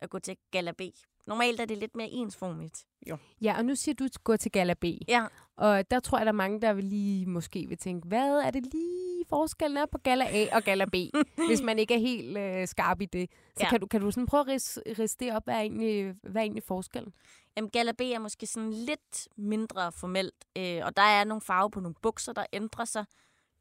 at 0.00 0.10
gå 0.10 0.18
til 0.18 0.36
Gala 0.50 0.72
B. 0.72 0.80
Normalt 1.26 1.60
er 1.60 1.64
det 1.64 1.78
lidt 1.78 1.96
mere 1.96 2.08
ensformigt. 2.08 2.84
Jo. 3.08 3.16
ja, 3.42 3.54
og 3.58 3.64
nu 3.64 3.74
siger 3.74 3.94
du, 3.94 4.04
at 4.04 4.24
gå 4.24 4.36
til 4.36 4.52
Gala 4.52 4.74
B. 4.74 4.84
Ja, 5.08 5.26
Og 5.56 5.90
der 5.90 6.00
tror 6.00 6.18
jeg, 6.18 6.26
der 6.26 6.32
er 6.32 6.36
mange, 6.36 6.60
der 6.60 6.72
vil 6.72 6.84
lige 6.84 7.26
måske 7.26 7.66
vil 7.68 7.78
tænke, 7.78 8.08
hvad 8.08 8.38
er 8.38 8.50
det 8.50 8.62
lige 8.72 9.24
forskellen 9.28 9.76
er 9.76 9.86
på 9.86 9.98
Gala 9.98 10.26
A 10.32 10.56
og 10.56 10.62
Gala 10.62 10.84
B, 10.84 10.94
hvis 11.48 11.62
man 11.62 11.78
ikke 11.78 11.94
er 11.94 11.98
helt 11.98 12.38
øh, 12.38 12.68
skarp 12.68 13.00
i 13.00 13.06
det. 13.06 13.30
Så 13.56 13.60
ja. 13.64 13.68
Kan, 13.68 13.80
du, 13.80 13.86
kan 13.86 14.00
du 14.00 14.10
sådan 14.10 14.26
prøve 14.26 14.40
at 14.40 14.46
ris, 14.46 14.78
ris 14.98 15.16
det 15.16 15.32
op, 15.32 15.44
hvad 15.44 15.54
er 15.54 15.60
egentlig, 15.60 16.14
hvad 16.22 16.42
er 16.42 16.44
egentlig 16.44 16.62
forskellen? 16.62 17.12
Jamen, 17.56 17.70
Gala 17.70 17.92
B 17.92 18.00
er 18.00 18.18
måske 18.18 18.46
sådan 18.46 18.72
lidt 18.72 19.28
mindre 19.36 19.92
formelt, 19.92 20.44
øh, 20.56 20.80
og 20.84 20.96
der 20.96 21.02
er 21.02 21.24
nogle 21.24 21.40
farver 21.40 21.68
på 21.68 21.80
nogle 21.80 21.94
bukser, 22.02 22.32
der 22.32 22.44
ændrer 22.52 22.84
sig. 22.84 23.04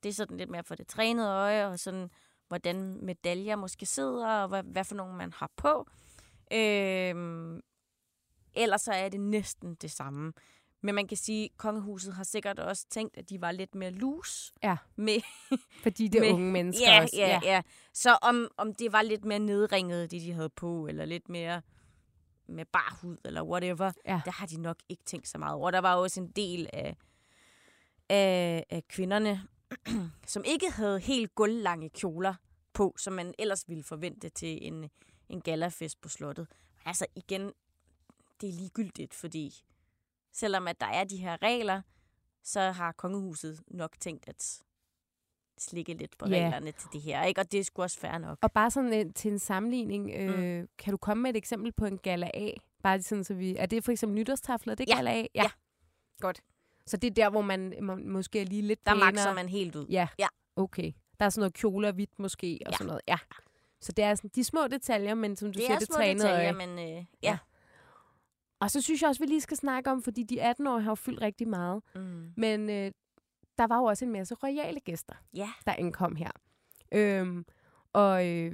Det 0.03 0.09
er 0.09 0.13
sådan 0.13 0.37
lidt 0.37 0.49
mere 0.49 0.63
for 0.63 0.75
det 0.75 0.87
trænede 0.87 1.29
øje, 1.29 1.67
og 1.67 1.79
sådan, 1.79 2.09
hvordan 2.47 3.05
medaljer 3.05 3.55
måske 3.55 3.85
sidder, 3.85 4.27
og 4.27 4.47
hvad, 4.47 4.63
hvad 4.63 4.83
for 4.83 4.95
nogle 4.95 5.15
man 5.15 5.33
har 5.33 5.51
på. 5.55 5.87
Øh, 6.53 7.61
ellers 8.55 8.81
så 8.81 8.91
er 8.91 9.09
det 9.09 9.19
næsten 9.19 9.75
det 9.75 9.91
samme. 9.91 10.33
Men 10.81 10.95
man 10.95 11.07
kan 11.07 11.17
sige, 11.17 11.45
at 11.45 11.57
kongehuset 11.57 12.13
har 12.13 12.23
sikkert 12.23 12.59
også 12.59 12.85
tænkt, 12.89 13.17
at 13.17 13.29
de 13.29 13.41
var 13.41 13.51
lidt 13.51 13.75
mere 13.75 13.91
loose. 13.91 14.53
Ja. 14.63 14.77
Med, 14.95 15.21
Fordi 15.83 16.07
det 16.07 16.15
er 16.17 16.21
Med- 16.23 16.33
unge 16.33 16.51
mennesker 16.51 16.91
ja, 16.93 17.01
også. 17.01 17.15
ja, 17.17 17.27
ja, 17.27 17.39
ja. 17.43 17.61
Så 17.93 18.17
om, 18.21 18.47
om 18.57 18.73
det 18.73 18.91
var 18.93 19.01
lidt 19.01 19.25
mere 19.25 19.39
nedringet, 19.39 20.11
det 20.11 20.21
de 20.21 20.31
havde 20.33 20.49
på, 20.49 20.87
eller 20.87 21.05
lidt 21.05 21.29
mere 21.29 21.61
med 22.47 22.65
bar 22.65 22.97
hud, 23.01 23.17
eller 23.25 23.43
whatever, 23.43 23.91
Ja. 24.05 24.21
der 24.25 24.31
har 24.31 24.45
de 24.45 24.61
nok 24.61 24.77
ikke 24.89 25.03
tænkt 25.03 25.27
så 25.27 25.37
meget 25.37 25.55
over. 25.55 25.71
Der 25.71 25.79
var 25.79 25.95
også 25.95 26.21
en 26.21 26.27
del 26.31 26.69
af, 26.73 26.95
af, 28.09 28.65
af 28.69 28.83
kvinderne, 28.87 29.41
som 30.27 30.43
ikke 30.45 30.71
havde 30.71 30.99
helt 30.99 31.35
gulvlange 31.35 31.89
kjoler 31.89 32.33
på, 32.73 32.95
som 32.97 33.13
man 33.13 33.33
ellers 33.39 33.69
ville 33.69 33.83
forvente 33.83 34.29
til 34.29 34.67
en, 34.67 34.89
en 35.29 35.41
galafest 35.41 36.01
på 36.01 36.09
slottet. 36.09 36.47
Altså 36.85 37.05
igen, 37.15 37.51
det 38.41 38.49
er 38.49 38.53
ligegyldigt, 38.53 39.13
fordi 39.13 39.63
selvom 40.31 40.67
at 40.67 40.79
der 40.81 40.85
er 40.87 41.03
de 41.03 41.17
her 41.17 41.37
regler, 41.41 41.81
så 42.43 42.59
har 42.71 42.91
kongehuset 42.91 43.61
nok 43.67 43.99
tænkt 43.99 44.29
at 44.29 44.63
slikke 45.57 45.93
lidt 45.93 46.17
på 46.17 46.27
Ja. 46.29 46.35
reglerne 46.35 46.71
til 46.71 46.89
det 46.93 47.01
her. 47.01 47.23
Ikke? 47.23 47.41
Og 47.41 47.51
det 47.51 47.59
er 47.59 47.63
sgu 47.63 47.81
også 47.81 47.99
fair 47.99 48.17
nok. 48.17 48.37
Og 48.41 48.51
bare 48.51 48.71
sådan 48.71 48.93
en, 48.93 49.13
til 49.13 49.31
en 49.31 49.39
sammenligning, 49.39 50.11
øh, 50.15 50.59
Mm. 50.61 50.67
kan 50.77 50.91
du 50.91 50.97
komme 50.97 51.23
med 51.23 51.29
et 51.29 51.35
eksempel 51.37 51.71
på 51.71 51.85
en 51.85 51.97
Gala 51.97 52.31
A? 52.33 52.51
Bare 52.83 53.01
sådan, 53.01 53.23
så 53.23 53.33
vi... 53.33 53.55
Er 53.55 53.65
det 53.65 53.83
for 53.83 53.91
eksempel 53.91 54.15
nytårstafler? 54.15 54.71
Er 54.71 54.75
det 54.75 54.89
Ja. 54.89 54.95
Gala 54.95 55.11
A? 55.21 55.25
Ja. 55.35 55.51
Godt. 56.19 56.41
Så 56.85 56.97
det 56.97 57.09
er 57.09 57.13
der, 57.13 57.29
hvor 57.29 57.41
man, 57.41 57.73
man 57.81 58.07
måske 58.07 58.41
er 58.41 58.45
lige 58.45 58.61
lidt 58.61 58.85
Der 58.85 58.91
pænere. 58.93 59.11
makser 59.11 59.33
man 59.33 59.49
helt 59.49 59.75
ud. 59.75 59.87
Ja. 59.87 60.07
Ja. 60.19 60.27
Okay. 60.55 60.91
Der 61.19 61.25
er 61.25 61.29
sådan 61.29 61.41
noget 61.41 61.53
kjoler 61.53 61.91
hvidt 61.91 62.19
måske, 62.19 62.59
og 62.65 62.71
Ja. 62.71 62.77
sådan 62.77 62.87
noget. 62.87 63.01
Ja. 63.07 63.17
Så 63.81 63.91
det 63.91 64.05
er 64.05 64.15
sådan 64.15 64.31
de 64.35 64.43
små 64.43 64.67
detaljer, 64.67 65.13
men 65.13 65.35
som 65.35 65.47
du 65.47 65.57
det 65.57 65.61
siger, 65.61 65.75
er 65.75 65.79
det 65.79 65.87
små 65.87 65.95
trænede 65.95 66.23
detaljer, 66.27 66.55
øje. 66.55 66.67
men 66.67 66.97
øh, 66.97 67.05
ja. 67.23 67.37
Og 68.59 68.71
så 68.71 68.81
synes 68.81 69.01
jeg 69.01 69.07
også, 69.09 69.21
vi 69.21 69.25
lige 69.27 69.41
skal 69.41 69.57
snakke 69.57 69.91
om, 69.91 70.03
fordi 70.03 70.23
de 70.23 70.41
18 70.41 70.67
år 70.67 70.79
har 70.79 70.91
jo 70.91 70.95
fyldt 70.95 71.21
rigtig 71.21 71.47
meget. 71.47 71.83
Mm. 71.95 72.33
Men 72.37 72.69
øh, 72.69 72.91
der 73.57 73.67
var 73.67 73.77
jo 73.77 73.83
også 73.83 74.05
en 74.05 74.11
masse 74.11 74.35
royale 74.35 74.79
gæster, 74.79 75.15
Ja. 75.33 75.49
der 75.65 75.73
indkom 75.75 76.15
her. 76.15 76.31
Øhm, 76.91 77.45
og 77.93 78.27
øh, 78.27 78.51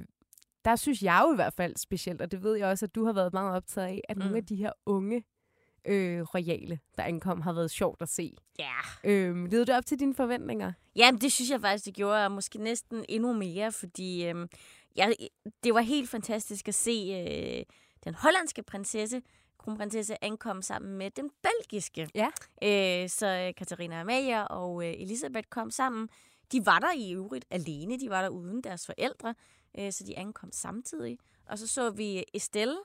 der 0.64 0.76
synes 0.76 1.02
jeg 1.02 1.22
jo 1.26 1.32
i 1.32 1.34
hvert 1.36 1.52
fald 1.54 1.76
specielt, 1.76 2.22
og 2.22 2.30
det 2.30 2.42
ved 2.42 2.54
jeg 2.56 2.66
også, 2.68 2.84
at 2.86 2.94
du 2.94 3.04
har 3.04 3.12
været 3.12 3.32
meget 3.32 3.56
optaget 3.56 3.86
af, 3.86 4.00
at 4.08 4.16
mm. 4.16 4.22
nogle 4.22 4.36
af 4.36 4.46
de 4.46 4.56
her 4.56 4.72
unge 4.86 5.24
øh, 5.84 6.22
royale, 6.22 6.80
der 6.98 7.04
indkom, 7.04 7.40
har 7.40 7.52
været 7.52 7.70
sjovt 7.70 8.02
at 8.02 8.08
se. 8.08 8.34
Ja. 8.58 8.72
Øhm, 9.04 9.44
levede 9.46 9.66
det 9.66 9.76
op 9.76 9.86
til 9.86 9.98
dine 10.00 10.14
forventninger? 10.14 10.72
Jamen, 10.96 11.20
det 11.20 11.32
synes 11.32 11.50
jeg 11.50 11.60
faktisk, 11.60 11.84
det 11.84 11.94
gjorde, 11.94 12.24
og 12.24 12.32
måske 12.32 12.58
næsten 12.58 13.04
endnu 13.08 13.32
mere, 13.32 13.72
fordi 13.72 14.26
øhm, 14.26 14.48
jeg, 14.96 15.16
det 15.64 15.74
var 15.74 15.80
helt 15.80 16.10
fantastisk 16.10 16.68
at 16.68 16.74
se 16.74 17.24
øh, 17.28 17.74
den 18.04 18.14
hollandske 18.14 18.62
prinsesse, 18.62 19.22
kronprinsesse, 19.58 20.24
ankomme 20.24 20.62
sammen 20.62 20.98
med 20.98 21.10
den 21.10 21.30
belgiske. 21.42 22.08
Ja. 22.14 22.28
Øh, 22.62 23.08
så 23.08 23.52
Katarina 23.56 24.00
Amalia 24.00 24.42
og 24.44 24.86
øh, 24.86 24.94
Elisabeth 24.98 25.48
kom 25.48 25.70
sammen. 25.70 26.08
De 26.52 26.66
var 26.66 26.78
der 26.78 26.92
i 26.96 27.12
øvrigt 27.12 27.44
alene, 27.50 28.00
de 28.00 28.10
var 28.10 28.22
der 28.22 28.28
uden 28.28 28.60
deres 28.64 28.86
forældre, 28.86 29.34
øh, 29.78 29.92
så 29.92 30.04
de 30.04 30.18
ankom 30.18 30.52
samtidig. 30.52 31.18
Og 31.48 31.58
så 31.58 31.66
så 31.66 31.90
vi 31.90 32.24
Estelle 32.34 32.76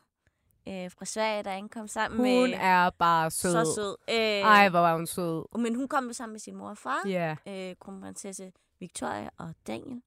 øh, 0.68 0.92
fra 0.92 1.06
Sverige, 1.06 1.44
der 1.44 1.52
ankom 1.52 1.88
sammen 1.88 2.18
Hun 2.18 2.50
med... 2.50 2.60
er 2.62 2.90
bare 2.90 3.32
sød. 3.32 3.52
Så 3.52 3.74
sød. 3.76 3.96
Øh, 4.10 4.16
Ej, 4.42 4.70
hvor 4.70 4.80
var 4.80 4.96
hun 4.96 5.08
sød. 5.08 5.58
Men 5.60 5.76
hun 5.76 5.88
kom 5.88 6.08
jo 6.08 6.14
sammen 6.14 6.34
med 6.34 6.40
sin 6.40 6.56
mor 6.56 6.70
og 6.70 6.78
far 6.78 7.08
Ja. 7.08 7.36
øh, 7.48 7.76
kronprinsesse 7.80 8.52
Victoria 8.80 9.30
og 9.38 9.54
Daniel. 9.68 10.02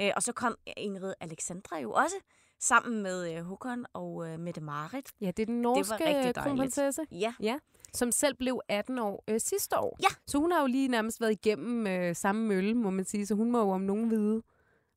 Øh, 0.00 0.10
og 0.16 0.22
så 0.22 0.32
kom 0.32 0.56
Ingrid 0.76 1.14
Alexandra 1.20 1.78
jo 1.78 1.92
også 1.92 2.16
sammen 2.60 3.02
med 3.02 3.34
øh, 3.36 3.42
Håkon 3.44 3.86
og 3.92 4.28
øh, 4.28 4.38
Mette 4.40 4.60
Marit. 4.60 5.06
Ja, 5.20 5.26
det 5.26 5.42
er 5.42 5.46
den 5.46 5.56
var 5.56 5.62
norske 5.62 5.92
rigtig 5.92 6.14
dejligt. 6.14 6.38
kronprinsesse, 6.38 7.06
Ja. 7.40 7.58
som 7.94 8.12
selv 8.12 8.34
blev 8.34 8.60
18 8.68 8.98
år 8.98 9.24
øh, 9.28 9.40
sidste 9.40 9.78
år. 9.78 9.96
Ja. 10.02 10.08
Så 10.26 10.38
hun 10.38 10.52
har 10.52 10.60
jo 10.60 10.66
lige 10.66 10.88
nærmest 10.88 11.20
været 11.20 11.32
igennem 11.32 11.86
øh, 11.86 12.16
samme 12.16 12.46
mølle, 12.46 12.74
må 12.74 12.90
man 12.90 13.04
sige. 13.04 13.26
Så 13.26 13.34
hun 13.34 13.50
må 13.52 13.58
jo 13.60 13.70
om 13.70 13.80
nogen 13.80 14.10
vide, 14.10 14.42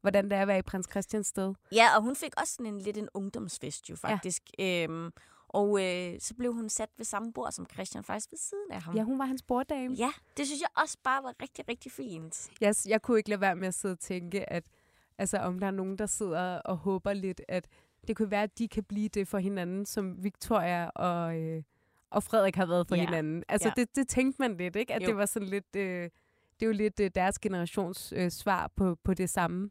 hvordan 0.02 0.24
det 0.30 0.34
er 0.34 0.42
at 0.42 0.48
være 0.48 0.60
i 0.60 0.62
prins 0.62 0.88
Christians 0.92 1.28
sted. 1.28 1.54
ja, 1.72 1.88
og 1.98 2.02
hun 2.04 2.16
fik 2.16 2.34
også 2.42 2.54
sådan 2.54 2.66
en 2.74 2.80
lidt 2.80 2.98
en 2.98 3.10
ungdomsfest 3.14 3.90
jo 3.90 3.96
faktisk. 3.96 4.44
Ja. 4.60 4.84
Øhm, 4.84 5.12
og 5.54 5.84
øh, 5.84 6.20
så 6.20 6.34
blev 6.36 6.54
hun 6.54 6.70
sat 6.70 6.90
ved 6.98 7.06
samme 7.06 7.34
bord 7.34 7.52
som 7.52 7.66
Christian, 7.74 8.04
faktisk 8.04 8.32
ved 8.32 8.38
siden 8.38 8.72
af 8.72 8.82
ham. 8.82 8.96
Ja, 8.96 9.04
hun 9.04 9.20
var 9.20 9.26
hans 9.26 9.42
borddame. 9.44 9.96
ja 9.96 10.12
det 10.38 10.48
synes 10.48 10.62
jeg 10.62 10.70
også 10.84 10.98
bare 11.04 11.24
var 11.24 11.34
rigtig, 11.42 11.66
rigtig 11.70 11.92
fint. 11.92 12.50
Jeg, 12.62 12.76
jeg 12.88 13.02
kunne 13.02 13.18
ikke 13.18 13.30
lade 13.30 13.42
være 13.42 13.56
med 13.56 13.68
at 13.68 13.74
sidde 13.74 13.92
og 13.92 14.00
tænke, 14.00 14.50
at 14.50 14.64
altså, 15.18 15.38
om 15.38 15.60
der 15.60 15.68
er 15.68 15.72
nogen, 15.72 15.98
der 15.98 16.06
sidder 16.06 16.56
og 16.58 16.78
håber 16.78 17.14
lidt, 17.14 17.42
at 17.48 17.68
det 18.08 18.16
kunne 18.18 18.32
være, 18.32 18.44
at 18.44 18.58
de 18.58 18.68
kan 18.68 18.84
blive 18.84 19.10
det 19.10 19.28
for 19.28 19.38
hinanden, 19.38 19.86
som 19.86 20.24
Victoria 20.24 20.90
og, 20.90 21.38
øh, 21.40 21.64
og 22.10 22.24
Frederik 22.24 22.56
har 22.56 22.66
været 22.66 22.88
for 22.88 22.96
Ja. 22.96 23.06
hinanden. 23.06 23.44
Altså, 23.50 23.68
Ja. 23.78 23.82
det, 23.82 23.96
det 23.96 24.08
tænkte 24.08 24.42
man 24.42 24.58
lidt, 24.58 24.76
ikke? 24.76 24.94
At 24.94 25.02
Jo. 25.04 25.08
det 25.08 25.16
var 25.18 25.26
sådan 25.26 25.48
lidt... 25.50 25.76
Øh, 25.76 26.10
det 26.60 26.66
er 26.66 26.70
jo 26.70 26.74
lidt 26.78 27.00
øh, 27.00 27.12
deres 27.16 27.40
generations 27.40 28.14
øh, 28.16 28.32
svar 28.32 28.72
på, 28.76 28.96
på 29.04 29.14
det 29.14 29.30
samme. 29.30 29.70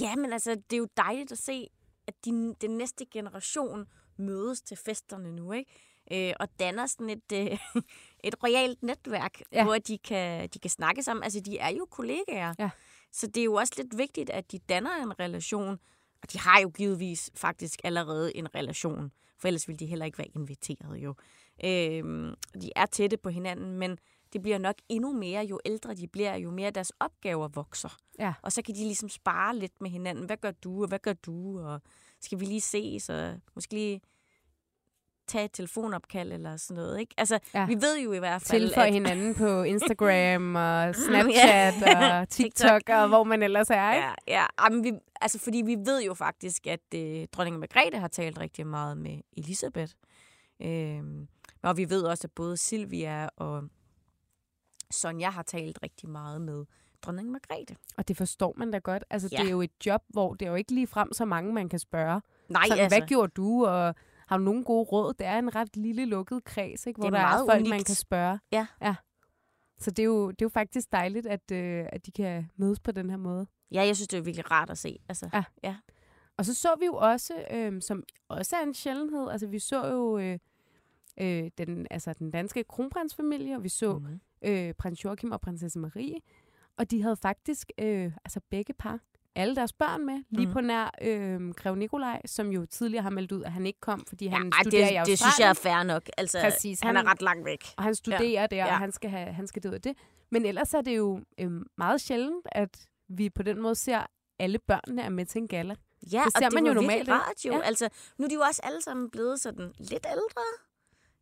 Ja, 0.00 0.16
men 0.16 0.32
altså, 0.32 0.50
det 0.54 0.72
er 0.72 0.78
jo 0.78 0.88
dejligt 0.96 1.32
at 1.32 1.38
se, 1.38 1.66
at 2.06 2.14
de, 2.24 2.54
den 2.60 2.70
næste 2.70 3.04
generation 3.06 3.86
mødes 4.16 4.62
til 4.62 4.76
festerne 4.76 5.32
nu, 5.32 5.52
ikke? 5.52 5.70
Øh, 6.12 6.34
og 6.40 6.48
danner 6.58 6.86
sådan 6.86 7.10
et, 7.10 7.32
øh, 7.32 7.58
et 8.24 8.42
royalt 8.42 8.82
netværk, 8.82 9.40
Ja. 9.52 9.64
hvor 9.64 9.78
de 9.78 9.98
kan, 9.98 10.48
de 10.48 10.58
kan 10.58 10.70
snakke 10.70 11.02
sammen. 11.02 11.24
Altså, 11.24 11.40
de 11.40 11.58
er 11.58 11.68
jo 11.68 11.86
kollegaer. 11.90 12.54
Ja. 12.58 12.70
Så 13.12 13.26
det 13.26 13.40
er 13.40 13.44
jo 13.44 13.54
også 13.54 13.72
lidt 13.76 13.98
vigtigt, 13.98 14.30
at 14.30 14.52
de 14.52 14.58
danner 14.58 15.02
en 15.02 15.20
relation. 15.20 15.78
Og 16.22 16.32
de 16.32 16.38
har 16.38 16.60
jo 16.60 16.68
givetvis 16.68 17.30
faktisk 17.34 17.80
allerede 17.84 18.36
en 18.36 18.54
relation, 18.54 19.12
for 19.38 19.48
ellers 19.48 19.68
ville 19.68 19.78
de 19.78 19.86
heller 19.86 20.06
ikke 20.06 20.18
være 20.18 20.28
inviteret 20.34 20.96
jo. 20.98 21.14
Øh, 21.64 22.32
de 22.62 22.70
er 22.76 22.86
tætte 22.86 23.16
på 23.16 23.28
hinanden, 23.30 23.78
men 23.78 23.98
det 24.32 24.42
bliver 24.42 24.58
nok 24.58 24.74
endnu 24.88 25.12
mere, 25.12 25.44
jo 25.44 25.60
ældre 25.64 25.94
de 25.94 26.08
bliver, 26.08 26.36
jo 26.36 26.50
mere 26.50 26.70
deres 26.70 26.92
opgaver 27.00 27.48
vokser. 27.48 27.96
Ja. 28.18 28.34
Og 28.42 28.52
så 28.52 28.62
kan 28.62 28.74
de 28.74 28.80
ligesom 28.80 29.08
spare 29.08 29.56
lidt 29.56 29.80
med 29.80 29.90
hinanden. 29.90 30.24
Hvad 30.26 30.36
gør 30.36 30.50
du, 30.50 30.82
og 30.82 30.88
hvad 30.88 30.98
gør 30.98 31.12
du? 31.12 31.60
Og 31.60 31.80
skal 32.22 32.40
vi 32.40 32.44
lige 32.44 32.60
ses, 32.60 33.08
og 33.08 33.34
måske 33.54 33.74
lige 33.74 34.00
tage 35.26 35.44
et 35.44 35.52
telefonopkald 35.52 36.32
eller 36.32 36.56
sådan 36.56 36.82
noget. 36.82 37.00
Ikke? 37.00 37.14
Altså, 37.18 37.38
Ja. 37.54 37.60
ja. 37.60 37.66
vi 37.66 37.74
ved 37.74 37.98
jo 38.00 38.12
i 38.12 38.18
hvert 38.18 38.42
fald, 38.42 38.62
Tilføje 38.62 38.86
at... 38.86 38.92
hinanden 38.92 39.34
på 39.34 39.62
Instagram 39.72 40.54
og 40.56 40.94
Snapchat 40.94 41.74
og 41.96 42.28
TikTok 42.36 42.82
og 42.88 43.08
hvor 43.08 43.24
man 43.24 43.42
ellers 43.42 43.70
er, 43.70 43.92
ikke? 43.94 44.06
Ja, 44.06 44.12
ja. 44.40 44.46
Jamen, 44.64 44.84
vi, 44.84 44.92
altså, 45.20 45.38
fordi 45.38 45.62
vi 45.66 45.76
ved 45.84 46.02
jo 46.02 46.14
faktisk, 46.14 46.66
at 46.66 46.80
øh, 46.94 47.26
dronning 47.32 47.58
Margrethe 47.58 48.00
har 48.00 48.08
talt 48.08 48.38
rigtig 48.38 48.66
meget 48.66 48.96
med 48.98 49.20
Elisabeth. 49.36 49.92
Øhm, 50.62 51.28
og 51.62 51.76
vi 51.76 51.90
ved 51.90 52.02
også, 52.02 52.26
at 52.26 52.32
både 52.32 52.56
Silvia 52.56 53.28
og 53.36 53.62
Sonja 54.90 55.30
har 55.30 55.42
talt 55.42 55.78
rigtig 55.82 56.08
meget 56.08 56.40
med 56.40 56.64
dronning 57.02 57.30
Margrethe. 57.30 57.76
Og 57.96 58.08
det 58.08 58.16
forstår 58.16 58.54
man 58.56 58.70
da 58.70 58.78
godt. 58.78 59.04
Altså, 59.10 59.28
Ja. 59.32 59.36
det 59.36 59.46
er 59.46 59.50
jo 59.50 59.60
et 59.62 59.86
job, 59.86 60.02
hvor 60.08 60.34
det 60.34 60.46
er 60.46 60.50
jo 60.50 60.56
ikke 60.56 60.72
lige 60.74 60.86
frem 60.86 61.12
så 61.12 61.24
mange, 61.24 61.52
man 61.52 61.68
kan 61.68 61.78
spørge. 61.78 62.20
Nej, 62.48 62.62
Sådan, 62.68 62.84
altså. 62.84 62.98
hvad 62.98 63.08
gjorde 63.08 63.32
du, 63.36 63.66
og 63.66 63.94
har 64.26 64.36
du 64.38 64.44
nogle 64.44 64.64
gode 64.64 64.84
råd? 64.84 65.14
Det 65.14 65.26
er 65.26 65.38
en 65.38 65.54
ret 65.54 65.76
lille 65.76 66.04
lukket 66.04 66.44
kreds, 66.44 66.86
ikke? 66.86 67.00
hvor 67.00 67.10
Det 67.10 67.16
er 67.18 67.20
der 67.20 67.28
er 67.28 67.38
folk, 67.38 67.62
man 67.62 67.72
unikt. 67.72 67.86
kan 67.86 67.94
spørge. 67.94 68.38
Ja. 68.52 68.66
ja. 68.82 68.94
Så 69.78 69.90
det 69.90 69.98
er, 69.98 70.04
jo, 70.06 70.30
det 70.30 70.42
er 70.42 70.46
jo 70.46 70.48
faktisk 70.48 70.92
dejligt, 70.92 71.26
at, 71.26 71.50
øh, 71.52 71.86
at 71.92 72.06
de 72.06 72.10
kan 72.12 72.50
mødes 72.56 72.80
på 72.80 72.92
den 72.92 73.10
her 73.10 73.16
måde. 73.16 73.46
Ja, 73.72 73.82
jeg 73.86 73.96
synes, 73.96 74.08
det 74.08 74.18
er 74.18 74.22
virkelig 74.22 74.50
rart 74.50 74.70
at 74.70 74.78
se. 74.78 74.98
Altså, 75.08 75.28
Ja. 75.32 75.44
ja. 75.64 75.76
Og 76.36 76.44
så 76.44 76.54
så 76.54 76.68
vi 76.80 76.86
jo 76.86 76.94
også, 76.94 77.34
øh, 77.50 77.82
som 77.82 78.02
også 78.28 78.56
er 78.56 78.62
en 78.62 78.74
sjældenhed, 78.74 79.30
altså 79.30 79.46
vi 79.46 79.58
så 79.58 79.86
jo 79.86 80.18
øh, 80.18 80.38
øh, 81.20 81.50
den, 81.58 81.86
altså, 81.90 82.12
den 82.18 82.30
danske 82.30 82.64
kronprinsfamilie, 82.64 83.56
og 83.56 83.62
vi 83.64 83.68
så 83.68 83.98
Mm. 83.98 84.20
øh, 84.44 84.74
prins 84.74 85.04
Joachim 85.04 85.32
og 85.32 85.40
prinsesse 85.40 85.78
Marie. 85.78 86.14
Og 86.78 86.90
de 86.90 87.02
havde 87.02 87.16
faktisk, 87.16 87.70
øh, 87.78 88.12
altså 88.24 88.40
begge 88.50 88.72
par, 88.72 88.98
alle 89.34 89.56
deres 89.56 89.72
børn 89.72 90.06
med, 90.06 90.22
lige 90.30 90.46
Mhm. 90.46 90.52
på 90.52 90.60
nær 90.60 90.90
øh, 91.02 91.50
Grev 91.54 91.74
Nikolaj, 91.74 92.20
som 92.26 92.50
jo 92.50 92.66
tidligere 92.66 93.02
har 93.02 93.10
meldt 93.10 93.32
ud, 93.32 93.42
at 93.42 93.52
han 93.52 93.66
ikke 93.66 93.80
kom, 93.80 94.04
fordi 94.08 94.26
han 94.26 94.42
Ja, 94.56 94.62
studerer 94.62 94.80
i 94.82 94.90
det, 94.90 94.96
Australien. 94.98 95.06
det 95.06 95.18
synes 95.18 95.38
jeg 95.38 95.48
er 95.48 95.52
fair 95.54 95.82
nok. 95.82 96.02
Altså, 96.18 96.38
Præcis, 96.40 96.80
Han, 96.80 96.96
han- 96.96 97.06
er 97.06 97.10
ret 97.10 97.22
langt 97.22 97.44
væk. 97.44 97.64
Og 97.76 97.82
han 97.84 97.94
studerer 97.94 98.40
ja. 98.40 98.46
der, 98.46 98.56
Ja. 98.56 98.66
og 98.66 98.78
han 98.78 98.92
skal, 98.92 99.10
have, 99.10 99.32
han 99.32 99.46
skal 99.46 99.62
det 99.62 99.68
ud 99.68 99.74
af 99.74 99.80
det. 99.82 99.96
Men 100.30 100.46
ellers 100.46 100.74
er 100.74 100.80
det 100.80 100.96
jo 100.96 101.20
øh, 101.38 101.50
meget 101.78 102.00
sjældent, 102.00 102.46
at 102.52 102.86
vi 103.08 103.30
på 103.30 103.42
den 103.42 103.60
måde 103.62 103.74
ser, 103.74 104.06
alle 104.38 104.58
børnene 104.58 105.02
er 105.02 105.08
med 105.08 105.26
til 105.26 105.38
en 105.38 105.48
gala. 105.48 105.74
Ja, 106.12 106.22
Det 106.24 106.32
ser 106.32 106.46
og 106.46 106.50
det 106.50 106.54
man 106.54 106.64
var 106.64 106.70
jo 106.70 106.74
normalt, 106.74 107.08
rart 107.08 107.44
jo. 107.44 107.52
Ja. 107.52 107.56
Ja. 107.58 107.62
Altså, 107.64 107.88
nu 108.18 108.24
er 108.24 108.28
de 108.28 108.34
jo 108.34 108.40
også 108.40 108.60
alle 108.64 108.82
sammen 108.82 109.10
blevet 109.10 109.40
sådan 109.40 109.72
lidt 109.78 110.06
ældre. 110.12 110.42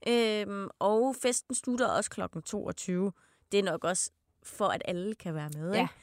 Øhm, 0.08 0.68
og 0.78 1.16
festen 1.22 1.54
slutter 1.54 1.86
også 1.86 2.10
klokken 2.10 2.42
22. 2.42 3.12
Det 3.52 3.58
er 3.60 3.64
nok 3.64 3.84
også 3.84 4.10
for, 4.42 4.64
at 4.64 4.82
alle 4.84 5.14
kan 5.14 5.34
være 5.34 5.50
med. 5.56 5.72
Ja. 5.74 5.80
Ikke? 5.80 5.94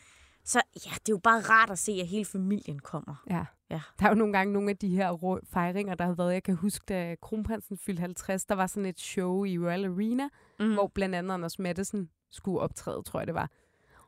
Så 0.44 0.62
ja, 0.86 0.90
det 0.92 1.10
er 1.10 1.14
jo 1.14 1.18
bare 1.18 1.40
rart 1.40 1.70
at 1.70 1.80
se, 1.80 1.92
at 1.92 2.08
hele 2.08 2.26
familien 2.26 2.80
kommer. 2.80 3.24
Ja. 3.30 3.46
Ja. 3.70 3.82
Der 4.00 4.06
er 4.06 4.10
jo 4.10 4.16
nogle 4.16 4.34
gange 4.34 4.54
nogle 4.54 4.70
af 4.70 4.78
de 4.78 4.90
her 4.90 5.40
fejringer, 5.44 5.96
der 5.96 6.06
har 6.06 6.14
været. 6.14 6.34
Jeg 6.34 6.44
kan 6.44 6.56
huske, 6.56 6.84
da 6.90 7.16
kronprinsen 7.22 7.78
fyldte 7.78 8.00
50, 8.02 8.46
der 8.46 8.56
var 8.56 8.68
sådan 8.68 8.86
et 8.86 9.00
show 9.00 9.44
i 9.44 9.60
Royal 9.60 9.86
Arena, 9.86 10.30
Mm. 10.60 10.74
hvor 10.74 10.88
blandt 10.88 11.16
andet 11.16 11.34
Anders 11.34 11.60
Mattesen 11.60 12.10
skulle 12.32 12.60
optræde, 12.60 13.04
tror 13.04 13.20
jeg 13.20 13.28
det 13.28 13.36
var. 13.36 13.50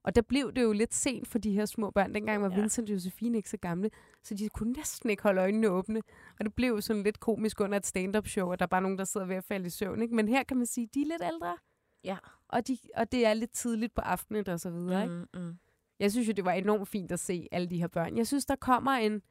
Og 0.03 0.15
der 0.15 0.21
blev 0.21 0.53
det 0.53 0.63
jo 0.63 0.71
lidt 0.71 0.93
sent 0.93 1.27
for 1.27 1.39
de 1.39 1.51
her 1.51 1.65
små 1.65 1.91
børn. 1.91 2.13
Dengang 2.15 2.41
var 2.43 2.49
Ja. 2.49 2.55
Vincent 2.59 2.89
og 2.89 2.93
Josefine 2.93 3.37
ikke 3.37 3.49
så 3.49 3.57
gamle, 3.57 3.89
så 4.23 4.35
de 4.35 4.49
kunne 4.49 4.71
næsten 4.73 5.09
ikke 5.09 5.23
holde 5.23 5.41
øjnene 5.41 5.69
åbne. 5.69 6.01
Og 6.39 6.45
det 6.45 6.53
blev 6.53 6.69
jo 6.69 6.81
sådan 6.81 7.03
lidt 7.03 7.19
komisk 7.19 7.59
under 7.61 7.77
et 7.77 7.85
stand-up 7.85 8.27
show, 8.27 8.51
og 8.51 8.59
der 8.59 8.65
er 8.65 8.67
bare 8.67 8.81
nogen, 8.81 8.97
der 8.97 9.03
sidder 9.03 9.27
ved 9.27 9.35
at 9.35 9.43
falde 9.43 9.67
i 9.67 9.69
søvn. 9.69 10.01
Ikke? 10.01 10.15
Men 10.15 10.27
her 10.27 10.43
kan 10.43 10.57
man 10.57 10.65
sige, 10.65 10.89
de 10.93 11.01
er 11.01 11.05
lidt 11.05 11.23
ældre, 11.33 11.57
Ja. 12.03 12.17
Og, 12.49 12.67
de, 12.67 12.77
og 12.95 13.11
det 13.11 13.25
er 13.25 13.33
lidt 13.33 13.51
tidligt 13.51 13.93
på 13.95 14.01
aftenen 14.01 14.49
og 14.49 14.59
så 14.59 14.69
videre. 14.69 15.03
Ikke? 15.03 15.15
Mm, 15.33 15.41
mm. 15.41 15.57
Jeg 15.99 16.11
synes 16.11 16.27
jo, 16.27 16.33
det 16.33 16.45
var 16.45 16.51
enormt 16.51 16.87
fint 16.87 17.11
at 17.11 17.19
se 17.19 17.47
alle 17.51 17.69
de 17.69 17.77
her 17.77 17.87
børn. 17.87 18.17
Jeg 18.17 18.27
synes, 18.27 18.45
der 18.45 18.55
kommer 18.55 18.91
en, 18.91 19.21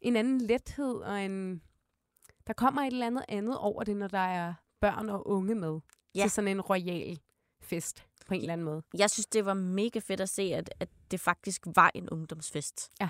en 0.00 0.16
anden 0.16 0.40
lethed, 0.40 0.94
og 0.94 1.24
en, 1.24 1.62
der 2.46 2.52
kommer 2.52 2.82
et 2.82 2.86
eller 2.92 3.06
andet 3.06 3.24
andet 3.28 3.58
over 3.58 3.84
det, 3.84 3.96
når 3.96 4.08
der 4.08 4.18
er 4.18 4.54
børn 4.80 5.08
og 5.08 5.26
unge 5.28 5.54
med 5.54 5.80
Ja. 6.14 6.22
til 6.22 6.30
sådan 6.30 6.48
en 6.48 6.60
royal 6.60 7.18
fest 7.60 8.06
på 8.26 8.34
en 8.34 8.40
eller 8.40 8.52
anden 8.52 8.64
måde. 8.64 8.82
Jeg 8.98 9.10
synes, 9.10 9.26
det 9.26 9.44
var 9.44 9.54
mega 9.54 9.98
fedt 9.98 10.20
at 10.20 10.28
se, 10.28 10.42
at, 10.42 10.74
at 10.80 10.88
det 11.10 11.20
faktisk 11.20 11.66
var 11.74 11.90
en 11.94 12.10
ungdomsfest. 12.10 12.90
Ja. 13.00 13.08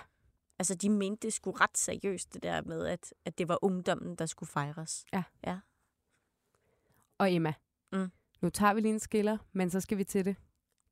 Altså, 0.59 0.75
de 0.75 0.91
mente 0.91 1.27
det 1.27 1.33
skulle 1.33 1.61
ret 1.61 1.79
seriøst, 1.79 2.35
det 2.35 2.43
der 2.43 2.63
med, 2.63 2.87
at, 2.87 3.15
at 3.25 3.39
det 3.39 3.49
var 3.49 3.59
ungdommen, 3.65 4.17
der 4.17 4.27
skulle 4.27 4.51
fejres. 4.51 5.05
Og 7.19 7.33
Emma, 7.33 7.55
Mm. 7.93 8.11
Nu 8.47 8.51
tager 8.51 8.75
vi 8.75 8.81
lige 8.81 8.93
en 8.93 8.99
skiller, 9.01 9.39
men 9.53 9.71
så 9.71 9.81
skal 9.81 9.99
vi 9.99 10.05
til 10.05 10.25
det. 10.25 10.37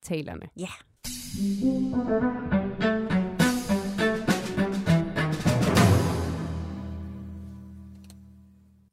Talerne. 0.02 0.48
Ja. 0.56 0.68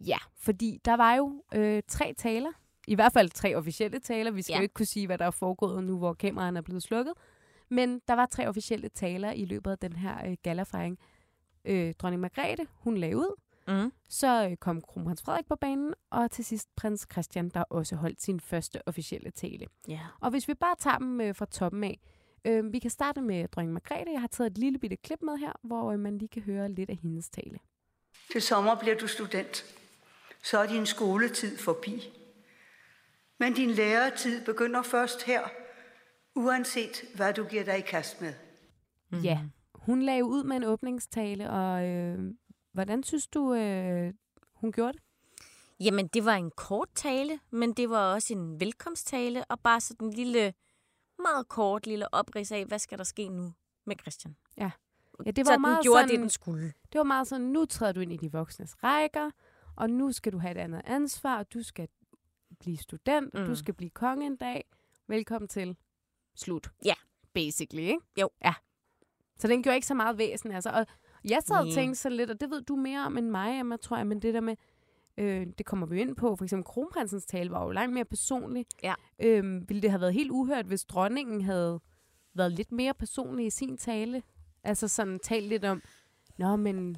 Ja, 0.08 0.18
fordi 0.38 0.80
der 0.86 0.98
var 0.98 1.16
jo 1.16 1.44
øh, 1.54 1.84
tre 1.88 2.14
taler. 2.18 2.50
I 2.88 2.96
hvert 2.96 3.14
fald 3.14 3.30
tre 3.30 3.56
officielle 3.56 4.00
taler. 4.00 4.32
Vi 4.32 4.42
skal 4.42 4.54
Ja. 4.54 4.58
jo 4.58 4.62
ikke 4.64 4.74
kunne 4.74 4.86
sige, 4.86 5.06
hvad 5.06 5.18
der 5.18 5.26
er 5.26 5.32
foregået 5.32 5.84
nu, 5.84 5.98
hvor 5.98 6.14
kameraerne 6.14 6.58
er 6.58 6.62
blevet 6.62 6.84
slukket. 6.84 7.14
Men 7.70 8.02
der 8.08 8.14
var 8.14 8.26
tre 8.26 8.48
officielle 8.48 8.90
taler 8.90 9.32
i 9.32 9.46
løbet 9.46 9.72
af 9.72 9.78
den 9.78 9.94
her 9.94 10.28
øh, 10.28 10.38
galafejring. 10.44 11.00
Øh, 11.66 11.94
dronning 12.00 12.22
Margrethe, 12.22 12.68
hun 12.74 12.98
lagde 12.98 13.18
ud. 13.18 13.36
Mm. 13.68 13.92
Så 14.10 14.48
øh, 14.50 14.58
kom 14.58 14.82
kronprins 14.82 15.22
Frederik 15.22 15.46
på 15.48 15.56
banen, 15.56 15.94
og 16.10 16.32
til 16.32 16.46
sidst 16.46 16.76
prins 16.76 17.08
Christian, 17.12 17.50
der 17.50 17.64
også 17.64 17.96
holdt 17.96 18.22
sin 18.22 18.40
første 18.40 18.88
officielle 18.88 19.32
tale. 19.32 19.66
Ja. 19.88 20.00
Og 20.22 20.32
hvis 20.32 20.48
vi 20.48 20.54
bare 20.54 20.76
tager 20.80 20.98
dem 20.98 21.22
øh, 21.22 21.36
fra 21.36 21.46
toppen 21.46 21.84
af, 21.84 22.00
øh, 22.46 22.74
vi 22.74 22.80
kan 22.80 22.90
starte 22.90 23.22
med 23.22 23.48
dronning 23.48 23.74
Margrethe. 23.74 24.14
Jeg 24.14 24.22
har 24.22 24.28
taget 24.28 24.52
et 24.52 24.58
lille 24.58 24.80
bitte 24.80 24.98
klip 24.98 25.22
med 25.22 25.38
her, 25.38 25.54
hvor 25.64 25.92
øh, 25.92 26.00
man 26.00 26.18
lige 26.18 26.30
kan 26.30 26.42
høre 26.42 26.72
lidt 26.72 26.90
af 26.90 26.96
hendes 26.96 27.30
tale. 27.30 27.60
Til 28.32 28.42
sommer 28.42 28.76
bliver 28.76 28.98
du 28.98 29.08
student. 29.08 29.66
Så 30.44 30.58
er 30.58 30.68
din 30.68 30.86
skoletid 30.86 31.58
forbi. 31.58 32.10
Men 33.40 33.54
din 33.54 33.70
læretid 33.70 34.46
begynder 34.46 34.82
først 34.82 35.24
her, 35.24 35.42
uanset 36.36 37.04
hvad 37.16 37.34
du 37.34 37.44
giver 37.44 37.64
dig 37.64 37.78
i 37.78 37.82
kast 37.82 38.22
med. 38.22 38.34
Mm. 39.10 39.20
Ja, 39.20 39.40
hun 39.74 40.02
lagde 40.02 40.26
ud 40.26 40.44
med 40.44 40.56
en 40.56 40.64
åbningstale, 40.64 41.50
og 41.50 41.86
øh, 41.88 42.34
hvordan 42.74 43.04
synes 43.04 43.28
du, 43.28 43.54
øh, 43.54 44.14
hun 44.56 44.72
gjorde 44.72 44.94
det? 44.94 45.02
Jamen, 45.80 46.08
det 46.08 46.26
var 46.26 46.36
en 46.36 46.52
kort 46.52 46.90
tale, 46.96 47.40
men 47.50 47.74
det 47.74 47.90
var 47.90 48.14
også 48.14 48.34
en 48.34 48.60
velkomsttale, 48.60 49.46
og 49.46 49.60
bare 49.60 49.82
sådan 49.82 50.08
en 50.08 50.14
lille, 50.14 50.54
meget 51.20 51.48
kort 51.48 51.88
lille 51.88 52.14
oprids 52.14 52.52
af, 52.52 52.66
hvad 52.66 52.80
skal 52.80 52.98
der 52.98 53.04
ske 53.04 53.30
nu 53.30 53.54
med 53.86 53.96
Christian. 54.02 54.36
Ja, 54.58 54.72
det 55.26 55.38
var 55.38 55.44
så 55.44 55.52
den 55.54 55.62
meget 55.62 55.84
gjorde 55.84 56.00
sådan- 56.02 56.10
det, 56.10 56.20
den 56.20 56.30
skulle. 56.30 56.74
Det 56.92 56.98
var 56.98 57.04
meget 57.04 57.28
sådan, 57.28 57.48
nu 57.48 57.66
træder 57.66 57.92
du 57.94 58.00
ind 58.00 58.14
i 58.14 58.18
de 58.18 58.32
voksnes 58.32 58.84
rækker, 58.84 59.32
og 59.76 59.90
nu 59.90 60.12
skal 60.12 60.34
du 60.34 60.38
have 60.38 60.52
et 60.52 60.58
andet 60.58 60.82
ansvar, 60.86 61.38
og 61.38 61.54
du 61.54 61.64
skal 61.64 61.88
blive 62.60 62.78
student, 62.78 63.36
og 63.36 63.42
Mm. 63.42 63.48
du 63.48 63.56
skal 63.56 63.74
blive 63.74 63.90
konge 63.90 64.26
en 64.26 64.36
dag. 64.36 64.70
Velkommen 65.08 65.48
til. 65.48 65.78
Slut. 66.36 66.72
Ja. 66.86 66.94
Basically, 67.34 67.82
ikke? 67.84 68.00
Jo. 68.22 68.30
Ja. 68.46 68.54
Så 69.40 69.48
den 69.48 69.64
gjorde 69.64 69.76
ikke 69.76 69.88
så 69.88 69.94
meget 69.94 70.18
væsen, 70.18 70.52
altså. 70.52 70.70
Og 70.70 70.86
jeg 71.26 71.40
sad 71.44 71.56
og 71.56 71.74
tænkte 71.74 72.00
så 72.00 72.10
lidt, 72.10 72.30
og 72.30 72.42
det 72.42 72.50
ved 72.50 72.62
du 72.62 72.76
mere 72.76 73.06
om 73.06 73.18
end 73.18 73.30
mig, 73.30 73.60
Emma, 73.60 73.78
tror 73.78 73.98
jeg, 73.98 74.08
men 74.08 74.22
det 74.22 74.34
der 74.34 74.42
med, 74.42 74.56
øh, 75.18 75.48
det 75.58 75.66
kommer 75.66 75.88
vi 75.88 76.02
ind 76.02 76.16
på, 76.16 76.36
for 76.36 76.44
eksempel 76.44 76.66
kronprinsens 76.66 77.26
tale 77.26 77.52
var 77.52 77.64
jo 77.64 77.70
langt 77.70 77.94
mere 77.94 78.06
personlig. 78.06 78.66
Ja. 78.84 78.94
Øhm, 79.20 79.70
ville 79.70 79.82
det 79.82 79.90
have 79.90 80.02
været 80.02 80.14
helt 80.14 80.32
uhørt, 80.32 80.66
hvis 80.66 80.86
dronningen 80.86 81.42
havde 81.42 81.80
været 82.34 82.52
lidt 82.52 82.72
mere 82.72 82.94
personlig 82.94 83.46
i 83.46 83.50
sin 83.50 83.78
tale? 83.78 84.24
Altså 84.64 84.88
sådan 84.88 85.20
talt 85.20 85.48
lidt 85.48 85.66
om, 85.66 85.82
nå, 86.38 86.56
men 86.56 86.98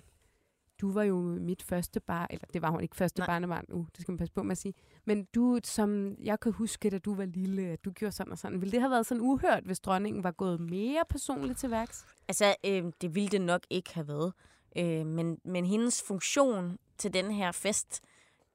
du 0.83 0.91
var 0.91 1.03
jo 1.03 1.21
mit 1.21 1.63
første 1.63 1.99
bar, 1.99 2.27
eller 2.29 2.45
det 2.53 2.61
var 2.61 2.69
hun 2.69 2.81
ikke 2.81 2.95
første 2.95 3.19
Nej. 3.19 3.27
barnebarn, 3.27 3.65
uh, 3.69 3.85
det 3.95 4.01
skal 4.01 4.11
man 4.11 4.17
passe 4.17 4.33
på 4.33 4.43
med 4.43 4.51
at 4.51 4.57
sige. 4.57 4.73
Men 5.05 5.27
du, 5.35 5.59
som 5.63 6.15
jeg 6.19 6.39
kan 6.39 6.51
huske, 6.51 6.89
da 6.89 6.97
du 6.97 7.15
var 7.15 7.25
lille, 7.25 7.61
at 7.61 7.85
du 7.85 7.91
gjorde 7.91 8.11
sådan 8.11 8.31
og 8.31 8.37
sådan. 8.37 8.61
Ville 8.61 8.71
det 8.71 8.79
have 8.79 8.91
været 8.91 9.05
sådan 9.05 9.21
uhørt, 9.21 9.63
hvis 9.63 9.79
dronningen 9.79 10.23
var 10.23 10.31
gået 10.31 10.59
mere 10.59 11.03
personligt 11.09 11.59
til 11.59 11.71
værks? 11.71 12.05
Altså, 12.27 12.55
øh, 12.65 12.83
det 13.01 13.15
ville 13.15 13.29
det 13.29 13.41
nok 13.41 13.61
ikke 13.69 13.93
have 13.93 14.07
været. 14.07 14.33
Øh, 14.77 15.05
men, 15.05 15.37
men 15.45 15.65
hendes 15.65 16.03
funktion 16.07 16.77
til 16.97 17.13
den 17.13 17.31
her 17.31 17.51
fest, 17.51 18.01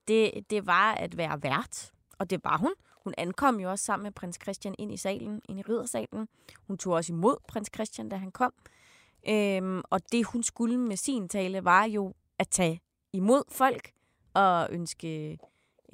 det, 0.09 0.33
det 0.51 0.67
var 0.67 0.93
at 0.93 1.17
være 1.17 1.43
vært. 1.43 1.93
Og 2.19 2.31
det 2.31 2.45
var 2.45 2.59
hun. 2.59 2.75
Hun 3.05 3.15
ankom 3.19 3.61
jo 3.61 3.71
også 3.71 3.85
sammen 3.85 4.03
med 4.03 4.13
prins 4.13 4.39
Christian 4.43 4.75
ind 4.79 4.93
i 4.93 4.97
salen, 4.97 5.41
ind 5.49 5.59
i 5.59 5.63
riddersalen. 5.63 6.29
Hun 6.67 6.79
tog 6.79 6.93
også 6.93 7.13
imod 7.13 7.37
prins 7.49 7.71
Christian, 7.75 8.09
da 8.09 8.17
han 8.17 8.31
kom. 8.31 8.53
Øhm, 9.29 9.83
og 9.91 10.01
det, 10.13 10.25
hun 10.27 10.43
skulle 10.43 10.79
med 10.79 10.97
sin 10.97 11.29
tale, 11.29 11.65
var 11.65 11.85
jo 11.85 12.15
at 12.39 12.49
tage 12.49 12.81
imod 13.13 13.43
folk 13.53 13.91
og 14.35 14.69
ønske 14.71 15.39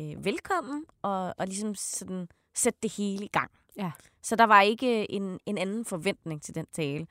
øh, 0.01 0.25
velkommen 0.25 0.85
og, 1.03 1.35
og 1.39 1.47
ligesom 1.47 1.75
sådan 1.75 2.29
sætte 2.55 2.79
det 2.83 2.93
hele 2.97 3.25
i 3.25 3.29
gang. 3.29 3.51
Ja. 3.77 3.93
Så 4.23 4.37
der 4.37 4.45
var 4.45 4.61
ikke 4.61 5.11
en, 5.11 5.41
en 5.47 5.59
anden 5.59 5.85
forventning 5.85 6.43
til 6.43 6.55
den 6.55 6.67
tale. 6.73 7.07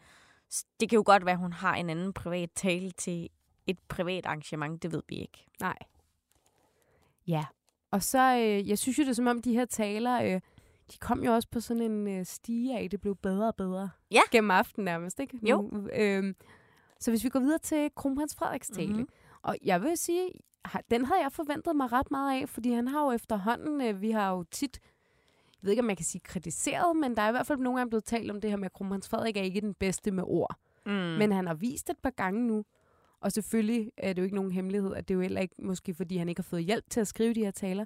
Det 0.80 0.90
kan 0.90 0.96
jo 0.96 1.04
godt 1.06 1.26
være, 1.26 1.34
at 1.34 1.40
hun 1.40 1.54
har 1.54 1.76
en 1.76 1.90
anden 1.90 2.14
privat 2.14 2.50
tale 2.56 2.92
til 2.92 3.30
et 3.68 3.80
privat 3.88 4.26
arrangement. 4.26 4.84
Det 4.84 4.92
ved 4.92 5.02
vi 5.10 5.16
ikke. 5.16 5.46
Nej. 5.60 5.78
Ja. 7.28 7.46
Og 7.92 8.04
så, 8.04 8.38
øh, 8.38 8.70
jeg 8.70 8.80
synes 8.80 8.98
jo, 8.98 9.04
det 9.04 9.10
er 9.10 9.14
som 9.14 9.28
om, 9.28 9.42
de 9.42 9.54
her 9.54 9.66
taler, 9.66 10.24
øh, 10.24 10.42
de 10.92 10.98
kom 10.98 11.24
jo 11.24 11.34
også 11.34 11.48
på 11.52 11.60
sådan 11.60 11.92
en 11.92 12.08
øh, 12.08 12.26
stige 12.26 12.78
af, 12.78 12.90
det 12.90 13.02
blev 13.02 13.16
bedre 13.16 13.48
og 13.48 13.56
bedre. 13.56 13.90
Ja. 14.12 14.22
Gennem 14.32 14.52
aftenen 14.52 14.86
nærmest, 14.86 15.20
ikke? 15.20 15.40
Jo. 15.50 15.62
Nu, 15.62 15.88
øh, 15.88 16.34
så 17.00 17.12
hvis 17.12 17.24
vi 17.24 17.30
går 17.30 17.40
videre 17.40 17.60
til 17.60 17.90
kronprins 17.96 18.36
Frederiks 18.36 18.68
tale. 18.68 18.88
Mhm. 18.88 18.98
Mm-hmm. 18.98 19.10
Og 19.42 19.58
jeg 19.64 19.82
vil 19.82 19.98
sige, 19.98 20.30
den 20.92 21.06
havde 21.06 21.22
jeg 21.22 21.32
forventet 21.32 21.76
mig 21.76 21.92
ret 21.92 22.12
meget 22.12 22.42
af, 22.42 22.50
fordi 22.50 22.72
han 22.72 22.88
har 22.88 23.06
jo 23.06 23.12
efterhånden, 23.12 23.82
øh, 23.82 24.02
vi 24.02 24.12
har 24.12 24.32
jo 24.32 24.44
tit, 24.44 24.80
jeg 25.62 25.66
ved 25.66 25.72
ikke, 25.72 25.82
om 25.82 25.86
man 25.86 25.96
kan 25.96 26.06
sige 26.06 26.22
kritiseret, 26.22 26.96
men 26.98 27.16
der 27.16 27.22
er 27.22 27.28
i 27.28 27.32
hvert 27.32 27.48
fald 27.48 27.60
nogle 27.60 27.80
gange 27.80 27.90
blevet 27.90 28.04
talt 28.04 28.32
om 28.32 28.42
det 28.42 28.50
her 28.50 28.58
med, 28.58 28.66
at 28.66 28.74
Kronprins 28.74 29.10
Frederik 29.10 29.38
er 29.38 29.42
ikke 29.42 29.62
den 29.62 29.74
bedste 29.74 30.12
med 30.12 30.24
ord. 30.28 30.56
Mm. 30.86 30.92
Men 30.92 31.32
han 31.32 31.48
har 31.48 31.54
vist 31.54 31.90
et 31.90 31.98
par 31.98 32.10
gange 32.10 32.48
nu, 32.48 32.66
og 33.20 33.32
selvfølgelig 33.32 33.92
er 33.98 34.14
det 34.14 34.22
jo 34.22 34.24
ikke 34.24 34.36
nogen 34.36 34.52
hemmelighed, 34.52 34.96
at 34.96 35.08
det 35.08 35.14
er 35.14 35.16
jo 35.16 35.22
heller 35.22 35.42
ikke 35.42 35.56
måske, 35.60 35.94
fordi 35.94 36.18
han 36.18 36.30
ikke 36.30 36.40
har 36.40 36.50
fået 36.50 36.64
hjælp 36.64 36.90
til 36.90 37.00
at 37.00 37.08
skrive 37.08 37.34
de 37.34 37.44
her 37.44 37.52
taler, 37.52 37.86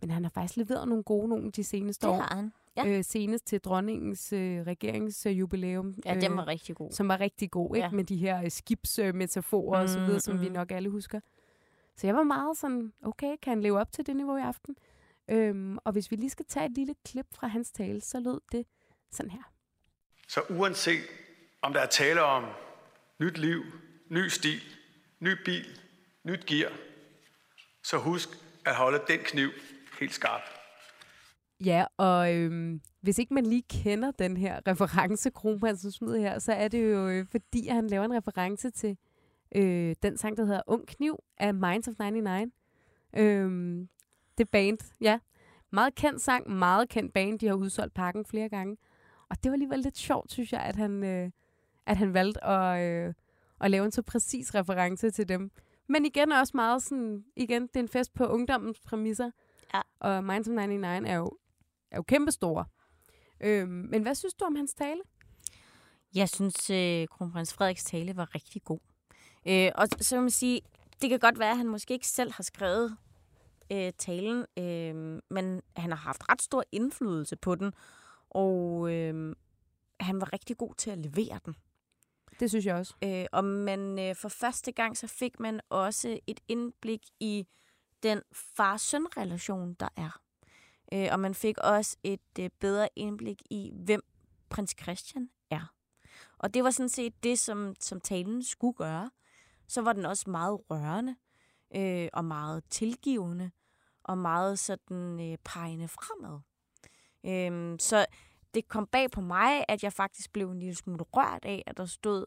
men 0.00 0.10
han 0.10 0.24
har 0.24 0.30
faktisk 0.30 0.56
leveret 0.56 0.88
nogle 0.88 1.04
gode 1.04 1.28
nogle 1.28 1.50
de 1.50 1.64
seneste 1.64 2.06
det 2.06 2.12
år. 2.14 2.20
har 2.20 2.34
han. 2.36 2.52
Ja. 2.76 2.86
Øh, 2.86 3.04
senest 3.04 3.46
til 3.46 3.60
dronningens 3.60 4.32
øh, 4.32 4.60
regeringsjubilæum. 4.66 5.94
Ja, 6.04 6.14
den 6.20 6.36
var 6.36 6.46
rigtig 6.46 6.76
god. 6.76 6.92
Som 6.92 7.08
var 7.08 7.20
rigtig 7.20 7.50
god, 7.50 7.76
ikke? 7.76 7.84
Ja. 7.86 7.90
Med 7.92 8.04
de 8.04 8.16
her 8.16 8.42
øh, 8.42 8.50
skibsmetaforer 8.50 9.80
og 9.82 9.88
så 9.88 9.98
videre, 9.98 10.12
Mm, 10.12 10.20
som 10.20 10.40
vi 10.40 10.48
mm. 10.48 10.54
nok 10.54 10.70
alle 10.70 10.88
husker. 10.88 11.20
Så 11.96 12.06
jeg 12.06 12.14
var 12.14 12.22
meget 12.22 12.56
sådan, 12.56 12.92
okay, 13.04 13.36
kan 13.42 13.50
han 13.50 13.60
leve 13.60 13.78
op 13.80 13.92
til 13.92 14.06
det 14.06 14.16
niveau 14.16 14.36
i 14.36 14.40
aften? 14.40 14.76
Øhm, 15.30 15.78
og 15.84 15.92
hvis 15.92 16.10
vi 16.10 16.16
lige 16.16 16.30
skal 16.30 16.44
tage 16.48 16.66
et 16.66 16.72
lille 16.72 16.94
klip 17.04 17.26
fra 17.34 17.46
hans 17.46 17.70
tale, 17.72 18.00
så 18.00 18.20
lød 18.20 18.40
det 18.52 18.66
sådan 19.10 19.30
her. 19.30 19.52
Så 20.28 20.40
uanset 20.50 21.00
om 21.62 21.72
der 21.72 21.80
er 21.80 21.86
tale 21.86 22.22
om 22.22 22.44
nyt 23.20 23.38
liv, 23.38 23.62
ny 24.10 24.28
stil, 24.28 24.60
ny 25.20 25.30
bil, 25.44 25.80
nyt 26.24 26.46
gear, 26.46 26.72
så 27.84 27.98
husk 27.98 28.28
at 28.64 28.74
holde 28.74 29.00
den 29.08 29.18
kniv 29.18 29.50
helt 30.00 30.14
skarp. 30.14 30.40
Ja, 31.64 31.84
og 31.96 32.34
øhm, 32.34 32.80
hvis 33.00 33.18
ikke 33.18 33.34
man 33.34 33.46
lige 33.46 33.62
kender 33.62 34.10
den 34.10 34.36
her 34.36 34.60
reference, 34.66 35.30
Kronprinsen 35.30 35.92
smider 35.92 36.18
her, 36.18 36.38
så 36.38 36.52
er 36.52 36.68
det 36.68 36.92
jo 36.92 37.08
øh, 37.08 37.26
fordi, 37.30 37.68
han 37.68 37.86
laver 37.86 38.04
en 38.04 38.14
reference 38.14 38.70
til 38.70 38.96
øh, 39.54 39.94
den 40.02 40.16
sang, 40.16 40.36
der 40.36 40.44
hedder 40.44 40.62
Ung 40.66 40.86
Kniv 40.86 41.18
af 41.38 41.54
Minds 41.54 41.88
of 41.88 41.94
99. 41.98 42.52
Øhm, 43.16 43.88
det 44.38 44.48
band, 44.48 44.78
ja. 45.00 45.18
Meget 45.70 45.94
kendt 45.94 46.22
sang, 46.22 46.50
meget 46.50 46.88
kendt 46.88 47.12
band. 47.12 47.38
De 47.38 47.46
har 47.46 47.54
udsolgt 47.54 47.94
pakken 47.94 48.24
flere 48.24 48.48
gange. 48.48 48.76
Og 49.28 49.36
det 49.42 49.50
var 49.50 49.54
alligevel 49.54 49.78
lidt 49.78 49.98
sjovt, 49.98 50.32
synes 50.32 50.52
jeg, 50.52 50.60
at 50.60 50.76
han, 50.76 51.04
øh, 51.04 51.30
at 51.86 51.96
han 51.96 52.14
valgte 52.14 52.44
at, 52.44 52.82
øh, 52.82 53.14
at 53.60 53.70
lave 53.70 53.84
en 53.84 53.92
så 53.92 54.02
præcis 54.02 54.54
reference 54.54 55.10
til 55.10 55.28
dem. 55.28 55.50
Men 55.88 56.06
igen 56.06 56.32
også 56.32 56.52
meget 56.54 56.82
sådan, 56.82 57.24
igen, 57.36 57.62
det 57.62 57.76
er 57.76 57.80
en 57.80 57.88
fest 57.88 58.14
på 58.14 58.26
ungdommens 58.26 58.80
præmisser. 58.80 59.30
Ja. 59.74 59.80
Og 60.00 60.24
Minds 60.24 60.48
of 60.48 60.54
99 60.54 61.08
er 61.08 61.14
jo, 61.14 61.38
er 61.90 61.96
jo 61.96 62.02
kæmpestore. 62.02 62.64
Øhm, 63.40 63.68
men 63.68 64.02
hvad 64.02 64.14
synes 64.14 64.34
du 64.34 64.44
om 64.44 64.56
hans 64.56 64.74
tale? 64.74 65.00
Jeg 66.14 66.28
synes, 66.28 66.70
øh, 66.70 67.08
kronprins 67.08 67.54
Frederiks 67.54 67.84
tale 67.84 68.16
var 68.16 68.34
rigtig 68.34 68.64
god. 68.64 68.78
Øh, 69.46 69.70
og 69.74 69.88
så 70.00 70.16
vil 70.16 70.22
man 70.22 70.30
sige, 70.30 70.60
det 71.02 71.10
kan 71.10 71.18
godt 71.18 71.38
være, 71.38 71.50
at 71.50 71.56
han 71.56 71.68
måske 71.68 71.94
ikke 71.94 72.08
selv 72.08 72.32
har 72.32 72.42
skrevet 72.42 72.96
øh, 73.72 73.92
talen, 73.98 74.46
øh, 74.58 75.20
men 75.30 75.62
han 75.76 75.90
har 75.90 75.96
haft 75.96 76.22
ret 76.28 76.42
stor 76.42 76.64
indflydelse 76.72 77.36
på 77.36 77.54
den, 77.54 77.72
og 78.30 78.92
øh, 78.92 79.34
han 80.00 80.20
var 80.20 80.32
rigtig 80.32 80.56
god 80.56 80.74
til 80.74 80.90
at 80.90 80.98
levere 80.98 81.40
den. 81.44 81.56
Det 82.40 82.50
synes 82.50 82.66
jeg 82.66 82.74
også. 82.74 82.94
Øh, 83.04 83.26
og 83.32 83.44
man, 83.44 83.98
øh, 83.98 84.14
for 84.14 84.28
første 84.28 84.72
gang 84.72 84.96
så 84.96 85.06
fik 85.06 85.40
man 85.40 85.60
også 85.68 86.18
et 86.26 86.40
indblik 86.48 87.00
i 87.20 87.46
den 88.06 88.22
far-søn-relation, 88.32 89.74
der 89.74 89.88
er. 89.96 90.20
Øh, 90.92 91.08
og 91.12 91.20
man 91.20 91.34
fik 91.34 91.58
også 91.58 91.96
et 92.02 92.38
øh, 92.40 92.50
bedre 92.60 92.88
indblik 92.96 93.42
i, 93.50 93.70
hvem 93.74 94.02
prins 94.48 94.74
Christian 94.82 95.30
er. 95.50 95.72
Og 96.38 96.54
det 96.54 96.64
var 96.64 96.70
sådan 96.70 96.88
set 96.88 97.22
det, 97.22 97.38
som, 97.38 97.74
som 97.80 98.00
talen 98.00 98.42
skulle 98.42 98.74
gøre. 98.74 99.10
Så 99.68 99.82
var 99.82 99.92
den 99.92 100.06
også 100.06 100.30
meget 100.30 100.60
rørende 100.70 101.16
øh, 101.76 102.08
og 102.12 102.24
meget 102.24 102.64
tilgivende 102.70 103.50
og 104.02 104.18
meget 104.18 104.58
sådan 104.58 105.20
øh, 105.20 105.38
pegende 105.44 105.88
fremad. 105.88 106.40
Øh, 107.24 107.78
så 107.80 108.06
det 108.54 108.68
kom 108.68 108.86
bag 108.86 109.10
på 109.10 109.20
mig, 109.20 109.64
at 109.68 109.82
jeg 109.82 109.92
faktisk 109.92 110.32
blev 110.32 110.50
en 110.50 110.58
lille 110.58 110.74
smule 110.74 111.04
rørt 111.12 111.44
af, 111.44 111.62
at 111.66 111.76
der 111.76 111.86
stod 111.86 112.26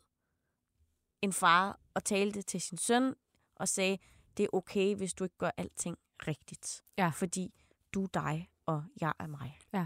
en 1.21 1.33
far 1.33 1.79
og 1.93 2.03
talte 2.03 2.41
til 2.41 2.61
sin 2.61 2.77
søn 2.77 3.15
og 3.55 3.67
sagde, 3.67 3.97
det 4.39 4.43
er 4.45 4.49
okay, 4.57 4.95
hvis 4.95 5.13
du 5.13 5.23
ikke 5.23 5.37
gør 5.37 5.51
alting 5.57 5.97
rigtigt. 6.27 6.83
Ja. 6.97 7.09
Fordi 7.09 7.53
du 7.93 8.03
er 8.03 8.07
dig, 8.13 8.49
og 8.65 8.83
jeg 9.01 9.13
er 9.19 9.27
mig. 9.27 9.59
Ja. 9.73 9.85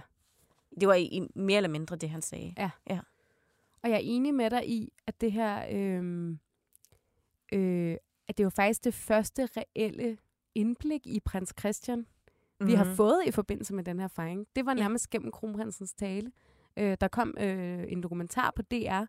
Det 0.79 0.87
var 0.87 0.93
i, 0.93 1.27
mere 1.35 1.57
eller 1.57 1.69
mindre 1.69 1.95
det, 1.95 2.09
han 2.09 2.21
sagde. 2.21 2.53
Og 3.83 3.89
jeg 3.89 3.95
er 3.95 4.01
enig 4.03 4.33
med 4.33 4.49
dig 4.49 4.69
i, 4.69 4.93
at 5.07 5.21
det 5.21 5.31
her, 5.31 5.65
øh, 5.71 6.29
øh, 7.53 7.97
at 8.27 8.37
det 8.37 8.43
var 8.43 8.49
faktisk 8.49 8.83
det 8.83 8.93
første 8.93 9.47
reelle 9.57 10.17
indblik 10.55 11.07
i 11.07 11.19
prins 11.19 11.53
Christian, 11.59 11.97
mm-hmm. 11.99 12.67
vi 12.67 12.73
har 12.73 12.95
fået 12.95 13.21
i 13.27 13.31
forbindelse 13.31 13.73
med 13.73 13.83
den 13.83 13.99
her 13.99 14.07
fejring. 14.07 14.47
Det 14.55 14.65
var 14.65 14.71
Ja. 14.71 14.79
nærmest 14.81 15.09
gennem 15.09 15.31
kronprinsens 15.31 15.93
tale. 15.93 16.31
Øh, 16.77 16.97
der 17.01 17.07
kom 17.07 17.35
øh, 17.39 17.85
en 17.91 18.03
dokumentar 18.03 18.51
på 18.55 18.61
DR, 18.61 19.03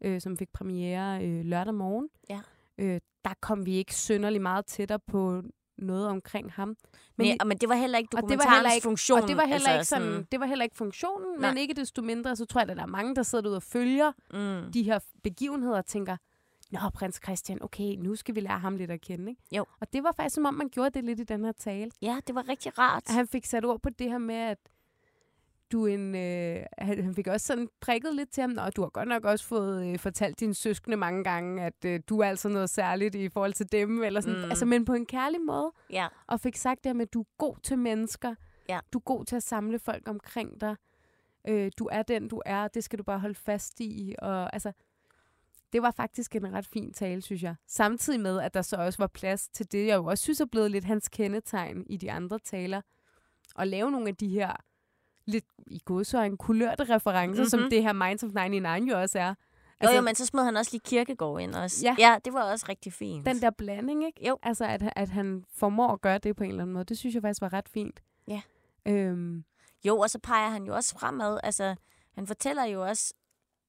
øh, 0.00 0.20
som 0.20 0.36
fik 0.38 0.52
premiere 0.52 1.26
øh, 1.26 1.44
lørdag 1.44 1.74
morgen. 1.74 2.08
Ja. 2.30 2.40
Øh, 2.78 3.00
der 3.24 3.34
kom 3.40 3.66
vi 3.66 3.74
ikke 3.74 3.94
synderlig 3.94 4.42
meget 4.42 4.66
tættere 4.66 4.98
på 4.98 5.42
noget 5.78 6.08
omkring 6.08 6.52
ham. 6.52 6.76
Men, 7.16 7.26
ja, 7.26 7.44
men 7.46 7.58
det 7.58 7.68
var 7.68 7.74
heller 7.74 7.98
ikke 7.98 8.08
og 8.16 8.22
det 8.22 8.22
var 8.22 8.28
dokumentarens 8.28 8.56
heller 8.56 8.72
ikke, 8.74 8.84
funktion. 8.84 9.22
og 9.22 9.28
det 9.28 9.36
var 9.36 9.46
heller 9.46 9.68
altså 9.70 9.96
ikke 9.96 10.06
sådan, 10.06 10.26
det 10.32 10.40
var 10.40 10.46
heller 10.46 10.62
ikke 10.64 10.76
funktionen, 10.76 11.40
Nej. 11.40 11.50
men 11.50 11.58
ikke 11.58 11.74
desto 11.74 12.02
mindre, 12.02 12.36
så 12.36 12.44
tror 12.44 12.60
jeg, 12.60 12.70
at 12.70 12.76
der 12.76 12.82
er 12.82 12.86
mange, 12.86 13.14
der 13.14 13.22
sidder 13.22 13.42
derude 13.42 13.56
og 13.56 13.62
følger 13.62 14.12
Mm. 14.32 14.72
de 14.72 14.82
her 14.82 14.98
begivenheder 15.22 15.76
og 15.78 15.86
tænker, 15.86 16.16
Nå, 16.70 16.78
prins 16.94 17.20
Christian, 17.24 17.62
okay, 17.62 17.96
nu 17.98 18.14
skal 18.16 18.34
vi 18.34 18.40
lære 18.40 18.58
ham 18.58 18.76
lidt 18.76 18.90
at 18.90 19.00
kende. 19.00 19.30
Ikke? 19.30 19.42
Jo. 19.56 19.64
Og 19.80 19.92
det 19.92 20.02
var 20.02 20.12
faktisk, 20.12 20.34
som 20.34 20.46
om 20.46 20.54
man 20.54 20.68
gjorde 20.68 20.90
det 20.90 21.04
lidt 21.04 21.20
i 21.20 21.24
den 21.24 21.44
her 21.44 21.52
tale. 21.52 21.90
Ja, 22.02 22.18
det 22.26 22.34
var 22.34 22.48
rigtig 22.48 22.78
rart. 22.78 23.02
At 23.08 23.14
han 23.14 23.28
fik 23.28 23.44
sat 23.46 23.64
ord 23.64 23.80
på 23.82 23.90
det 23.90 24.10
her 24.10 24.18
med, 24.18 24.34
at 24.34 24.58
du 25.72 25.86
en, 25.86 26.14
øh, 26.14 26.62
han 26.78 27.04
han 27.04 27.14
fik 27.14 27.26
også 27.26 27.46
sådan 27.46 27.68
prikket 27.80 28.14
lidt 28.14 28.30
til 28.30 28.40
ham, 28.40 28.56
og 28.58 28.76
du 28.76 28.82
har 28.82 28.88
godt 28.88 29.08
nok 29.08 29.24
også 29.24 29.44
fået 29.46 29.86
øh, 29.92 29.98
fortalt 29.98 30.40
dine 30.40 30.54
søskende 30.54 30.96
mange 30.96 31.24
gange, 31.24 31.62
at 31.62 31.84
øh, 31.84 32.00
du 32.08 32.18
er 32.20 32.26
altså 32.28 32.48
noget 32.48 32.70
særligt 32.70 33.14
i 33.14 33.28
forhold 33.28 33.52
til 33.52 33.72
dem, 33.72 34.02
eller 34.02 34.20
sådan, 34.20 34.38
Mm. 34.38 34.44
altså, 34.50 34.64
men 34.64 34.84
på 34.84 34.94
en 34.94 35.06
kærlig 35.06 35.40
måde, 35.40 35.72
Ja. 35.90 36.06
og 36.26 36.40
fik 36.40 36.56
sagt 36.56 36.84
det 36.84 36.96
med, 36.96 37.06
at 37.06 37.14
du 37.14 37.20
er 37.20 37.26
god 37.38 37.56
til 37.62 37.78
mennesker, 37.78 38.34
Ja. 38.68 38.80
du 38.92 38.98
er 38.98 39.02
god 39.02 39.24
til 39.24 39.36
at 39.36 39.42
samle 39.42 39.78
folk 39.78 40.08
omkring 40.08 40.60
dig, 40.60 40.76
øh, 41.48 41.70
du 41.78 41.88
er 41.92 42.02
den, 42.02 42.28
du 42.28 42.42
er, 42.46 42.68
det 42.68 42.84
skal 42.84 42.98
du 42.98 43.04
bare 43.04 43.18
holde 43.18 43.34
fast 43.34 43.80
i, 43.80 44.14
og 44.18 44.52
altså, 44.54 44.72
det 45.72 45.82
var 45.82 45.90
faktisk 45.90 46.36
en 46.36 46.52
ret 46.52 46.66
fin 46.66 46.92
tale, 46.92 47.22
synes 47.22 47.42
jeg. 47.42 47.54
Samtidig 47.66 48.20
med, 48.20 48.40
at 48.40 48.54
der 48.54 48.62
så 48.62 48.76
også 48.76 48.98
var 48.98 49.06
plads 49.06 49.48
til 49.48 49.72
det, 49.72 49.86
jeg 49.86 49.96
jo 49.96 50.04
også 50.04 50.22
synes 50.22 50.40
er 50.40 50.44
blevet 50.46 50.70
lidt 50.70 50.84
hans 50.84 51.08
kendetegn 51.08 51.84
i 51.86 51.96
de 51.96 52.12
andre 52.12 52.38
taler. 52.38 52.80
At 53.58 53.68
lave 53.68 53.90
nogle 53.90 54.08
af 54.08 54.16
de 54.16 54.28
her 54.28 54.52
lidt 55.32 55.44
i 55.66 55.80
godsøjne 55.84 56.36
kulørte 56.36 56.84
referencer, 56.94 57.42
mm-hmm. 57.42 57.48
som 57.50 57.60
Mhm. 57.60 57.70
det 57.70 57.82
her 57.82 57.92
Minds 57.92 58.22
of 58.22 58.30
99 58.34 58.90
jo 58.90 59.00
også 59.00 59.18
er. 59.18 59.34
Altså, 59.80 59.92
jo, 59.94 59.96
jo, 59.96 60.02
men 60.04 60.14
så 60.14 60.26
smed 60.26 60.44
han 60.44 60.56
også 60.56 60.70
lige 60.72 60.82
Kirkegård 60.84 61.40
ind 61.42 61.54
også. 61.54 61.80
Ja. 61.86 61.96
ja 61.98 62.16
det 62.24 62.32
var 62.32 62.42
også 62.42 62.66
rigtig 62.68 62.92
fint. 62.92 63.26
Den 63.26 63.40
der 63.40 63.50
blanding, 63.50 64.04
ikke? 64.06 64.26
Jo. 64.28 64.38
Altså, 64.42 64.64
at, 64.64 64.82
at 64.96 65.08
han 65.08 65.44
formår 65.56 65.92
at 65.92 66.00
gøre 66.00 66.18
det 66.18 66.36
på 66.36 66.44
en 66.44 66.50
eller 66.50 66.62
anden 66.62 66.74
måde, 66.74 66.84
det 66.84 66.98
synes 66.98 67.14
jeg 67.14 67.22
faktisk 67.22 67.40
var 67.42 67.52
ret 67.52 67.68
fint. 67.68 68.02
Ja. 68.28 68.40
Øhm, 68.86 69.44
Jo, 69.84 69.98
og 69.98 70.10
så 70.10 70.18
peger 70.18 70.48
han 70.48 70.64
jo 70.64 70.74
også 70.74 70.98
fremad. 70.98 71.38
Altså, 71.42 71.74
han 72.14 72.26
fortæller 72.26 72.64
jo 72.64 72.86
også, 72.86 73.14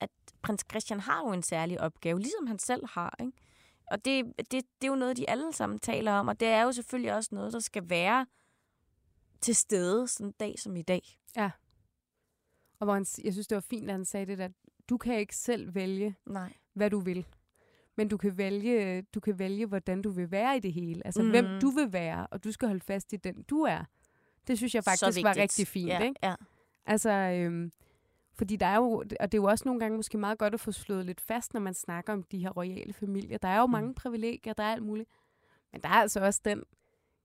at 0.01 0.09
prins 0.41 0.65
Christian 0.71 0.99
har 0.99 1.21
jo 1.27 1.31
en 1.33 1.43
særlig 1.43 1.81
opgave, 1.81 2.19
ligesom 2.19 2.47
han 2.47 2.59
selv 2.59 2.87
har. 2.89 3.15
Ikke? 3.19 3.31
Og 3.91 4.05
det, 4.05 4.25
det, 4.37 4.51
det 4.51 4.61
er 4.83 4.87
jo 4.87 4.95
noget, 4.95 5.17
de 5.17 5.29
alle 5.29 5.53
sammen 5.53 5.79
taler 5.79 6.11
om, 6.11 6.27
og 6.27 6.39
det 6.39 6.47
er 6.47 6.61
jo 6.63 6.71
selvfølgelig 6.71 7.13
også 7.13 7.29
noget, 7.31 7.53
der 7.53 7.59
skal 7.59 7.89
være 7.89 8.25
til 9.43 9.55
stede 9.55 10.07
sådan 10.07 10.27
en 10.27 10.33
dag 10.39 10.59
som 10.59 10.75
i 10.75 10.81
dag. 10.81 11.01
og 12.79 12.85
hvor 12.85 12.93
han, 12.93 13.05
jeg 13.23 13.33
synes, 13.33 13.47
det 13.47 13.55
var 13.55 13.61
fint, 13.69 13.85
at 13.89 13.91
han 13.91 14.05
sagde 14.05 14.25
det 14.25 14.37
der, 14.37 14.49
du 14.89 14.97
kan 14.97 15.19
ikke 15.19 15.35
selv 15.35 15.75
vælge, 15.75 16.15
Nej. 16.25 16.53
hvad 16.73 16.89
du 16.89 16.99
vil. 16.99 17.25
Men 17.95 18.07
du 18.07 18.17
kan 18.17 18.37
vælge, 18.37 19.01
du 19.01 19.19
kan 19.19 19.39
vælge 19.39 19.65
hvordan 19.65 20.01
du 20.01 20.09
vil 20.09 20.31
være 20.31 20.57
i 20.57 20.59
det 20.59 20.73
hele. 20.73 21.05
Altså, 21.05 21.23
mm. 21.23 21.29
Hvem 21.29 21.45
du 21.61 21.69
vil 21.69 21.93
være, 21.93 22.27
og 22.27 22.43
du 22.43 22.51
skal 22.51 22.67
holde 22.67 22.83
fast 22.85 23.13
i 23.13 23.15
den, 23.17 23.43
du 23.43 23.61
er. 23.61 23.83
Det 24.47 24.57
synes 24.57 24.75
jeg 24.75 24.83
faktisk 24.83 25.23
var 25.23 25.37
rigtig 25.37 25.67
fint, 25.67 25.87
ja, 25.89 25.99
ikke? 26.03 26.19
Ja. 26.23 26.35
Altså, 26.85 27.09
øhm, 27.09 27.71
fordi 28.33 28.55
der 28.55 28.65
er 28.65 28.75
jo, 28.75 28.91
og 29.19 29.31
det 29.31 29.37
er 29.37 29.41
jo 29.41 29.43
også 29.43 29.65
nogle 29.65 29.79
gange 29.79 29.97
måske 29.97 30.17
meget 30.17 30.37
godt 30.37 30.53
at 30.53 30.59
få 30.59 30.71
slået 30.71 31.05
lidt 31.05 31.21
fast, 31.21 31.53
når 31.53 31.61
man 31.61 31.73
snakker 31.73 32.13
om 32.13 32.23
de 32.23 32.37
her 32.39 32.49
royale 32.49 32.93
familier. 32.93 33.37
Der 33.37 33.47
er 33.47 33.59
jo 33.59 33.65
Mm. 33.65 33.71
mange 33.71 33.93
privilegier, 33.93 34.53
der 34.53 34.63
er 34.63 34.71
alt 34.71 34.83
muligt. 34.83 35.09
Men 35.71 35.81
der 35.81 35.87
er 35.89 35.93
altså 35.93 36.19
også 36.19 36.41
den 36.45 36.63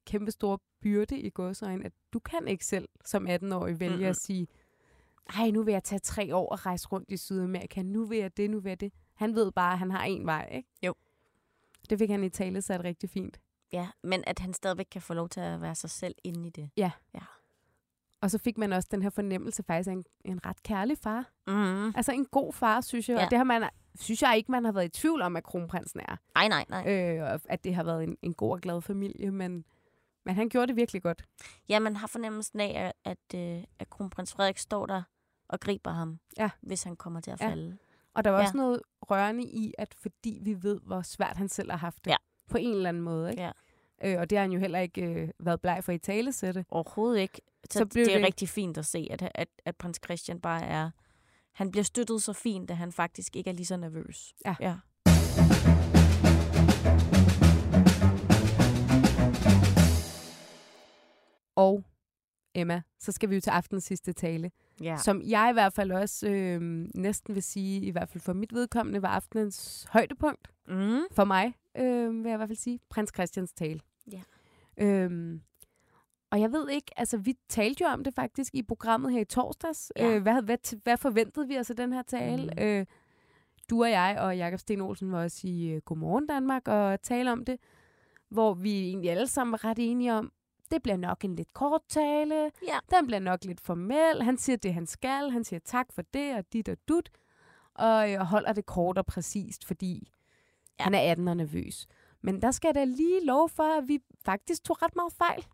kæmpe 0.09 0.31
store 0.31 0.59
byrde 0.83 1.21
i 1.21 1.31
godsøjne, 1.31 1.85
at 1.85 1.92
du 2.12 2.18
kan 2.18 2.49
ikke 2.49 2.64
selv 2.66 2.88
som 3.05 3.27
18-årig 3.27 3.81
vælge 3.81 3.97
Mm-mm. 3.97 4.05
at 4.09 4.16
sige, 4.16 4.47
ej, 5.37 5.51
nu 5.51 5.62
vil 5.62 5.73
jeg 5.73 5.85
tage 5.85 5.99
tre 5.99 6.37
år 6.37 6.49
og 6.49 6.66
rejse 6.66 6.88
rundt 6.88 7.11
i 7.11 7.16
Sydamerika, 7.16 7.83
nu 7.83 8.05
vil 8.05 8.18
jeg 8.18 8.37
det, 8.37 8.51
nu 8.51 8.61
vil 8.61 8.71
jeg 8.71 8.81
det. 8.81 8.92
Han 9.14 9.35
ved 9.35 9.53
bare, 9.53 9.73
at 9.73 9.79
han 9.79 9.90
har 9.90 10.05
en 10.05 10.27
vej, 10.27 10.49
ikke? 10.53 10.68
Jo. 10.83 10.94
Det 11.90 11.99
fik 11.99 12.11
han 12.11 12.25
i 12.25 12.29
tale 12.29 12.62
sat 12.62 12.85
rigtig 12.85 13.11
fint. 13.11 13.40
ja, 13.73 13.88
men 14.03 14.25
at 14.27 14.38
han 14.38 14.55
stadigvæk 14.55 14.87
kan 14.90 15.03
få 15.03 15.14
lov 15.14 15.29
til 15.29 15.40
at 15.40 15.61
være 15.61 15.75
sig 15.75 15.90
selv 15.90 16.14
inde 16.25 16.47
i 16.47 16.51
det. 16.51 16.71
Og 18.21 18.31
så 18.31 18.38
fik 18.38 18.59
man 18.59 18.73
også 18.73 18.88
den 18.90 19.03
her 19.03 19.11
fornemmelse 19.11 19.62
faktisk 19.62 19.88
af 19.88 19.92
en, 19.92 20.05
en 20.25 20.47
ret 20.47 20.62
kærlig 20.62 20.99
far. 20.99 21.31
Mm. 21.47 21.87
Altså 21.87 22.12
en 22.12 22.25
god 22.25 22.53
far, 22.53 22.81
synes 22.81 23.09
jeg. 23.09 23.14
Ja. 23.14 23.21
Ja. 23.21 23.25
Og 23.27 23.31
det 23.31 23.38
har 23.38 23.44
man 23.44 23.68
synes 24.01 24.23
jeg 24.23 24.37
ikke, 24.37 24.51
man 24.53 24.64
har 24.64 24.73
været 24.73 24.85
i 24.85 25.01
tvivl 25.01 25.23
om, 25.23 25.37
at 25.37 25.44
kronprinsen 25.44 26.01
er. 26.01 26.16
Nej, 26.35 26.49
nej, 26.49 26.64
nej. 26.68 27.18
Øh, 27.18 27.38
at 27.49 27.64
det 27.64 27.75
har 27.75 27.83
været 27.83 28.05
en, 28.05 28.16
en 28.23 28.35
god 28.35 28.53
og 28.53 28.61
glad 28.61 28.83
familie, 28.83 29.31
men, 29.31 29.64
men 30.29 30.37
han 30.37 30.49
gjorde 30.49 30.67
det 30.67 30.77
virkelig 30.77 31.03
godt. 31.03 31.25
Ja, 31.69 31.79
man 31.79 31.97
har 31.97 32.07
fornemmelsen 32.07 32.61
af, 32.61 32.93
at, 33.05 33.17
at, 33.35 33.41
øh, 33.41 33.64
at 33.79 33.91
kronprins 33.91 34.33
Frederik 34.33 34.59
står 34.59 34.87
der 34.87 35.03
og 35.49 35.61
griber 35.61 35.91
ham, 35.91 36.19
Ja. 36.38 36.51
hvis 36.61 36.83
han 36.83 36.97
kommer 36.97 37.21
til 37.21 37.31
at 37.31 37.41
Ja. 37.41 37.49
falde. 37.49 37.79
Og 38.14 38.25
der 38.25 38.31
var 38.31 38.38
Ja. 38.38 38.45
også 38.45 38.57
noget 38.57 38.81
rørende 39.03 39.45
i, 39.45 39.75
at 39.79 39.95
fordi 39.95 40.38
vi 40.43 40.62
ved, 40.62 40.81
hvor 40.87 41.03
svært 41.03 41.37
han 41.37 41.49
selv 41.49 41.71
har 41.71 41.79
haft 41.79 42.05
det. 42.05 42.11
Ja. 42.11 42.17
På 42.51 42.59
en 42.59 42.75
eller 42.75 42.88
anden 42.88 43.03
måde, 43.03 43.31
ikke? 43.31 43.43
Ja. 43.43 43.51
Øh, 44.05 44.21
og 44.21 44.31
det 44.31 44.38
har 44.38 44.43
han 44.43 44.53
jo 44.53 44.59
heller 44.61 44.79
ikke 44.79 45.03
øh, 45.03 45.29
været 45.41 45.61
bleg 45.61 45.85
for 45.85 45.93
i 45.93 45.99
talesætte. 45.99 46.64
Overhovedet 46.71 47.21
ikke. 47.21 47.41
Så, 47.71 47.79
Så 47.79 47.87
blev 47.87 48.05
det 48.05 48.12
er 48.14 48.19
det- 48.19 48.27
rigtig 48.27 48.49
fint 48.49 48.79
at 48.79 48.87
se, 48.87 49.09
at, 49.11 49.31
at, 49.35 49.49
at 49.64 49.77
prins 49.77 50.01
Christian 50.05 50.41
bare 50.41 50.62
er... 50.62 50.91
Han 51.53 51.71
bliver 51.71 51.85
støttet 51.85 52.23
så 52.23 52.33
fint, 52.33 52.71
at 52.71 52.77
han 52.77 52.93
faktisk 52.93 53.37
ikke 53.37 53.51
er 53.51 53.55
lige 53.55 53.67
så 53.67 53.77
nervøs. 53.77 54.35
Ja. 54.45 54.55
ja. 54.61 54.77
Og 61.59 61.85
Emma, 62.55 62.83
så 62.99 63.12
skal 63.12 63.31
vi 63.31 63.35
jo 63.35 63.40
til 63.40 63.51
aftens 63.51 63.85
sidste 63.85 64.12
tale. 64.12 64.51
ja. 64.81 64.97
Som 64.97 65.23
jeg 65.23 65.49
i 65.51 65.53
hvert 65.53 65.73
fald 65.73 65.92
også 65.92 66.29
øh, 66.29 66.61
næsten 66.94 67.35
vil 67.35 67.42
sige, 67.42 67.81
i 67.81 67.90
hvert 67.90 68.09
fald 68.09 68.23
for 68.23 68.33
mit 68.33 68.55
vedkommende, 68.55 69.03
var 69.03 69.09
aftenens 69.09 69.87
højdepunkt. 69.90 70.51
Mm. 70.68 71.01
For 71.12 71.25
mig, 71.25 71.55
øh, 71.77 72.14
vil 72.14 72.25
jeg 72.25 72.35
i 72.35 72.37
hvert 72.37 72.49
fald 72.49 72.59
sige, 72.59 72.81
prins 72.90 73.11
Christians 73.14 73.53
tale. 73.53 73.81
Ja. 74.12 74.21
Øhm, 74.79 75.40
og 76.31 76.40
jeg 76.40 76.53
ved 76.53 76.68
ikke, 76.71 76.90
altså 76.97 77.16
vi 77.16 77.35
talte 77.49 77.85
jo 77.85 77.88
om 77.88 78.05
det 78.05 78.14
faktisk 78.14 78.55
i 78.55 78.62
programmet 78.62 79.12
her 79.12 79.21
i 79.21 79.25
torsdags. 79.25 79.92
Ja. 79.97 80.14
Øh, 80.14 80.23
hvad, 80.23 80.42
hvad, 80.42 80.83
hvad 80.83 80.97
forventede 80.97 81.49
vi 81.49 81.59
os 81.59 81.71
af 81.71 81.77
den 81.77 81.92
her 81.92 82.03
tale? 82.03 82.53
Mm. 82.57 82.62
Øh, 82.62 82.87
du 83.71 83.83
og 83.83 83.90
jeg 83.90 84.18
og 84.21 84.37
Jakob 84.37 84.59
Sten 84.59 84.81
Olsen 84.81 85.12
var 85.12 85.23
også 85.23 85.40
i 85.44 85.68
øh, 85.68 85.81
Godmorgen 85.81 86.27
Danmark 86.27 86.68
og 86.68 87.03
tale 87.03 87.33
om 87.33 87.44
det, 87.44 87.61
hvor 88.29 88.55
vi 88.55 88.88
egentlig 88.88 89.11
alle 89.11 89.27
sammen 89.27 89.53
var 89.53 89.64
ret 89.64 89.79
enige 89.79 90.14
om, 90.14 90.33
det 90.70 90.83
bliver 90.83 90.96
nok 90.96 91.24
en 91.24 91.37
lidt 91.37 91.52
kort 91.52 91.81
tale, 91.88 92.50
Ja. 92.68 92.78
den 92.90 93.07
bliver 93.07 93.20
nok 93.20 93.44
lidt 93.44 93.61
formel, 93.61 94.22
han 94.22 94.38
siger 94.38 94.57
det, 94.57 94.74
han 94.74 94.87
skal, 94.87 95.31
han 95.31 95.44
siger 95.44 95.61
tak 95.64 95.87
for 95.92 96.02
det 96.14 96.35
og 96.37 96.44
dit 96.52 96.68
og 96.68 96.76
dut, 96.88 97.11
og 97.74 98.12
øh, 98.12 98.18
holder 98.20 98.52
det 98.52 98.66
kort 98.66 98.98
og 98.98 99.07
præcist, 99.07 99.64
fordi 99.64 100.12
Ja. 100.78 100.85
han 100.85 100.94
er 100.94 101.11
18 101.11 101.28
og 101.28 101.37
nervøs. 101.37 101.87
Men 102.22 102.42
der 102.42 102.50
skal 102.50 102.68
jeg 102.68 102.74
da 102.74 102.85
lige 102.85 103.24
love 103.26 103.48
for, 103.48 103.78
at 103.78 103.88
vi 103.88 103.98
faktisk 104.24 104.64
tog 104.64 104.83
ret 104.83 104.96
meget 104.96 105.12
fejl. 105.12 105.46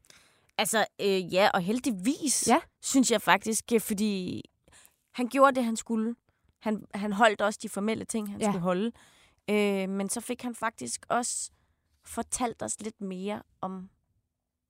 Altså, 0.58 0.86
øh, 1.00 1.34
ja, 1.34 1.50
og 1.54 1.60
heldigvis, 1.60 2.48
Ja. 2.48 2.60
synes 2.82 3.10
jeg 3.10 3.22
faktisk, 3.22 3.64
øh, 3.74 3.80
fordi 3.80 4.42
han 5.12 5.28
gjorde 5.28 5.54
det, 5.54 5.64
han 5.64 5.76
skulle. 5.76 6.14
Han, 6.58 6.84
han 6.94 7.12
holdt 7.12 7.40
også 7.40 7.58
de 7.62 7.68
formelle 7.68 8.04
ting, 8.04 8.30
han 8.30 8.40
ja. 8.40 8.46
skulle 8.46 8.60
holde. 8.62 8.92
Øh, 9.50 9.88
men 9.88 10.08
så 10.08 10.20
fik 10.20 10.42
han 10.42 10.54
faktisk 10.54 11.06
også 11.08 11.50
fortalt 12.04 12.62
os 12.62 12.80
lidt 12.80 13.00
mere 13.00 13.42
om 13.60 13.90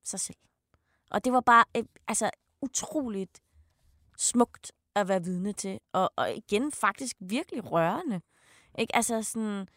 sig 0.07 0.19
selv. 0.19 0.37
Og 1.11 1.25
det 1.25 1.33
var 1.33 1.41
bare 1.41 1.65
øh, 1.77 1.83
altså, 2.07 2.29
utroligt 2.61 3.41
smukt 4.17 4.71
at 4.95 5.07
være 5.07 5.23
vidne 5.23 5.53
til. 5.53 5.79
Og, 5.93 6.11
og 6.15 6.35
igen 6.35 6.71
faktisk 6.71 7.17
virkelig 7.19 7.71
rørende. 7.71 8.21
Ikke? 8.77 8.95
Altså 8.95 9.23
sådan... 9.23 9.67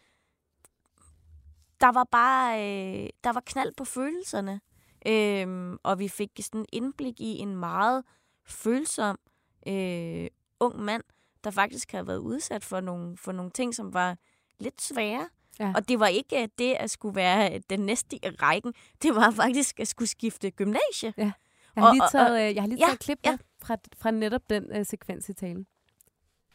Der 1.81 1.91
var 1.91 2.03
bare... 2.03 2.59
Øh, 2.59 3.09
der 3.23 3.33
var 3.33 3.43
knald 3.45 3.73
på 3.77 3.85
følelserne. 3.85 4.61
Øhm, 5.05 5.77
og 5.83 5.99
vi 5.99 6.07
fik 6.07 6.39
sådan 6.41 6.65
indblik 6.73 7.19
i 7.19 7.37
en 7.37 7.55
meget 7.55 8.03
følsom 8.45 9.19
øh, 9.67 10.27
ung 10.59 10.79
mand, 10.79 11.03
der 11.43 11.51
faktisk 11.51 11.91
havde 11.91 12.07
været 12.07 12.17
udsat 12.17 12.63
for 12.63 12.79
nogle, 12.79 13.17
for 13.17 13.31
nogle 13.31 13.51
ting, 13.51 13.75
som 13.75 13.93
var 13.93 14.17
lidt 14.59 14.81
svære. 14.81 15.29
Ja. 15.59 15.71
Og 15.75 15.89
det 15.89 15.99
var 15.99 16.07
ikke 16.07 16.41
øh, 16.43 16.47
det 16.59 16.73
at 16.73 16.91
skulle 16.91 17.15
være 17.15 17.53
øh, 17.55 17.61
den 17.69 17.79
næste 17.79 18.15
i 18.15 18.19
rækken. 18.29 18.73
Det 19.01 19.15
var 19.15 19.31
faktisk 19.31 19.79
at 19.79 19.87
skulle 19.87 20.09
skifte 20.09 20.51
gymnasie. 20.51 21.13
Jeg 21.17 21.33
har 21.77 21.87
Og- 21.87 21.93
lige 21.93 22.03
og- 22.03 22.11
taget, 22.11 22.49
øh, 22.49 22.55
jeg 22.55 22.63
har 22.63 22.67
lige 22.67 22.79
ja, 22.79 22.85
taget 22.85 22.93
et 22.93 22.99
klip 22.99 23.19
ja. 23.25 23.29
ja. 23.31 23.37
fra, 23.63 23.77
fra 23.97 24.11
netop 24.11 24.49
den 24.49 24.71
øh, 24.75 24.85
sekvens 24.85 25.29
i 25.29 25.33
talen. 25.33 25.65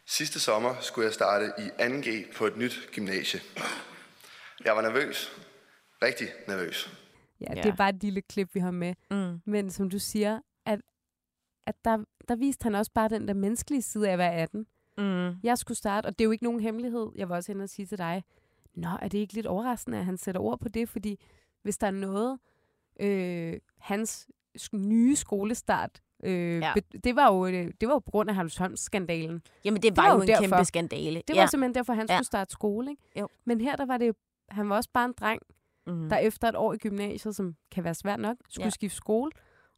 Sidste 0.06 0.40
sommer 0.40 0.74
skulle 0.80 1.06
jeg 1.06 1.14
starte 1.14 1.52
i 1.58 1.62
2G 1.80 2.36
på 2.36 2.46
et 2.46 2.56
nyt 2.56 2.88
gymnasie. 2.92 3.40
Jeg 4.64 4.76
var 4.76 4.82
nervøs. 4.82 5.30
Rigtig 6.02 6.28
nervøs. 6.48 6.90
Ja, 7.40 7.46
Ja. 7.56 7.62
det 7.62 7.68
er 7.68 7.76
bare 7.76 7.88
et 7.88 8.02
lille 8.02 8.22
klip, 8.22 8.54
vi 8.54 8.60
har 8.60 8.70
med. 8.70 8.94
Mm. 9.10 9.40
Men 9.46 9.70
som 9.70 9.90
du 9.90 9.98
siger, 9.98 10.40
at, 10.66 10.80
at 11.66 11.74
der, 11.84 11.98
der 12.28 12.36
viste 12.36 12.62
han 12.64 12.74
også 12.74 12.92
bare 12.94 13.08
den 13.08 13.28
der 13.28 13.34
menneskelige 13.34 13.82
side 13.82 14.08
af 14.08 14.12
at 14.12 14.18
være 14.18 14.32
18. 14.34 14.66
Mm. 14.98 15.36
Jeg 15.42 15.58
skulle 15.58 15.78
starte, 15.78 16.06
og 16.06 16.12
det 16.18 16.20
er 16.20 16.24
jo 16.24 16.30
ikke 16.30 16.44
nogen 16.44 16.60
hemmelighed. 16.60 17.06
Jeg 17.16 17.28
var 17.28 17.36
også 17.36 17.52
hen 17.52 17.60
og 17.60 17.68
sige 17.68 17.86
til 17.86 17.98
dig, 17.98 18.22
Nå, 18.76 18.88
er 19.02 19.08
det 19.08 19.18
ikke 19.18 19.34
lidt 19.34 19.46
overraskende, 19.46 19.98
at 19.98 20.04
han 20.04 20.16
sætter 20.16 20.40
ord 20.40 20.60
på 20.60 20.68
det? 20.68 20.88
Fordi 20.88 21.20
hvis 21.62 21.78
der 21.78 21.86
er 21.86 21.90
noget, 21.90 22.38
øh, 23.00 23.60
hans 23.78 24.28
nye 24.72 25.16
skolestart, 25.16 26.02
øh, 26.24 26.32
Ja. 26.60 26.72
ja. 26.76 26.98
det, 27.04 27.16
var 27.16 27.32
jo, 27.34 27.46
øh, 27.46 27.72
det 27.80 27.88
var 27.88 27.94
jo 27.94 27.98
på 27.98 28.10
grund 28.10 28.28
af 28.30 28.36
Halvsholm-skandalen. 28.36 29.42
Jamen, 29.64 29.82
det 29.82 29.96
var 29.96 30.02
var, 30.02 30.14
jo 30.14 30.20
en 30.20 30.28
derfor. 30.28 30.42
kæmpe 30.42 30.64
skandale. 30.64 31.22
Det 31.28 31.34
ja. 31.36 31.40
var 31.40 31.46
simpelthen 31.46 31.74
derfor, 31.74 31.92
han 31.92 32.06
Ja. 32.08 32.16
skulle 32.16 32.26
starte 32.26 32.52
skole. 32.52 32.90
Ikke? 32.90 33.02
Jo. 33.20 33.28
Men 33.44 33.60
her, 33.60 33.76
der 33.76 33.86
var 33.86 33.96
det 33.98 34.16
han 34.48 34.68
var 34.68 34.76
også 34.76 34.90
bare 34.92 35.04
en 35.04 35.14
dreng, 35.20 35.42
mm. 35.86 36.08
der 36.08 36.16
efter 36.16 36.48
et 36.48 36.56
år 36.56 36.72
i 36.72 36.76
gymnasiet, 36.76 37.36
som 37.36 37.56
kan 37.70 37.84
være 37.84 37.94
svært 37.94 38.20
nok, 38.20 38.36
skulle 38.48 38.62
Ja. 38.62 38.66
ja. 38.66 38.70
skifte 38.70 38.96
skole, 38.96 39.30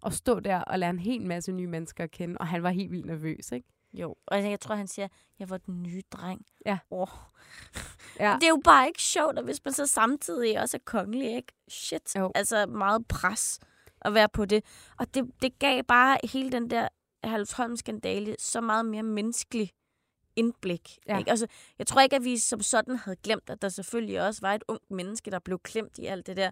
og 0.03 0.13
stå 0.13 0.41
der 0.41 0.59
og 0.61 0.79
lære 0.79 0.91
en 0.91 0.99
hel 0.99 1.27
masse 1.27 1.53
nye 1.53 1.67
mennesker 1.67 2.05
at 2.05 2.11
kende, 2.11 2.39
og 2.39 2.47
han 2.47 2.63
var 2.63 2.71
helt 2.71 2.91
vildt 2.91 3.07
nervøs, 3.07 3.53
ikke? 3.53 3.69
Jo, 3.93 4.15
og 4.27 4.43
jeg 4.51 4.61
tror, 4.61 4.75
han 4.75 4.87
siger, 4.87 5.09
jeg 5.39 5.51
var 5.51 5.57
den 5.57 5.83
nye 5.83 6.03
dreng. 6.13 6.47
Ja. 6.67 6.79
Oh. 6.91 7.09
Ja. 8.21 8.35
Det 8.35 8.45
er 8.45 8.49
jo 8.49 8.61
bare 8.65 8.87
ikke 8.87 9.03
sjovt, 9.03 9.39
og 9.39 9.45
hvis 9.45 9.65
man 9.65 9.75
så 9.75 9.87
samtidig 9.87 10.61
også 10.61 10.77
er 10.77 10.81
kongelig, 10.85 11.37
ikke? 11.37 11.53
Shit. 11.69 12.17
Jo. 12.17 12.33
Altså 12.35 12.67
meget 12.67 13.09
pres 13.09 13.61
at 14.01 14.15
være 14.15 14.29
på 14.29 14.45
det. 14.45 14.65
Og 14.99 15.15
det, 15.15 15.25
det 15.43 15.59
gav 15.59 15.83
bare 15.83 16.19
hele 16.25 16.53
den 16.53 16.71
der 16.71 16.89
Halvsholm-skandale 17.25 18.37
så 18.39 18.61
meget 18.61 18.87
mere 18.87 19.03
menneskelig 19.03 19.73
indblik. 20.37 20.99
Ja. 21.09 21.19
Ikke? 21.19 21.31
Altså, 21.31 21.47
jeg 21.79 21.87
tror 21.87 22.01
ikke, 22.01 22.17
at 22.17 22.25
vi 22.25 22.39
som 22.39 22.61
sådan 22.61 22.97
havde 22.97 23.17
glemt, 23.17 23.51
at 23.51 23.63
der 23.63 23.69
selvfølgelig 23.69 24.23
også 24.23 24.41
var 24.41 24.55
et 24.55 24.65
ungt 24.69 24.91
menneske, 24.91 25.31
der 25.31 25.39
blev 25.39 25.59
klemt 25.59 25.99
i 25.99 26.07
alt 26.07 26.27
det 26.27 26.37
der. 26.37 26.51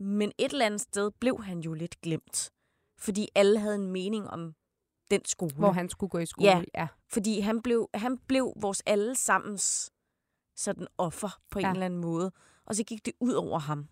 Men 0.00 0.32
et 0.38 0.52
eller 0.52 0.66
andet 0.66 0.80
sted 0.80 1.10
blev 1.20 1.42
han 1.44 1.60
jo 1.60 1.72
lidt 1.72 2.00
glemt. 2.00 2.50
Fordi 2.98 3.28
alle 3.34 3.58
havde 3.58 3.74
en 3.74 3.86
mening 3.86 4.30
om 4.30 4.54
den 5.10 5.24
skole. 5.24 5.54
Hvor 5.54 5.72
han 5.72 5.88
skulle 5.88 6.10
gå 6.10 6.18
i 6.18 6.26
skole. 6.26 6.48
Ja. 6.48 6.62
ja. 6.74 6.88
Fordi 7.08 7.40
han 7.40 7.62
blev, 7.62 7.88
han 7.94 8.18
blev 8.18 8.52
vores 8.56 8.82
allesammens 8.86 9.92
sådan 10.56 10.86
offer 10.98 11.38
på 11.50 11.58
en 11.58 11.64
Ja. 11.64 11.70
eller 11.72 11.86
anden 11.86 12.00
måde. 12.00 12.32
Og 12.66 12.74
så 12.76 12.84
gik 12.84 13.06
det 13.06 13.12
ud 13.20 13.32
over 13.32 13.58
ham. 13.58 13.88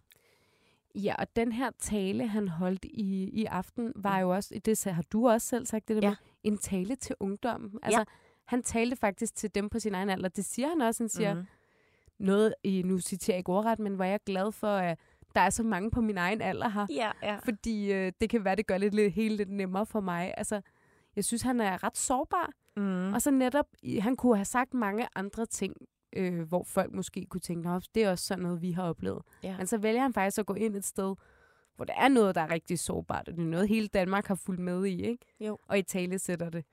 Ja, 0.95 1.15
og 1.19 1.37
den 1.37 1.53
her 1.53 1.71
tale, 1.79 2.27
han 2.27 2.49
holdt 2.49 2.85
i, 2.85 3.31
i 3.33 3.45
aften, 3.45 3.93
var 3.97 4.19
jo 4.19 4.31
også, 4.35 4.61
det 4.65 4.85
har 4.85 5.03
du 5.13 5.29
også 5.29 5.47
selv 5.47 5.67
sagt, 5.67 5.89
det 5.89 5.97
der 6.03 6.09
Ja. 6.09 6.09
med, 6.11 6.17
en 6.43 6.59
tale 6.59 6.97
til 6.97 7.17
ungdommen. 7.21 7.79
Altså, 7.83 8.05
han 8.45 8.63
talte 8.63 8.97
faktisk 8.97 9.35
til 9.35 9.55
dem 9.55 9.69
på 9.69 9.79
sin 9.79 9.95
egen 9.95 10.11
alder. 10.11 10.29
Det 10.29 10.45
siger 10.45 10.69
han 10.69 10.81
også. 10.81 11.03
Han 11.03 11.09
siger 11.09 11.35
Mhm. 11.35 11.43
mm. 12.19 12.25
noget, 12.27 12.55
i, 12.65 12.83
nu 12.83 12.99
citerer 12.99 13.35
jeg 13.35 13.39
ikke 13.39 13.53
ordret, 13.53 13.79
men 13.79 13.95
hvor 13.95 14.05
jeg 14.05 14.21
glad 14.27 14.53
for, 14.53 14.67
at 14.77 14.99
der 15.35 15.41
er 15.41 15.51
så 15.51 15.63
mange 15.63 15.91
på 15.91 16.01
min 16.01 16.19
egen 16.19 16.41
alder 16.41 16.69
her. 16.69 16.87
Ja, 16.91 17.11
ja. 17.23 17.37
Fordi 17.45 17.93
øh, 17.93 18.13
det 18.21 18.31
kan 18.31 18.45
være, 18.45 18.57
det 18.57 18.67
gør 18.67 18.79
det 18.79 18.95
lidt, 18.95 19.13
helt 19.13 19.37
lidt 19.37 19.51
nemmere 19.51 19.87
for 19.87 20.01
mig. 20.01 20.35
Altså, 20.37 20.61
jeg 21.17 21.25
synes, 21.25 21.43
han 21.43 21.61
er 21.61 21.85
ret 21.85 21.97
sårbar. 21.97 22.51
Mm. 22.77 22.83
Mm. 22.83 23.13
Og 23.15 23.23
så 23.23 23.31
netop, 23.31 23.67
han 24.01 24.17
kunne 24.17 24.37
have 24.37 24.45
sagt 24.45 24.75
mange 24.75 25.07
andre 25.15 25.47
ting, 25.47 25.75
øh, 26.13 26.49
hvor 26.49 26.65
folk 26.65 26.93
måske 26.93 27.27
kunne 27.27 27.41
tænke, 27.41 27.69
at 27.69 27.89
det 27.95 28.05
er 28.05 28.11
også 28.11 28.25
sådan 28.25 28.43
noget, 28.43 28.63
vi 28.63 28.73
har 28.73 28.83
oplevet. 28.83 29.23
Ja. 29.43 29.57
Men 29.57 29.67
så 29.67 29.79
vælger 29.79 30.03
han 30.03 30.13
faktisk 30.13 30.39
at 30.39 30.47
gå 30.47 30.55
ind 30.55 30.77
et 30.77 30.85
sted, 30.85 31.15
hvor 31.77 31.85
der 31.85 31.95
er 31.95 32.09
noget, 32.09 32.35
der 32.35 32.41
er 32.41 32.51
rigtig 32.51 32.79
sårbart, 32.79 33.29
og 33.29 33.37
det 33.37 33.43
er 33.43 33.47
noget, 33.47 33.69
hele 33.69 33.89
Danmark 33.89 34.27
har 34.27 34.35
fulgt 34.35 34.61
med 34.61 34.87
i, 34.87 35.03
ikke? 35.03 35.27
Jo. 35.41 35.59
Og 35.69 35.79
i 35.79 35.83
tale 35.83 36.19
sætter 36.19 36.51
det. 36.51 36.65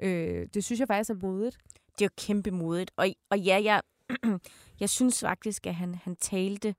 Øh, 0.00 0.46
det 0.54 0.64
synes 0.64 0.80
jeg 0.80 0.88
faktisk 0.88 1.10
er 1.10 1.14
modigt. 1.14 1.58
Det 1.98 2.04
er 2.04 2.04
jo 2.04 2.26
kæmpe 2.26 2.50
modigt. 2.50 2.90
Og, 2.96 3.08
og 3.30 3.38
ja, 3.38 3.60
jeg, 3.64 3.82
jeg 4.80 4.90
synes 4.90 5.20
faktisk, 5.20 5.66
at 5.66 5.74
han, 5.74 5.94
han 5.94 6.16
talte 6.16 6.74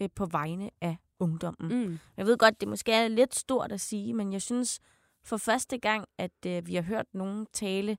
øh, 0.00 0.08
på 0.14 0.26
vegne 0.26 0.70
af 0.80 0.96
ungdommen. 1.18 1.86
Mm. 1.86 1.98
Jeg 2.16 2.26
ved 2.26 2.38
godt, 2.38 2.60
det 2.60 2.68
måske 2.68 2.92
er 2.92 3.08
lidt 3.08 3.34
stort 3.34 3.72
at 3.72 3.80
sige, 3.80 4.14
men 4.14 4.32
jeg 4.32 4.42
synes 4.42 4.80
for 5.24 5.36
første 5.36 5.78
gang, 5.78 6.08
at 6.18 6.46
øh, 6.46 6.66
vi 6.66 6.74
har 6.74 6.82
hørt 6.82 7.06
nogen 7.12 7.46
tale 7.52 7.98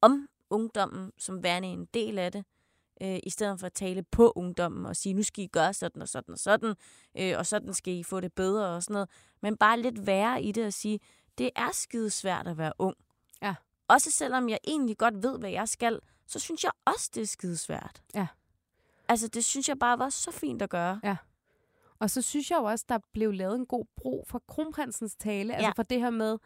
om 0.00 0.28
ungdommen 0.50 1.12
som 1.18 1.42
værende 1.42 1.68
en 1.68 1.88
del 1.94 2.18
af 2.18 2.32
det, 2.32 2.44
øh, 3.02 3.18
i 3.22 3.30
stedet 3.30 3.60
for 3.60 3.66
at 3.66 3.72
tale 3.72 4.02
på 4.02 4.32
ungdommen 4.36 4.86
og 4.86 4.96
sige, 4.96 5.12
nu 5.14 5.22
skal 5.22 5.44
I 5.44 5.46
gøre 5.46 5.74
sådan 5.74 6.02
og 6.02 6.08
sådan 6.08 6.32
og 6.32 6.38
sådan, 6.38 6.74
øh, 7.18 7.38
og 7.38 7.46
sådan 7.46 7.74
skal 7.74 7.94
I 7.94 8.02
få 8.02 8.20
det 8.20 8.32
bedre 8.32 8.66
og 8.76 8.82
sådan 8.82 8.94
noget. 8.94 9.08
Men 9.42 9.56
bare 9.56 9.80
lidt 9.80 10.06
værre 10.06 10.42
i 10.42 10.52
det 10.52 10.66
og 10.66 10.72
sige, 10.72 11.00
det 11.38 11.50
er 11.56 11.70
skide 11.72 12.10
svært 12.10 12.46
at 12.46 12.58
være 12.58 12.72
ung. 12.78 12.96
Ja. 13.42 13.54
Også 13.88 14.10
selvom 14.10 14.48
jeg 14.48 14.58
egentlig 14.66 14.98
godt 14.98 15.22
ved, 15.22 15.38
hvad 15.38 15.50
jeg 15.50 15.68
skal, 15.68 16.00
så 16.26 16.38
synes 16.38 16.64
jeg 16.64 16.72
også, 16.84 17.10
det 17.14 17.22
er 17.22 17.26
skide 17.26 17.56
svært. 17.56 18.02
Ja. 18.14 18.26
Altså, 19.08 19.28
det 19.28 19.44
synes 19.44 19.68
jeg 19.68 19.78
bare 19.78 19.98
var 19.98 20.08
så 20.08 20.30
fint 20.30 20.62
at 20.62 20.70
gøre. 20.70 21.00
Og 21.98 22.10
så 22.10 22.22
synes 22.22 22.50
jeg 22.50 22.56
jo 22.58 22.64
også, 22.64 22.84
der 22.88 22.98
blev 23.12 23.32
lavet 23.32 23.54
en 23.58 23.66
god 23.66 23.84
bro 23.96 24.24
fra 24.28 24.40
kronprinsens 24.48 25.16
tale. 25.16 25.54
Altså 25.54 25.66
Ja. 25.66 25.72
for 25.76 25.82
det 25.82 26.00
her 26.00 26.10
med, 26.10 26.38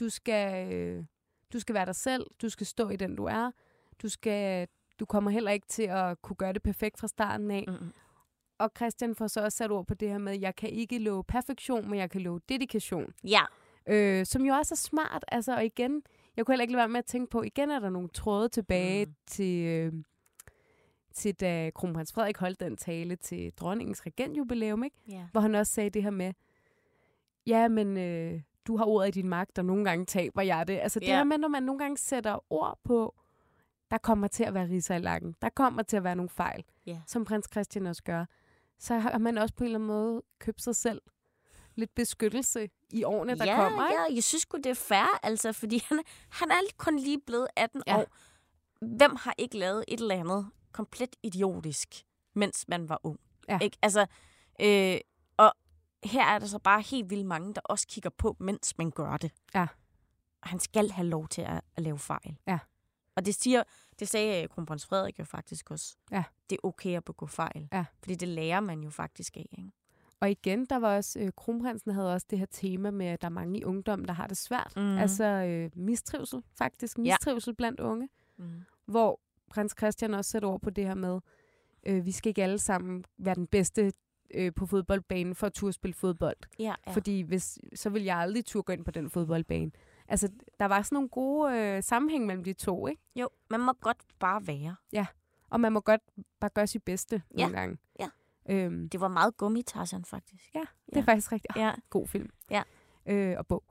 du 0.00 0.08
skal, 0.08 0.72
øh, 0.72 1.04
du 1.52 1.60
skal 1.60 1.74
være 1.74 1.86
dig 1.86 1.96
selv, 1.96 2.26
du 2.42 2.48
skal 2.48 2.66
stå 2.66 2.88
i 2.88 2.96
den, 2.96 3.16
du 3.16 3.24
er. 3.24 3.50
Du 4.02 4.08
skal, 4.08 4.68
du 5.00 5.04
kommer 5.04 5.30
heller 5.30 5.50
ikke 5.50 5.66
til 5.66 5.82
at 5.82 6.22
kunne 6.22 6.36
gøre 6.36 6.52
det 6.52 6.62
perfekt 6.62 6.98
fra 7.00 7.08
starten 7.08 7.50
af. 7.50 7.64
Mm-mm. 7.68 7.92
Og 8.58 8.70
Christian 8.76 9.14
får 9.14 9.26
så 9.26 9.40
også 9.44 9.56
sat 9.56 9.70
ord 9.70 9.86
på 9.86 9.94
det 9.94 10.08
her 10.08 10.18
med, 10.18 10.32
at 10.32 10.40
jeg 10.40 10.56
kan 10.56 10.70
ikke 10.70 10.98
love 10.98 11.24
perfektion, 11.24 11.90
men 11.90 11.98
jeg 11.98 12.10
kan 12.10 12.20
love 12.20 12.40
dedikation. 12.48 13.12
Ja. 13.24 13.42
Øh, 13.88 14.26
som 14.26 14.44
jo 14.44 14.54
også 14.54 14.74
er 14.74 14.76
smart. 14.76 15.24
Altså, 15.28 15.54
og 15.56 15.64
igen, 15.64 16.02
jeg 16.36 16.46
kunne 16.46 16.52
heller 16.52 16.62
ikke 16.62 16.72
lade 16.72 16.78
være 16.80 16.88
med 16.88 16.98
at 16.98 17.04
tænke 17.04 17.30
på, 17.30 17.42
igen 17.42 17.70
er 17.70 17.78
der 17.78 17.90
nogle 17.90 18.08
tråde 18.08 18.48
tilbage 18.48 19.06
Mm. 19.06 19.12
til, 19.26 19.64
øh, 19.66 19.92
til 21.14 21.34
da 21.34 21.70
kronprins 21.74 22.12
Frederik 22.12 22.36
holdt 22.36 22.60
den 22.60 22.76
tale 22.76 23.16
til 23.16 23.52
dronningens 23.56 24.06
regentjubilæum, 24.06 24.84
ikke? 24.84 24.96
ja. 25.08 25.26
hvor 25.32 25.40
han 25.40 25.54
også 25.54 25.72
sagde 25.72 25.90
det 25.90 26.02
her 26.02 26.10
med, 26.10 26.32
ja, 27.46 27.68
men 27.68 27.96
øh, 27.96 28.40
du 28.66 28.76
har 28.76 28.84
ordet 28.84 29.08
i 29.08 29.20
din 29.20 29.28
magt, 29.28 29.58
og 29.58 29.64
nogle 29.64 29.84
gange 29.84 30.04
taber 30.06 30.42
jeg 30.42 30.68
det. 30.68 30.78
Altså 30.78 31.00
det 31.00 31.06
Ja. 31.08 31.16
her 31.16 31.24
med, 31.24 31.38
når 31.38 31.48
man 31.48 31.62
nogle 31.62 31.78
gange 31.78 31.96
sætter 31.98 32.52
ord 32.52 32.78
på, 32.84 33.14
der 33.90 33.98
kommer 33.98 34.28
til 34.28 34.44
at 34.44 34.54
være 34.54 34.68
riser 34.68 34.94
i 34.94 34.98
lakken, 34.98 35.34
der 35.42 35.48
kommer 35.48 35.82
til 35.82 35.96
at 35.96 36.04
være 36.04 36.16
nogle 36.16 36.28
fejl, 36.30 36.64
Ja. 36.86 37.00
som 37.06 37.24
prins 37.24 37.48
Christian 37.52 37.86
også 37.86 38.02
gør, 38.02 38.24
så 38.78 38.98
har 38.98 39.18
man 39.18 39.38
også 39.38 39.54
på 39.54 39.64
en 39.64 39.66
eller 39.66 39.78
anden 39.78 39.86
måde 39.88 40.22
købt 40.38 40.62
sig 40.62 40.76
selv 40.76 41.02
lidt 41.74 41.94
beskyttelse 41.94 42.68
i 42.90 43.04
årene, 43.04 43.38
der 43.38 43.44
ja, 43.44 43.56
kommer. 43.56 43.88
Ikke? 43.88 44.00
Ja, 44.08 44.14
jeg 44.14 44.24
synes 44.24 44.42
sgu, 44.42 44.56
det 44.56 44.66
er 44.66 44.74
fair, 44.74 45.18
altså, 45.22 45.52
fordi 45.52 45.82
han, 45.88 46.00
han 46.30 46.50
er 46.50 46.56
kun 46.76 46.98
lige 46.98 47.20
blevet 47.26 47.46
18 47.56 47.82
Ja. 47.86 47.96
år. 47.98 48.06
Hvem 48.96 49.16
har 49.16 49.34
ikke 49.38 49.58
lavet 49.58 49.84
et 49.88 50.00
eller 50.00 50.14
andet 50.14 50.46
komplet 50.72 51.16
idiotisk, 51.22 51.88
mens 52.34 52.68
man 52.68 52.88
var 52.88 53.00
ung? 53.02 53.20
Ja. 53.48 53.58
Ikke? 53.62 53.78
Altså, 53.82 54.06
øh, 54.60 54.98
og 55.36 55.52
her 56.04 56.24
er 56.24 56.38
der 56.38 56.46
så 56.46 56.58
bare 56.58 56.80
helt 56.80 57.10
vildt 57.10 57.26
mange, 57.26 57.54
der 57.54 57.60
også 57.64 57.86
kigger 57.86 58.10
på, 58.10 58.36
mens 58.40 58.78
man 58.78 58.90
gør 58.90 59.16
det. 59.16 59.30
Ja. 59.54 59.66
Og 60.42 60.48
han 60.48 60.58
skal 60.60 60.90
have 60.90 61.06
lov 61.08 61.28
til 61.28 61.42
at, 61.42 61.60
at 61.76 61.82
lave 61.82 61.98
fejl. 61.98 62.36
Ja. 62.46 62.58
Og 63.16 63.26
det 63.26 63.34
siger, 63.34 63.62
det 63.98 64.08
sagde 64.08 64.42
øh, 64.42 64.48
kronprins 64.48 64.86
Frederik 64.86 65.18
jo 65.18 65.24
faktisk 65.24 65.70
også. 65.70 65.96
Ja. 66.10 66.24
Det 66.50 66.56
er 66.56 66.66
okay 66.66 66.96
at 66.96 67.04
begå 67.04 67.26
fejl. 67.26 67.68
Ja. 67.72 67.84
Fordi 68.00 68.14
det 68.14 68.28
lærer 68.28 68.60
man 68.60 68.80
jo 68.80 68.90
faktisk 68.90 69.36
af. 69.36 69.48
Ikke? 69.58 69.70
Og 70.20 70.30
igen, 70.30 70.64
der 70.64 70.76
var 70.76 70.96
også, 70.96 71.18
øh, 71.18 71.30
kronprinsen 71.36 71.90
havde 71.90 72.12
også 72.12 72.26
det 72.30 72.38
her 72.38 72.46
tema 72.50 72.90
med, 72.90 73.06
at 73.06 73.20
der 73.20 73.28
er 73.28 73.32
mange 73.32 73.58
i 73.58 73.64
ungdommen, 73.64 74.08
der 74.08 74.14
har 74.14 74.26
det 74.26 74.36
svært. 74.36 74.72
Mhm. 74.76 74.98
Altså 74.98 75.24
øh, 75.24 75.70
mistrivsel, 75.74 76.42
faktisk. 76.58 76.98
Mistrivsel 76.98 77.50
ja. 77.50 77.54
blandt 77.54 77.80
unge. 77.80 78.08
Mm. 78.38 78.62
hvor 78.86 79.20
prins 79.50 79.74
Christian 79.78 80.14
også 80.14 80.30
sætter 80.30 80.48
ord 80.48 80.60
på 80.60 80.70
det 80.70 80.86
her 80.86 80.94
med, 80.94 81.20
øh, 81.86 82.06
vi 82.06 82.12
skal 82.12 82.30
ikke 82.30 82.42
alle 82.42 82.58
sammen 82.58 83.04
være 83.18 83.34
den 83.34 83.46
bedste 83.46 83.92
øh, 84.34 84.52
på 84.54 84.66
fodboldbanen 84.66 85.34
for 85.34 85.46
at 85.46 85.52
turde 85.52 85.72
spille 85.72 85.94
fodbold. 85.94 86.36
Ja. 86.58 86.74
ja. 86.86 86.92
Fordi 86.92 87.20
hvis, 87.20 87.58
så 87.74 87.90
vil 87.90 88.02
jeg 88.02 88.16
aldrig 88.16 88.44
turde 88.44 88.62
gå 88.62 88.72
ind 88.72 88.84
på 88.84 88.90
den 88.90 89.10
fodboldbane. 89.10 89.70
Altså, 90.08 90.28
der 90.60 90.66
var 90.66 90.82
sådan 90.82 90.96
nogle 90.96 91.08
gode 91.08 91.52
øh, 91.58 91.82
sammenhæng 91.82 92.26
mellem 92.26 92.44
de 92.44 92.52
to, 92.52 92.86
ikke? 92.86 93.02
Jo, 93.16 93.28
man 93.50 93.60
må 93.60 93.72
godt 93.72 93.98
bare 94.18 94.46
være. 94.46 94.76
Og 95.50 95.60
man 95.60 95.72
må 95.72 95.80
godt 95.80 96.00
bare 96.40 96.50
gøre 96.54 96.66
sit 96.66 96.82
bedste 96.82 97.22
Ja. 97.38 97.42
nogle 97.42 97.58
gange. 97.58 97.78
Ja. 98.00 98.08
Øhm, 98.48 98.88
Det 98.88 99.00
var 99.00 99.08
meget 99.08 99.36
gummitarsen, 99.36 100.04
faktisk. 100.04 100.54
ja, 100.54 100.60
det 100.60 100.94
Ja. 100.96 101.00
er 101.00 101.04
faktisk 101.04 101.32
rigtig 101.32 101.50
Ja. 101.56 101.72
god 101.90 102.06
film. 102.06 102.30
Ja. 102.50 102.62
Øh, 103.06 103.34
og 103.38 103.46
bog. 103.46 103.64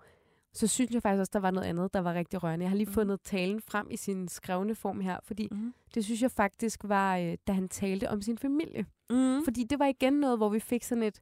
Så 0.53 0.67
synes 0.67 0.91
jeg 0.91 1.01
faktisk 1.01 1.19
også, 1.19 1.29
der 1.33 1.39
var 1.39 1.51
noget 1.51 1.67
andet, 1.67 1.93
der 1.93 1.99
var 1.99 2.13
rigtig 2.13 2.43
rørende. 2.43 2.63
Jeg 2.63 2.69
har 2.69 2.75
lige 2.77 2.85
Mhm. 2.85 2.93
fundet 2.93 3.21
talen 3.21 3.61
frem 3.61 3.87
i 3.91 3.97
sin 3.97 4.27
skrevne 4.27 4.75
form 4.75 4.99
her, 4.99 5.19
fordi 5.23 5.47
Mm. 5.51 5.73
det 5.95 6.05
synes 6.05 6.21
jeg 6.21 6.31
faktisk 6.31 6.79
var, 6.83 7.17
øh, 7.17 7.37
da 7.47 7.53
han 7.53 7.69
talte 7.69 8.09
om 8.09 8.21
sin 8.21 8.37
familie. 8.37 8.85
Mm. 9.09 9.43
Fordi 9.43 9.63
det 9.63 9.79
var 9.79 9.85
igen 9.85 10.13
noget, 10.13 10.37
hvor 10.39 10.49
vi 10.49 10.59
fik 10.59 10.83
sådan 10.83 11.03
et 11.03 11.21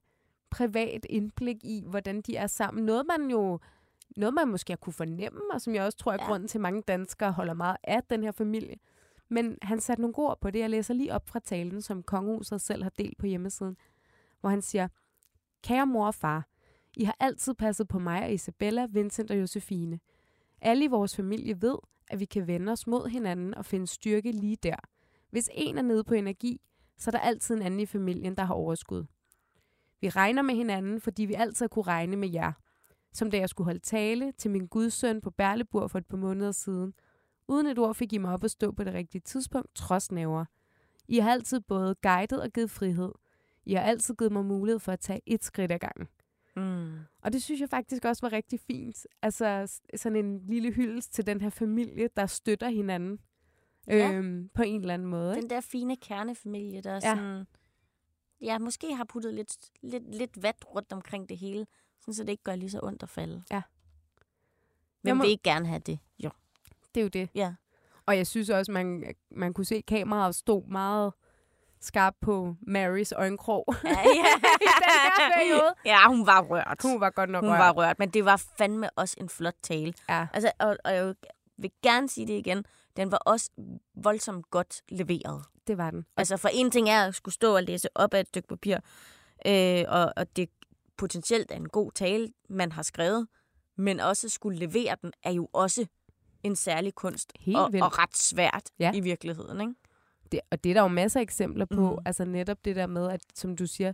privat 0.50 1.06
indblik 1.10 1.64
i, 1.64 1.82
hvordan 1.86 2.20
de 2.20 2.36
er 2.36 2.46
sammen. 2.46 2.84
Noget 2.84 3.06
man 3.06 3.30
jo 3.30 3.58
noget 4.16 4.34
man 4.34 4.48
måske 4.48 4.70
har 4.70 4.76
kunne 4.76 4.92
fornemme, 4.92 5.40
og 5.52 5.60
som 5.60 5.74
jeg 5.74 5.84
også 5.84 5.98
tror 5.98 6.12
er 6.12 6.16
Ja. 6.20 6.26
grunden 6.28 6.48
til, 6.48 6.58
at 6.58 6.62
mange 6.62 6.82
danskere 6.82 7.32
holder 7.32 7.54
meget 7.54 7.76
af 7.84 8.02
den 8.10 8.22
her 8.22 8.32
familie. 8.32 8.76
Men 9.28 9.58
han 9.62 9.80
satte 9.80 10.00
nogle 10.00 10.18
ord 10.18 10.40
på 10.40 10.50
det. 10.50 10.58
Jeg 10.58 10.70
læser 10.70 10.94
lige 10.94 11.14
op 11.14 11.28
fra 11.28 11.38
talen, 11.40 11.82
som 11.82 12.02
kongehuset 12.02 12.60
selv 12.60 12.82
har 12.82 12.90
delt 12.98 13.18
på 13.18 13.26
hjemmesiden, 13.26 13.76
hvor 14.40 14.50
han 14.50 14.62
siger, 14.62 14.88
Kære 15.62 15.86
mor 15.86 16.06
og 16.06 16.14
far, 16.14 16.46
I 16.96 17.04
har 17.04 17.16
altid 17.20 17.54
passet 17.54 17.88
på 17.88 17.98
mig 17.98 18.22
og 18.22 18.32
Isabella, 18.32 18.86
Vincent 18.90 19.30
og 19.30 19.40
Josefine. 19.40 20.00
Alle 20.60 20.84
i 20.84 20.88
vores 20.88 21.16
familie 21.16 21.62
ved, 21.62 21.76
at 22.08 22.20
vi 22.20 22.24
kan 22.24 22.46
vende 22.46 22.72
os 22.72 22.86
mod 22.86 23.08
hinanden 23.08 23.54
og 23.54 23.64
finde 23.64 23.86
styrke 23.86 24.32
lige 24.32 24.56
der. 24.56 24.76
Hvis 25.30 25.50
en 25.54 25.78
er 25.78 25.82
nede 25.82 26.04
på 26.04 26.14
energi, 26.14 26.60
så 26.98 27.10
er 27.10 27.12
der 27.12 27.18
altid 27.18 27.54
en 27.54 27.62
anden 27.62 27.80
i 27.80 27.86
familien, 27.86 28.36
der 28.36 28.44
har 28.44 28.54
overskud. 28.54 29.04
Vi 30.00 30.08
regner 30.08 30.42
med 30.42 30.54
hinanden, 30.54 31.00
fordi 31.00 31.24
vi 31.24 31.34
altid 31.34 31.68
kunne 31.68 31.82
regne 31.82 32.16
med 32.16 32.28
jer. 32.30 32.52
Som 33.14 33.30
da 33.30 33.38
jeg 33.38 33.48
skulle 33.48 33.64
holde 33.64 33.80
tale 33.80 34.32
til 34.32 34.50
min 34.50 34.66
gudsøn 34.66 35.20
på 35.20 35.30
Berlebur 35.30 35.86
for 35.86 35.98
et 35.98 36.06
par 36.06 36.16
måneder 36.16 36.52
siden. 36.52 36.94
Uden 37.48 37.66
et 37.66 37.78
ord 37.78 37.94
fik 37.94 38.12
I 38.12 38.18
mig 38.18 38.32
op 38.32 38.44
at 38.44 38.50
stå 38.50 38.72
på 38.72 38.84
det 38.84 38.94
rigtige 38.94 39.20
tidspunkt, 39.20 39.74
trods 39.74 40.12
næver. 40.12 40.44
I 41.08 41.18
har 41.18 41.32
altid 41.32 41.60
både 41.60 41.94
guidet 42.02 42.42
og 42.42 42.50
givet 42.50 42.70
frihed. 42.70 43.12
I 43.66 43.74
har 43.74 43.82
altid 43.82 44.14
givet 44.14 44.32
mig 44.32 44.44
mulighed 44.44 44.78
for 44.78 44.92
at 44.92 45.00
tage 45.00 45.20
et 45.26 45.44
skridt 45.44 45.72
ad 45.72 45.78
gangen. 45.78 46.08
Mm. 46.56 46.98
Og 47.22 47.32
det 47.32 47.42
synes 47.42 47.60
jeg 47.60 47.68
faktisk 47.70 48.04
også 48.04 48.26
var 48.26 48.32
rigtig 48.32 48.60
fint. 48.60 49.06
Altså 49.22 49.80
sådan 49.96 50.16
en 50.24 50.46
lille 50.46 50.70
hyldest 50.72 51.14
til 51.14 51.26
den 51.26 51.40
her 51.40 51.50
familie, 51.50 52.08
der 52.16 52.26
støtter 52.26 52.68
hinanden. 52.68 53.18
Ja. 53.86 54.12
Øhm, 54.12 54.50
på 54.54 54.62
en 54.62 54.80
eller 54.80 54.94
anden 54.94 55.08
måde. 55.08 55.34
Den 55.34 55.50
der 55.50 55.60
fine 55.60 55.96
kernefamilie, 55.96 56.80
der 56.80 56.92
ja. 56.92 57.00
sådan... 57.00 57.46
Ja, 58.40 58.58
måske 58.58 58.94
har 58.94 59.04
puttet 59.04 59.34
lidt, 59.34 59.56
lidt, 59.82 60.14
lidt 60.14 60.42
vat 60.42 60.64
rundt 60.74 60.92
omkring 60.92 61.28
det 61.28 61.38
hele, 61.38 61.66
sådan 62.04 62.14
så 62.14 62.22
det 62.22 62.28
ikke 62.30 62.42
gør 62.44 62.54
lige 62.56 62.70
så 62.70 62.80
ondt 62.82 63.02
at 63.02 63.08
falde. 63.08 63.42
Ja. 63.50 63.62
Hvem 65.00 65.08
Jeg 65.08 65.16
må- 65.16 65.22
vil 65.22 65.30
ikke 65.30 65.42
gerne 65.42 65.66
have 65.66 65.78
det? 65.78 65.98
Jo. 66.18 66.30
Det 66.94 67.00
er 67.00 67.04
jo 67.04 67.08
det. 67.08 67.28
Ja. 67.34 67.54
Og 68.06 68.16
jeg 68.16 68.26
synes 68.26 68.50
også, 68.50 68.72
man, 68.72 69.14
man 69.30 69.54
kunne 69.54 69.64
se, 69.64 69.74
at 69.74 69.86
kameraet 69.86 70.34
stod 70.34 70.62
meget 70.66 71.12
skarpt 71.80 72.20
på 72.20 72.56
Marys 72.66 73.12
øjenkrog. 73.12 73.64
Ja, 73.84 73.88
ja. 73.90 74.04
I 74.60 74.66
den 74.82 75.30
periode. 75.34 75.74
Ja, 75.84 76.08
hun 76.08 76.26
var 76.26 76.42
rørt. 76.42 76.78
Hun 76.82 77.00
var 77.00 77.10
godt 77.10 77.30
nok 77.30 77.44
hun 77.44 77.50
rørt. 77.50 77.58
var 77.58 77.72
rørt, 77.72 77.98
men 77.98 78.10
det 78.10 78.24
var 78.24 78.36
fandme 78.58 78.90
også 78.90 79.16
en 79.20 79.28
flot 79.28 79.54
tale. 79.62 79.94
Ja. 80.08 80.26
Altså, 80.32 80.52
og, 80.60 80.76
og 80.84 80.94
jeg 80.94 81.14
vil 81.56 81.70
gerne 81.82 82.08
sige 82.08 82.26
det 82.26 82.32
igen, 82.38 82.64
den 82.96 83.10
var 83.10 83.16
også 83.18 83.50
voldsomt 83.94 84.50
godt 84.50 84.82
leveret. 84.88 85.44
Det 85.66 85.78
var 85.78 85.90
den. 85.90 86.06
Altså, 86.16 86.36
for 86.36 86.48
en 86.52 86.70
ting 86.70 86.88
er 86.88 87.06
at 87.06 87.14
skulle 87.14 87.34
stå 87.34 87.56
og 87.56 87.62
læse 87.62 87.88
op 87.94 88.14
af 88.14 88.20
et 88.20 88.28
stykke 88.28 88.48
papir, 88.48 88.76
øh, 89.46 89.84
og, 89.88 90.12
og 90.16 90.36
det 90.36 90.48
potentielt 90.96 91.50
er 91.50 91.56
en 91.56 91.68
god 91.68 91.90
tale, 91.92 92.28
man 92.48 92.72
har 92.72 92.82
skrevet, 92.82 93.26
men 93.76 94.00
også 94.00 94.28
skulle 94.28 94.58
levere 94.58 94.96
den, 95.02 95.12
er 95.22 95.32
jo 95.32 95.48
også 95.52 95.86
en 96.42 96.56
særlig 96.56 96.94
kunst. 96.94 97.32
Helt 97.40 97.58
og, 97.58 97.72
vildt. 97.72 97.84
og 97.84 97.98
ret 97.98 98.16
svært 98.16 98.62
Ja. 98.78 98.92
i 98.94 99.00
virkeligheden, 99.00 99.60
ikke? 99.60 99.72
Det, 100.32 100.40
og 100.50 100.64
det 100.64 100.70
er 100.70 100.74
der 100.74 100.82
jo 100.82 100.88
masser 100.88 101.20
af 101.20 101.22
eksempler 101.22 101.64
på. 101.64 101.90
Mm. 101.90 101.98
Altså 102.06 102.24
netop 102.24 102.64
det 102.64 102.76
der 102.76 102.86
med, 102.86 103.10
at 103.10 103.20
som 103.34 103.56
du 103.56 103.66
siger, 103.66 103.92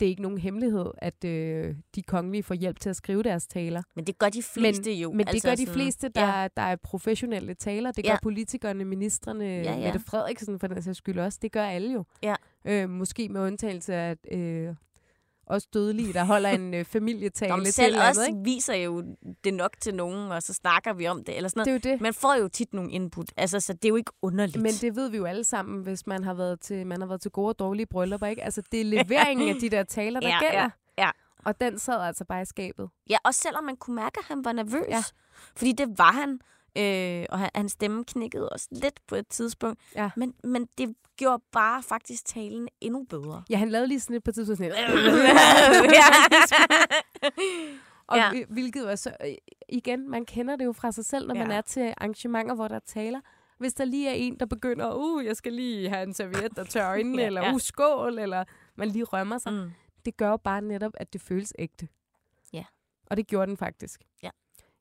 det 0.00 0.06
er 0.06 0.10
ikke 0.10 0.22
nogen 0.22 0.38
hemmelighed, 0.38 0.86
at 0.98 1.24
øh, 1.24 1.74
de 1.94 2.02
kongelige 2.02 2.42
får 2.42 2.54
hjælp 2.54 2.80
til 2.80 2.90
at 2.90 2.96
skrive 2.96 3.22
deres 3.22 3.46
taler. 3.46 3.82
Men 3.96 4.04
det 4.06 4.18
gør 4.18 4.28
de 4.28 4.42
fleste 4.42 4.92
jo. 4.92 5.12
Men 5.12 5.20
det 5.26 5.28
altså 5.34 5.48
gør 5.48 5.54
de 5.54 5.62
sådan- 5.66 5.74
fleste, 5.74 6.08
der, 6.08 6.40
Ja. 6.42 6.48
der 6.56 6.62
er 6.62 6.76
professionelle 6.76 7.54
taler. 7.54 7.92
Det 7.92 8.04
gør 8.04 8.10
Ja. 8.12 8.18
politikerne, 8.22 8.84
ministerne, 8.84 9.44
ja. 9.44 9.62
ja. 9.62 9.84
Mette 9.84 10.00
Frederiksen 10.06 10.58
for 10.58 10.66
den 10.66 10.82
sags 10.82 10.98
skyld 10.98 11.18
også. 11.18 11.38
Det 11.42 11.52
gør 11.52 11.64
alle 11.64 11.92
jo. 11.92 12.04
Ja. 12.22 12.34
Øh, 12.64 12.90
måske 12.90 13.28
med 13.28 13.40
undtagelse 13.40 13.94
af 13.94 14.16
øh, 14.32 14.74
også 15.46 15.68
dødelige, 15.74 16.12
der 16.12 16.24
holder 16.24 16.48
en 16.50 16.74
øh, 16.74 16.84
familietale 16.84 17.56
Nå, 17.56 17.64
til 17.64 17.72
selv 17.72 17.86
eller 17.86 17.98
andet, 18.00 18.08
også 18.18 18.28
ikke? 18.30 18.38
viser 18.44 18.74
jo 18.74 19.04
det 19.44 19.54
nok 19.54 19.76
til 19.80 19.94
nogen, 19.94 20.32
og 20.32 20.42
så 20.42 20.52
snakker 20.54 20.92
vi 20.92 21.06
om 21.08 21.24
det. 21.24 21.36
Eller 21.36 21.48
sådan 21.48 21.60
noget. 21.66 21.82
Det 21.82 21.88
er 21.88 21.90
jo 21.90 21.94
det. 21.96 22.00
Man 22.02 22.14
får 22.14 22.34
jo 22.34 22.48
tit 22.48 22.74
nogle 22.74 22.92
input, 22.92 23.32
altså, 23.36 23.60
så 23.60 23.72
det 23.72 23.84
er 23.84 23.88
jo 23.88 23.96
ikke 23.96 24.12
underligt. 24.22 24.62
Men 24.62 24.72
det 24.72 24.96
ved 24.96 25.08
vi 25.08 25.16
jo 25.16 25.24
alle 25.24 25.44
sammen, 25.44 25.82
hvis 25.82 26.06
man 26.06 26.24
har 26.24 26.34
været 26.34 26.60
til, 26.60 26.86
man 26.86 27.00
har 27.00 27.08
været 27.08 27.20
til 27.20 27.30
gode 27.30 27.48
og 27.48 27.58
dårlige 27.58 27.86
bryllupper. 27.86 28.26
Ikke? 28.26 28.44
Altså, 28.44 28.62
det 28.72 28.80
er 28.80 28.84
leveringen 28.84 29.48
af 29.48 29.54
de 29.60 29.68
der 29.68 29.82
taler, 29.82 30.20
der 30.20 30.28
Ja, 30.34 30.38
gælder. 30.40 30.54
ja, 30.98 31.04
ja. 31.04 31.10
Og 31.44 31.60
den 31.60 31.78
sad 31.78 32.00
altså 32.00 32.24
bare 32.24 32.42
i 32.42 32.44
skabet. 32.44 32.88
Ja, 33.10 33.16
også 33.24 33.40
selvom 33.40 33.64
man 33.64 33.76
kunne 33.76 33.96
mærke, 33.96 34.18
at 34.18 34.24
han 34.24 34.44
var 34.44 34.52
nervøs. 34.52 34.88
Ja. 34.88 35.02
Fordi 35.56 35.72
det 35.72 35.98
var 35.98 36.12
han. 36.12 36.40
Øh, 36.78 37.26
og 37.30 37.38
han, 37.38 37.50
hans 37.54 37.72
stemme 37.72 38.04
knækkede 38.04 38.48
også 38.48 38.68
lidt 38.70 39.00
på 39.06 39.14
et 39.14 39.28
tidspunkt. 39.28 39.80
Ja. 39.94 40.10
Men, 40.16 40.34
men 40.44 40.68
det 40.78 40.94
gjorde 41.16 41.42
bare 41.52 41.82
faktisk 41.82 42.24
talen 42.26 42.68
endnu 42.80 43.04
bedre. 43.10 43.42
Ja, 43.50 43.56
han 43.56 43.68
lavede 43.68 43.88
lige 43.88 44.00
sådan 44.00 44.16
et 44.16 44.24
par 44.24 44.32
tidspunkt 44.32 44.58
sådan 44.58 44.72
et, 44.72 44.78
Og 48.06 48.16
Ja. 48.18 48.44
hvilket 48.48 48.84
var 48.86 48.94
så, 48.94 49.16
øh, 49.24 49.34
igen, 49.68 50.10
man 50.10 50.24
kender 50.26 50.56
det 50.56 50.64
jo 50.64 50.72
fra 50.72 50.92
sig 50.92 51.04
selv, 51.04 51.28
når 51.28 51.34
ja. 51.34 51.42
man 51.46 51.50
er 51.56 51.60
til 51.60 51.94
arrangementer, 51.96 52.54
hvor 52.54 52.68
der 52.68 52.78
taler. 52.78 53.20
Hvis 53.58 53.74
der 53.74 53.84
lige 53.84 54.08
er 54.08 54.14
en, 54.14 54.40
der 54.40 54.46
begynder, 54.46 54.94
uh, 54.94 55.24
jeg 55.24 55.36
skal 55.36 55.52
lige 55.52 55.88
have 55.88 56.02
en 56.02 56.14
serviet 56.14 56.58
og 56.58 56.68
tørre 56.68 56.88
øjnene, 56.94 57.20
Ja, 57.22 57.26
eller 57.26 57.54
uh, 57.54 57.60
skål, 57.60 58.18
eller 58.18 58.44
man 58.76 58.88
lige 58.88 59.04
rømmer 59.04 59.38
sig. 59.38 59.52
Mm. 59.52 59.70
Det 60.04 60.16
gør 60.16 60.28
jo 60.28 60.36
bare 60.36 60.62
netop, 60.62 60.92
at 60.96 61.12
det 61.12 61.20
føles 61.20 61.52
ægte. 61.58 61.88
Ja. 62.52 62.64
Og 63.06 63.16
det 63.16 63.26
gjorde 63.26 63.46
den 63.46 63.56
faktisk. 63.56 64.00
Ja. 64.22 64.30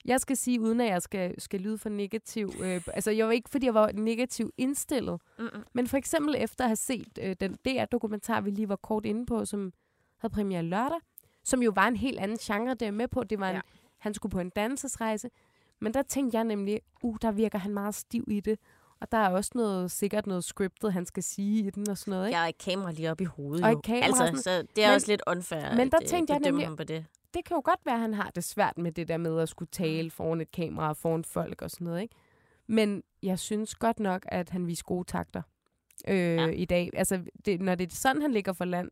Jeg 0.05 0.21
skal 0.21 0.37
sige, 0.37 0.61
uden 0.61 0.81
at 0.81 0.87
jeg 0.89 1.01
skal, 1.01 1.41
skal 1.41 1.59
lyde 1.59 1.77
for 1.77 1.89
negativ, 1.89 2.51
øh, 2.63 2.81
altså 2.93 3.11
jeg 3.11 3.25
var 3.25 3.31
ikke, 3.31 3.49
fordi 3.49 3.65
jeg 3.65 3.73
var 3.73 3.91
negativ 3.91 4.51
indstillet, 4.57 5.21
Mm-mm. 5.39 5.63
men 5.73 5.87
for 5.87 5.97
eksempel 5.97 6.35
efter 6.37 6.63
at 6.63 6.69
have 6.69 6.75
set 6.75 7.19
øh, 7.21 7.35
den 7.39 7.53
DR-dokumentar, 7.65 8.41
vi 8.41 8.49
lige 8.49 8.69
var 8.69 8.75
kort 8.75 9.05
inde 9.05 9.25
på, 9.25 9.45
som 9.45 9.73
havde 10.17 10.33
premiere 10.33 10.63
lørdag, 10.63 10.99
som 11.43 11.61
jo 11.63 11.71
var 11.75 11.87
en 11.87 11.95
helt 11.95 12.19
anden 12.19 12.37
genre, 12.37 12.73
der 12.73 12.91
med 12.91 13.07
på. 13.07 13.23
Det 13.23 13.39
var 13.39 13.49
en, 13.49 13.55
Ja. 13.55 13.61
han 13.97 14.13
skulle 14.13 14.31
på 14.31 14.39
en 14.39 14.49
dansesrejse. 14.49 15.29
Men 15.79 15.93
der 15.93 16.01
tænkte 16.01 16.37
jeg 16.37 16.43
nemlig, 16.43 16.79
uh, 17.03 17.15
der 17.21 17.31
virker 17.31 17.59
han 17.59 17.73
meget 17.73 17.95
stiv 17.95 18.23
i 18.31 18.39
det. 18.39 18.59
Og 18.99 19.11
der 19.11 19.17
er 19.17 19.29
også 19.29 19.51
noget, 19.55 19.91
sikkert 19.91 20.27
noget 20.27 20.43
scriptet, 20.43 20.93
han 20.93 21.05
skal 21.05 21.23
sige 21.23 21.63
i 21.65 21.69
den 21.69 21.89
og 21.89 21.97
sådan 21.97 22.11
noget, 22.11 22.27
ikke? 22.27 22.35
Jeg 22.35 22.41
har 22.41 22.47
et 22.49 22.57
kamera 22.57 22.91
lige 22.91 23.11
op 23.11 23.21
i 23.21 23.23
hovedet, 23.23 23.65
Og 23.65 23.71
jo. 23.71 23.79
kamera 23.83 24.05
altså, 24.05 24.17
sådan- 24.25 24.37
så 24.37 24.67
det 24.75 24.83
er 24.83 24.87
Men- 24.87 24.95
også 24.95 25.07
lidt 25.07 25.21
unfair 25.27 25.75
men 25.75 25.91
der 25.91 25.97
at 25.97 26.03
øh, 26.03 26.09
tænkte 26.09 26.33
jeg 26.33 26.39
nemlig- 26.39 26.65
ham 26.67 26.75
på 26.75 26.83
det. 26.83 27.05
Det 27.33 27.45
kan 27.45 27.55
jo 27.55 27.61
godt 27.65 27.79
være, 27.85 27.95
at 27.95 28.01
han 28.01 28.13
har 28.13 28.31
det 28.35 28.43
svært 28.43 28.77
med 28.77 28.91
det 28.91 29.07
der 29.07 29.17
med 29.17 29.39
at 29.39 29.49
skulle 29.49 29.69
tale 29.71 30.11
foran 30.11 30.41
et 30.41 30.51
kamera 30.51 30.89
og 30.89 30.97
foran 30.97 31.23
folk 31.23 31.61
og 31.61 31.71
sådan 31.71 31.85
noget, 31.85 32.01
ikke? 32.01 32.15
Men 32.67 33.03
jeg 33.23 33.39
synes 33.39 33.75
godt 33.75 33.99
nok, 33.99 34.25
at 34.25 34.49
han 34.49 34.67
viser 34.67 34.83
gode 34.83 35.03
takter 35.03 35.41
øh, 36.07 36.35
ja. 36.35 36.47
I 36.47 36.65
dag. 36.65 36.89
Altså, 36.93 37.23
det, 37.45 37.61
når 37.61 37.75
det 37.75 37.91
er 37.91 37.95
sådan, 37.95 38.21
han 38.21 38.31
ligger 38.31 38.53
for 38.53 38.65
land, 38.65 38.91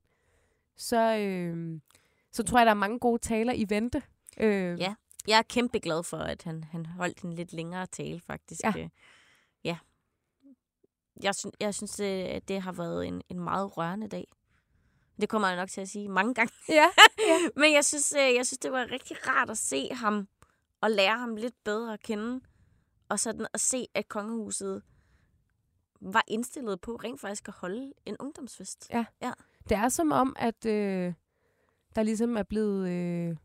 så, 0.78 1.18
øh, 1.18 1.80
så 2.32 2.44
tror 2.44 2.60
jeg, 2.60 2.66
der 2.66 2.72
er 2.72 2.76
mange 2.76 3.00
gode 3.00 3.20
taler 3.22 3.54
i 3.54 3.66
vente. 3.70 4.02
Øh, 4.40 4.80
Ja. 4.80 4.96
Jeg 5.28 5.38
er 5.38 5.42
kæmpe 5.42 5.80
glad 5.80 6.04
for, 6.04 6.18
at 6.18 6.44
han, 6.44 6.64
han 6.64 6.86
holdt 6.86 7.22
en 7.22 7.34
lidt 7.34 7.54
længere 7.54 7.86
tale, 7.86 8.20
faktisk. 8.20 8.62
Ja. 8.64 8.74
Øh, 8.78 8.90
ja. 9.64 9.78
Jeg, 11.24 11.36
synes, 11.36 11.56
jeg 11.60 11.76
synes, 11.76 11.92
det, 11.92 12.24
at 12.24 12.48
det 12.48 12.62
har 12.62 12.72
været 12.72 13.08
en, 13.08 13.22
en 13.30 13.40
meget 13.40 13.78
rørende 13.78 14.08
dag. 14.08 14.28
Det 15.22 15.30
kommer 15.30 15.48
jeg 15.48 15.58
nok 15.58 15.70
til 15.70 15.82
at 15.82 15.90
sige 15.90 16.10
mange 16.10 16.34
gange. 16.34 16.54
ja. 16.70 16.86
Men 17.56 17.74
jeg 17.74 17.86
synes, 17.86 18.14
øh, 18.18 18.36
jeg 18.36 18.46
synes, 18.48 18.58
det 18.60 18.72
var 18.72 18.92
rigtig 18.92 19.28
rart 19.28 19.50
at 19.50 19.58
se 19.58 19.90
ham 19.92 20.28
og 20.82 20.92
lære 20.92 21.18
ham 21.18 21.36
lidt 21.36 21.64
bedre 21.64 21.94
at 21.94 22.00
kende. 22.02 22.42
Og 23.10 23.20
sådan 23.20 23.48
at 23.54 23.60
se, 23.62 23.86
at 23.94 24.08
kongehuset 24.10 24.82
var 26.02 26.24
indstillet 26.28 26.82
på 26.82 26.96
rent 26.96 27.22
faktisk 27.22 27.48
at 27.48 27.54
holde 27.54 27.94
en 28.06 28.16
ungdomsfest. 28.20 28.88
Det 29.70 29.78
er 29.78 29.90
som 29.90 30.12
om, 30.12 30.36
at 30.40 30.66
øh, 30.66 31.14
der 31.96 32.04
ligesom 32.04 32.38
er 32.38 32.44
blevet 32.44 32.90
øh, 32.90 33.36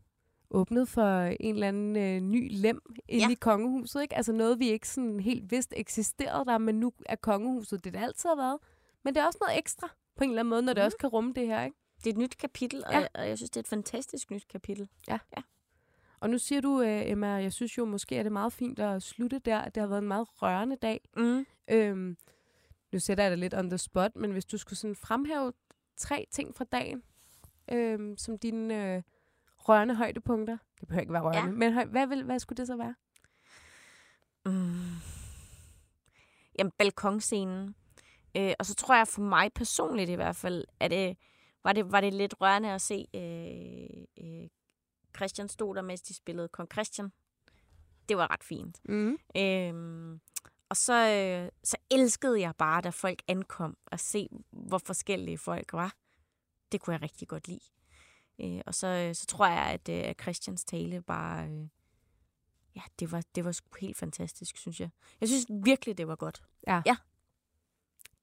åbnet 0.51 0.87
for 0.89 1.21
en 1.39 1.53
eller 1.55 1.67
anden 1.67 1.95
øh, 1.95 2.19
ny 2.21 2.47
lem 2.51 2.81
inde 3.07 3.25
Ja. 3.25 3.31
i 3.31 3.33
kongehuset. 3.33 4.01
Ikke? 4.01 4.15
Altså 4.15 4.31
noget, 4.33 4.59
vi 4.59 4.69
ikke 4.69 4.89
sådan 4.89 5.19
helt 5.19 5.51
vidst 5.51 5.73
eksisterede 5.77 6.45
der, 6.45 6.57
men 6.57 6.75
nu 6.79 6.93
er 7.05 7.15
kongehuset 7.15 7.83
det, 7.83 7.93
det 7.93 7.99
altid 7.99 8.29
har 8.29 8.35
været. 8.35 8.57
Men 9.03 9.15
det 9.15 9.21
er 9.21 9.25
også 9.25 9.39
noget 9.41 9.59
ekstra 9.59 9.89
på 10.15 10.23
en 10.23 10.29
eller 10.29 10.39
anden 10.39 10.49
måde, 10.49 10.61
når 10.61 10.73
det 10.73 10.81
Mhm. 10.81 10.85
også 10.85 10.97
kan 10.97 11.09
rumme 11.09 11.33
det 11.33 11.47
her. 11.47 11.63
Ikke? 11.63 11.77
Det 11.97 12.05
er 12.05 12.11
et 12.11 12.17
nyt 12.17 12.37
kapitel, 12.37 12.83
og, 12.85 12.91
Ja. 12.93 12.99
ja. 12.99 13.07
og 13.15 13.27
jeg 13.29 13.37
synes, 13.37 13.49
det 13.49 13.57
er 13.57 13.59
et 13.59 13.67
fantastisk 13.67 14.31
nyt 14.31 14.47
kapitel. 14.47 14.89
Og 16.19 16.29
nu 16.29 16.37
siger 16.37 16.61
du, 16.61 16.81
øh, 16.81 17.09
Emma, 17.09 17.27
jeg 17.27 17.53
synes 17.53 17.77
jo 17.77 17.85
måske, 17.85 18.15
at 18.19 18.25
det 18.25 18.29
er 18.29 18.33
meget 18.33 18.53
fint 18.53 18.79
at 18.79 19.03
slutte 19.03 19.39
der, 19.39 19.57
at 19.59 19.75
det 19.75 19.81
har 19.81 19.87
været 19.87 20.01
en 20.01 20.07
meget 20.07 20.27
rørende 20.41 20.75
dag. 20.75 21.09
Mm. 21.17 21.45
Øhm, 21.71 22.17
nu 22.91 22.99
sætter 22.99 23.23
jeg 23.23 23.31
dig 23.31 23.37
lidt 23.37 23.53
on 23.53 23.69
the 23.69 23.77
spot, 23.77 24.15
men 24.15 24.31
hvis 24.31 24.45
du 24.45 24.57
skulle 24.57 24.79
sådan 24.79 24.95
fremhæve 24.95 25.53
tre 25.97 26.27
ting 26.31 26.55
fra 26.55 26.65
dagen, 26.71 27.03
øhm, 27.71 28.17
som 28.17 28.37
dine 28.37 28.95
øh, 28.95 29.01
rørende 29.57 29.95
højdepunkter, 29.95 30.57
det 30.79 30.87
behøver 30.87 31.01
ikke 31.01 31.13
være 31.13 31.21
rørende, 31.23 31.39
Ja. 31.51 31.55
men 31.57 31.73
høj, 31.73 31.85
hvad, 31.85 32.07
vil, 32.07 32.23
hvad 32.23 32.39
skulle 32.39 32.57
det 32.57 32.67
så 32.67 32.75
være? 32.75 32.95
Mm. 34.45 34.75
Jamen, 36.59 36.71
balkonscenen. 36.77 37.75
Øh, 38.37 38.53
og 38.59 38.65
så 38.65 38.75
tror 38.75 38.95
jeg 38.95 39.07
for 39.07 39.21
mig 39.21 39.53
personligt 39.53 40.09
i 40.09 40.13
hvert 40.13 40.35
fald, 40.35 40.65
at 40.79 40.91
det, 40.91 41.17
var, 41.63 41.73
det, 41.73 41.91
var 41.91 42.01
det 42.01 42.13
lidt 42.13 42.41
rørende 42.41 42.71
at 42.71 42.81
se 42.81 43.07
øh, 43.13 44.25
øh, 44.25 44.47
Christian 45.15 45.49
stå 45.49 45.73
der, 45.73 45.81
mens 45.81 46.01
de 46.01 46.13
spillede 46.13 46.47
Kong 46.47 46.71
Christian. 46.71 47.11
Det 48.09 48.17
var 48.17 48.31
ret 48.31 48.43
fint. 48.43 48.81
Mm. 48.89 49.17
Øhm, 49.37 50.21
og 50.69 50.77
så, 50.77 50.93
øh, 50.93 51.49
så 51.63 51.77
elskede 51.91 52.41
jeg 52.41 52.55
bare, 52.55 52.81
da 52.81 52.89
folk 52.89 53.21
ankom, 53.27 53.77
at 53.91 53.99
se, 53.99 54.29
hvor 54.51 54.77
forskellige 54.77 55.37
folk 55.37 55.73
var. 55.73 55.95
Det 56.71 56.81
kunne 56.81 56.93
jeg 56.93 57.01
rigtig 57.01 57.27
godt 57.27 57.47
lide. 57.47 57.59
Øh, 58.41 58.61
og 58.65 58.73
så, 58.73 58.87
øh, 58.87 59.15
så 59.15 59.25
tror 59.25 59.47
jeg, 59.47 59.65
at, 59.65 59.89
øh, 59.89 60.13
Christians 60.21 60.65
tale 60.65 61.01
bare... 61.01 61.47
Øh, 61.47 61.67
ja, 62.75 62.81
det 62.99 63.11
var, 63.11 63.23
det 63.35 63.45
var 63.45 63.51
sgu 63.51 63.69
helt 63.81 63.97
fantastisk, 63.97 64.57
synes 64.57 64.79
jeg. 64.79 64.89
Jeg 65.21 65.29
synes 65.29 65.45
virkelig, 65.49 65.97
det 65.97 66.07
var 66.07 66.15
godt. 66.15 66.43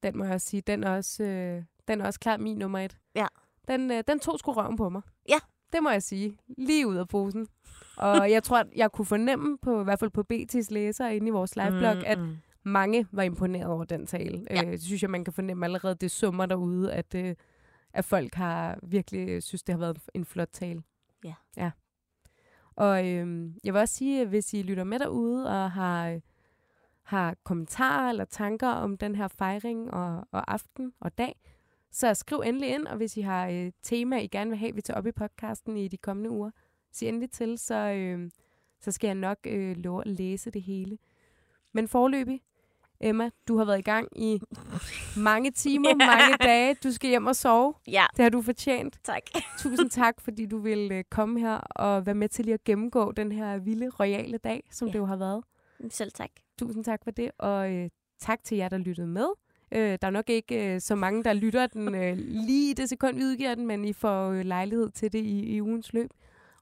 Den 0.03 0.17
må 0.17 0.23
jeg 0.23 0.33
også 0.33 0.47
sige, 0.47 0.61
den 0.61 0.83
er 0.83 0.95
også, 0.95 1.23
øh, 1.23 1.63
den 1.87 2.01
er 2.01 2.05
også 2.05 2.19
klart 2.19 2.39
min 2.39 2.57
nummer 2.57 2.79
et. 2.79 2.97
Ja. 3.15 3.27
Den, 3.67 3.91
øh, 3.91 4.03
den 4.07 4.19
tog 4.19 4.39
sgu 4.39 4.51
røven 4.51 4.77
på 4.77 4.89
mig. 4.89 5.01
Ja. 5.29 5.39
Det 5.73 5.83
må 5.83 5.89
jeg 5.89 6.03
sige. 6.03 6.37
Lige 6.57 6.87
ud 6.87 6.95
af 6.95 7.07
posen. 7.07 7.47
Og 7.97 8.31
jeg 8.31 8.43
tror, 8.43 8.57
at 8.59 8.67
jeg 8.75 8.91
kunne 8.91 9.05
fornemme, 9.05 9.57
på, 9.57 9.81
i 9.81 9.83
hvert 9.83 9.99
fald 9.99 10.09
på 10.11 10.23
BT's 10.33 10.67
læser 10.69 11.07
inde 11.07 11.27
i 11.27 11.31
vores 11.31 11.55
liveblog, 11.55 11.95
mm, 11.95 12.03
at 12.05 12.19
mm. 12.19 12.37
mange 12.63 13.07
var 13.11 13.23
imponeret 13.23 13.67
over 13.67 13.83
den 13.83 14.05
tale. 14.05 14.45
Ja. 14.49 14.65
Øh, 14.65 14.71
det 14.71 14.81
synes 14.81 15.01
jeg, 15.01 15.09
man 15.09 15.23
kan 15.23 15.33
fornemme 15.33 15.65
allerede, 15.65 15.95
det 15.95 16.11
summer 16.11 16.45
derude, 16.45 16.93
at, 16.93 17.15
øh, 17.15 17.35
at 17.93 18.05
folk 18.05 18.35
har 18.35 18.79
virkelig 18.83 19.29
øh, 19.29 19.41
synes, 19.41 19.63
det 19.63 19.73
har 19.73 19.79
været 19.79 19.99
en 20.13 20.25
flot 20.25 20.49
tale. 20.51 20.83
Ja. 21.23 21.33
ja. 21.57 21.71
Og 22.75 23.07
øh, 23.07 23.51
jeg 23.63 23.73
vil 23.73 23.79
også 23.81 23.95
sige, 23.95 24.21
at 24.21 24.27
hvis 24.27 24.53
I 24.53 24.61
lytter 24.61 24.83
med 24.83 24.99
derude 24.99 25.47
og 25.47 25.71
har, 25.71 26.09
øh, 26.09 26.21
har 27.03 27.35
kommentarer 27.43 28.09
eller 28.09 28.25
tanker 28.25 28.67
om 28.67 28.97
den 28.97 29.15
her 29.15 29.27
fejring 29.27 29.93
og, 29.93 30.27
og 30.31 30.51
aften 30.51 30.93
og 30.99 31.17
dag, 31.17 31.35
så 31.91 32.13
skriv 32.13 32.39
endelig 32.45 32.69
ind, 32.69 32.87
og 32.87 32.97
hvis 32.97 33.17
I 33.17 33.21
har 33.21 33.47
øh, 33.47 33.71
tema, 33.83 34.17
I 34.19 34.27
gerne 34.27 34.49
vil 34.49 34.59
have, 34.59 34.75
vi 34.75 34.81
tager 34.81 34.97
op 34.97 35.07
i 35.07 35.11
podcasten 35.11 35.77
i 35.77 35.87
de 35.87 35.97
kommende 35.97 36.29
uger, 36.29 36.51
sig 36.91 37.07
endelig 37.07 37.31
til, 37.31 37.57
så, 37.57 37.75
øh, 37.75 38.31
så 38.79 38.91
skal 38.91 39.07
jeg 39.07 39.15
nok 39.15 39.37
øh, 39.47 39.77
love 39.77 40.01
at 40.01 40.07
læse 40.07 40.51
det 40.51 40.61
hele. 40.61 40.97
Men 41.73 41.87
forløbig, 41.87 42.41
Emma, 43.01 43.29
du 43.47 43.57
har 43.57 43.65
været 43.65 43.79
i 43.79 43.81
gang 43.81 44.07
i 44.15 44.41
mange 45.17 45.51
timer, 45.51 45.89
Ja. 45.89 45.95
mange 45.95 46.37
dage. 46.43 46.75
Du 46.83 46.91
skal 46.91 47.09
hjem 47.09 47.27
og 47.27 47.35
sove. 47.35 47.73
Ja, 47.87 48.05
Det 48.17 48.23
har 48.23 48.29
du 48.29 48.41
fortjent. 48.41 48.99
tak. 49.03 49.21
Tusind 49.59 49.89
tak, 49.89 50.21
fordi 50.21 50.45
du 50.45 50.57
ville 50.57 50.95
øh, 50.97 51.03
komme 51.11 51.39
her 51.39 51.55
og 51.57 52.05
være 52.05 52.15
med 52.15 52.29
til 52.29 52.45
lige 52.45 52.53
at 52.53 52.63
gennemgå 52.63 53.11
den 53.11 53.31
her 53.31 53.57
vilde, 53.57 53.89
royale 53.89 54.37
dag, 54.37 54.63
som 54.71 54.87
Ja. 54.87 54.91
det 54.93 54.99
jo 54.99 55.05
har 55.05 55.15
været. 55.15 55.43
Selv 55.89 56.11
tak. 56.11 56.29
Tusind 56.59 56.83
tak 56.83 57.03
for 57.03 57.11
det, 57.11 57.31
og 57.39 57.71
øh, 57.73 57.89
tak 58.19 58.43
til 58.43 58.57
jer, 58.57 58.69
der 58.69 58.77
lyttede 58.77 59.07
med. 59.07 59.27
Øh, 59.71 59.97
der 60.01 60.07
er 60.07 60.11
nok 60.11 60.29
ikke 60.29 60.73
øh, 60.75 60.81
så 60.81 60.95
mange, 60.95 61.23
der 61.23 61.33
lytter 61.33 61.67
den 61.67 61.95
øh, 61.95 62.17
lige 62.17 62.71
i 62.71 62.73
det 62.73 62.89
sekund, 62.89 63.15
vi 63.17 63.23
udgiver 63.23 63.55
den, 63.55 63.67
men 63.67 63.85
I 63.85 63.93
får 63.93 64.29
øh, 64.29 64.45
lejlighed 64.45 64.89
til 64.91 65.13
det 65.13 65.19
i, 65.19 65.39
i 65.55 65.61
ugens 65.61 65.93
løb. 65.93 66.09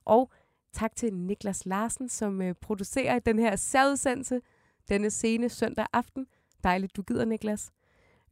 Og 0.04 0.30
tak 0.72 0.96
til 0.96 1.14
Niklas 1.14 1.66
Larsen, 1.66 2.08
som 2.08 2.42
øh, 2.42 2.54
producerer 2.60 3.18
den 3.18 3.38
her 3.38 3.56
særudsendelse 3.56 4.40
denne 4.88 5.10
sene 5.10 5.48
søndag 5.48 5.86
aften. 5.92 6.26
Dejligt, 6.64 6.96
du 6.96 7.02
gider, 7.02 7.24
Niklas. 7.24 7.70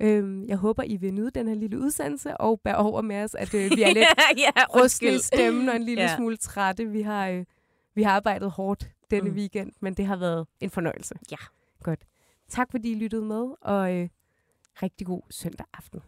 Øhm, 0.03 0.45
jeg 0.47 0.57
håber, 0.57 0.83
I 0.83 0.97
vil 0.97 1.15
nyde 1.15 1.31
den 1.31 1.49
her 1.49 1.55
lille 1.55 1.79
udsendelse, 1.79 2.37
og 2.37 2.61
bær 2.61 2.75
over 2.75 3.03
med 3.03 3.23
os, 3.25 3.35
at 3.35 3.55
øh, 3.55 3.71
vi 3.77 3.83
er 3.83 3.95
lidt 3.95 4.07
ja, 4.45 4.51
rustne 4.81 5.09
i 5.15 5.19
stemmen 5.19 5.69
og 5.69 5.77
en 5.77 5.83
lille 5.83 6.03
Ja. 6.03 6.17
smule 6.17 6.37
trætte. 6.37 6.87
Vi 6.87 7.03
har, 7.03 7.29
øh, 7.29 7.45
vi 8.01 8.05
har 8.05 8.11
arbejdet 8.11 8.51
hårdt 8.51 8.91
denne 9.11 9.31
mm. 9.31 9.37
Weekend, 9.37 9.73
men 9.81 9.95
det 9.95 10.07
har 10.07 10.17
været 10.17 10.47
en 10.61 10.71
fornøjelse. 10.71 11.15
Ja. 11.31 11.37
Godt. 11.83 12.07
Tak 12.49 12.71
fordi 12.71 12.93
I 12.93 12.95
lyttede 12.95 13.25
med, 13.25 13.55
og 13.61 13.95
øh, 13.95 14.09
rigtig 14.83 15.07
god 15.07 15.23
søndag 15.31 15.67
aften. 15.75 16.01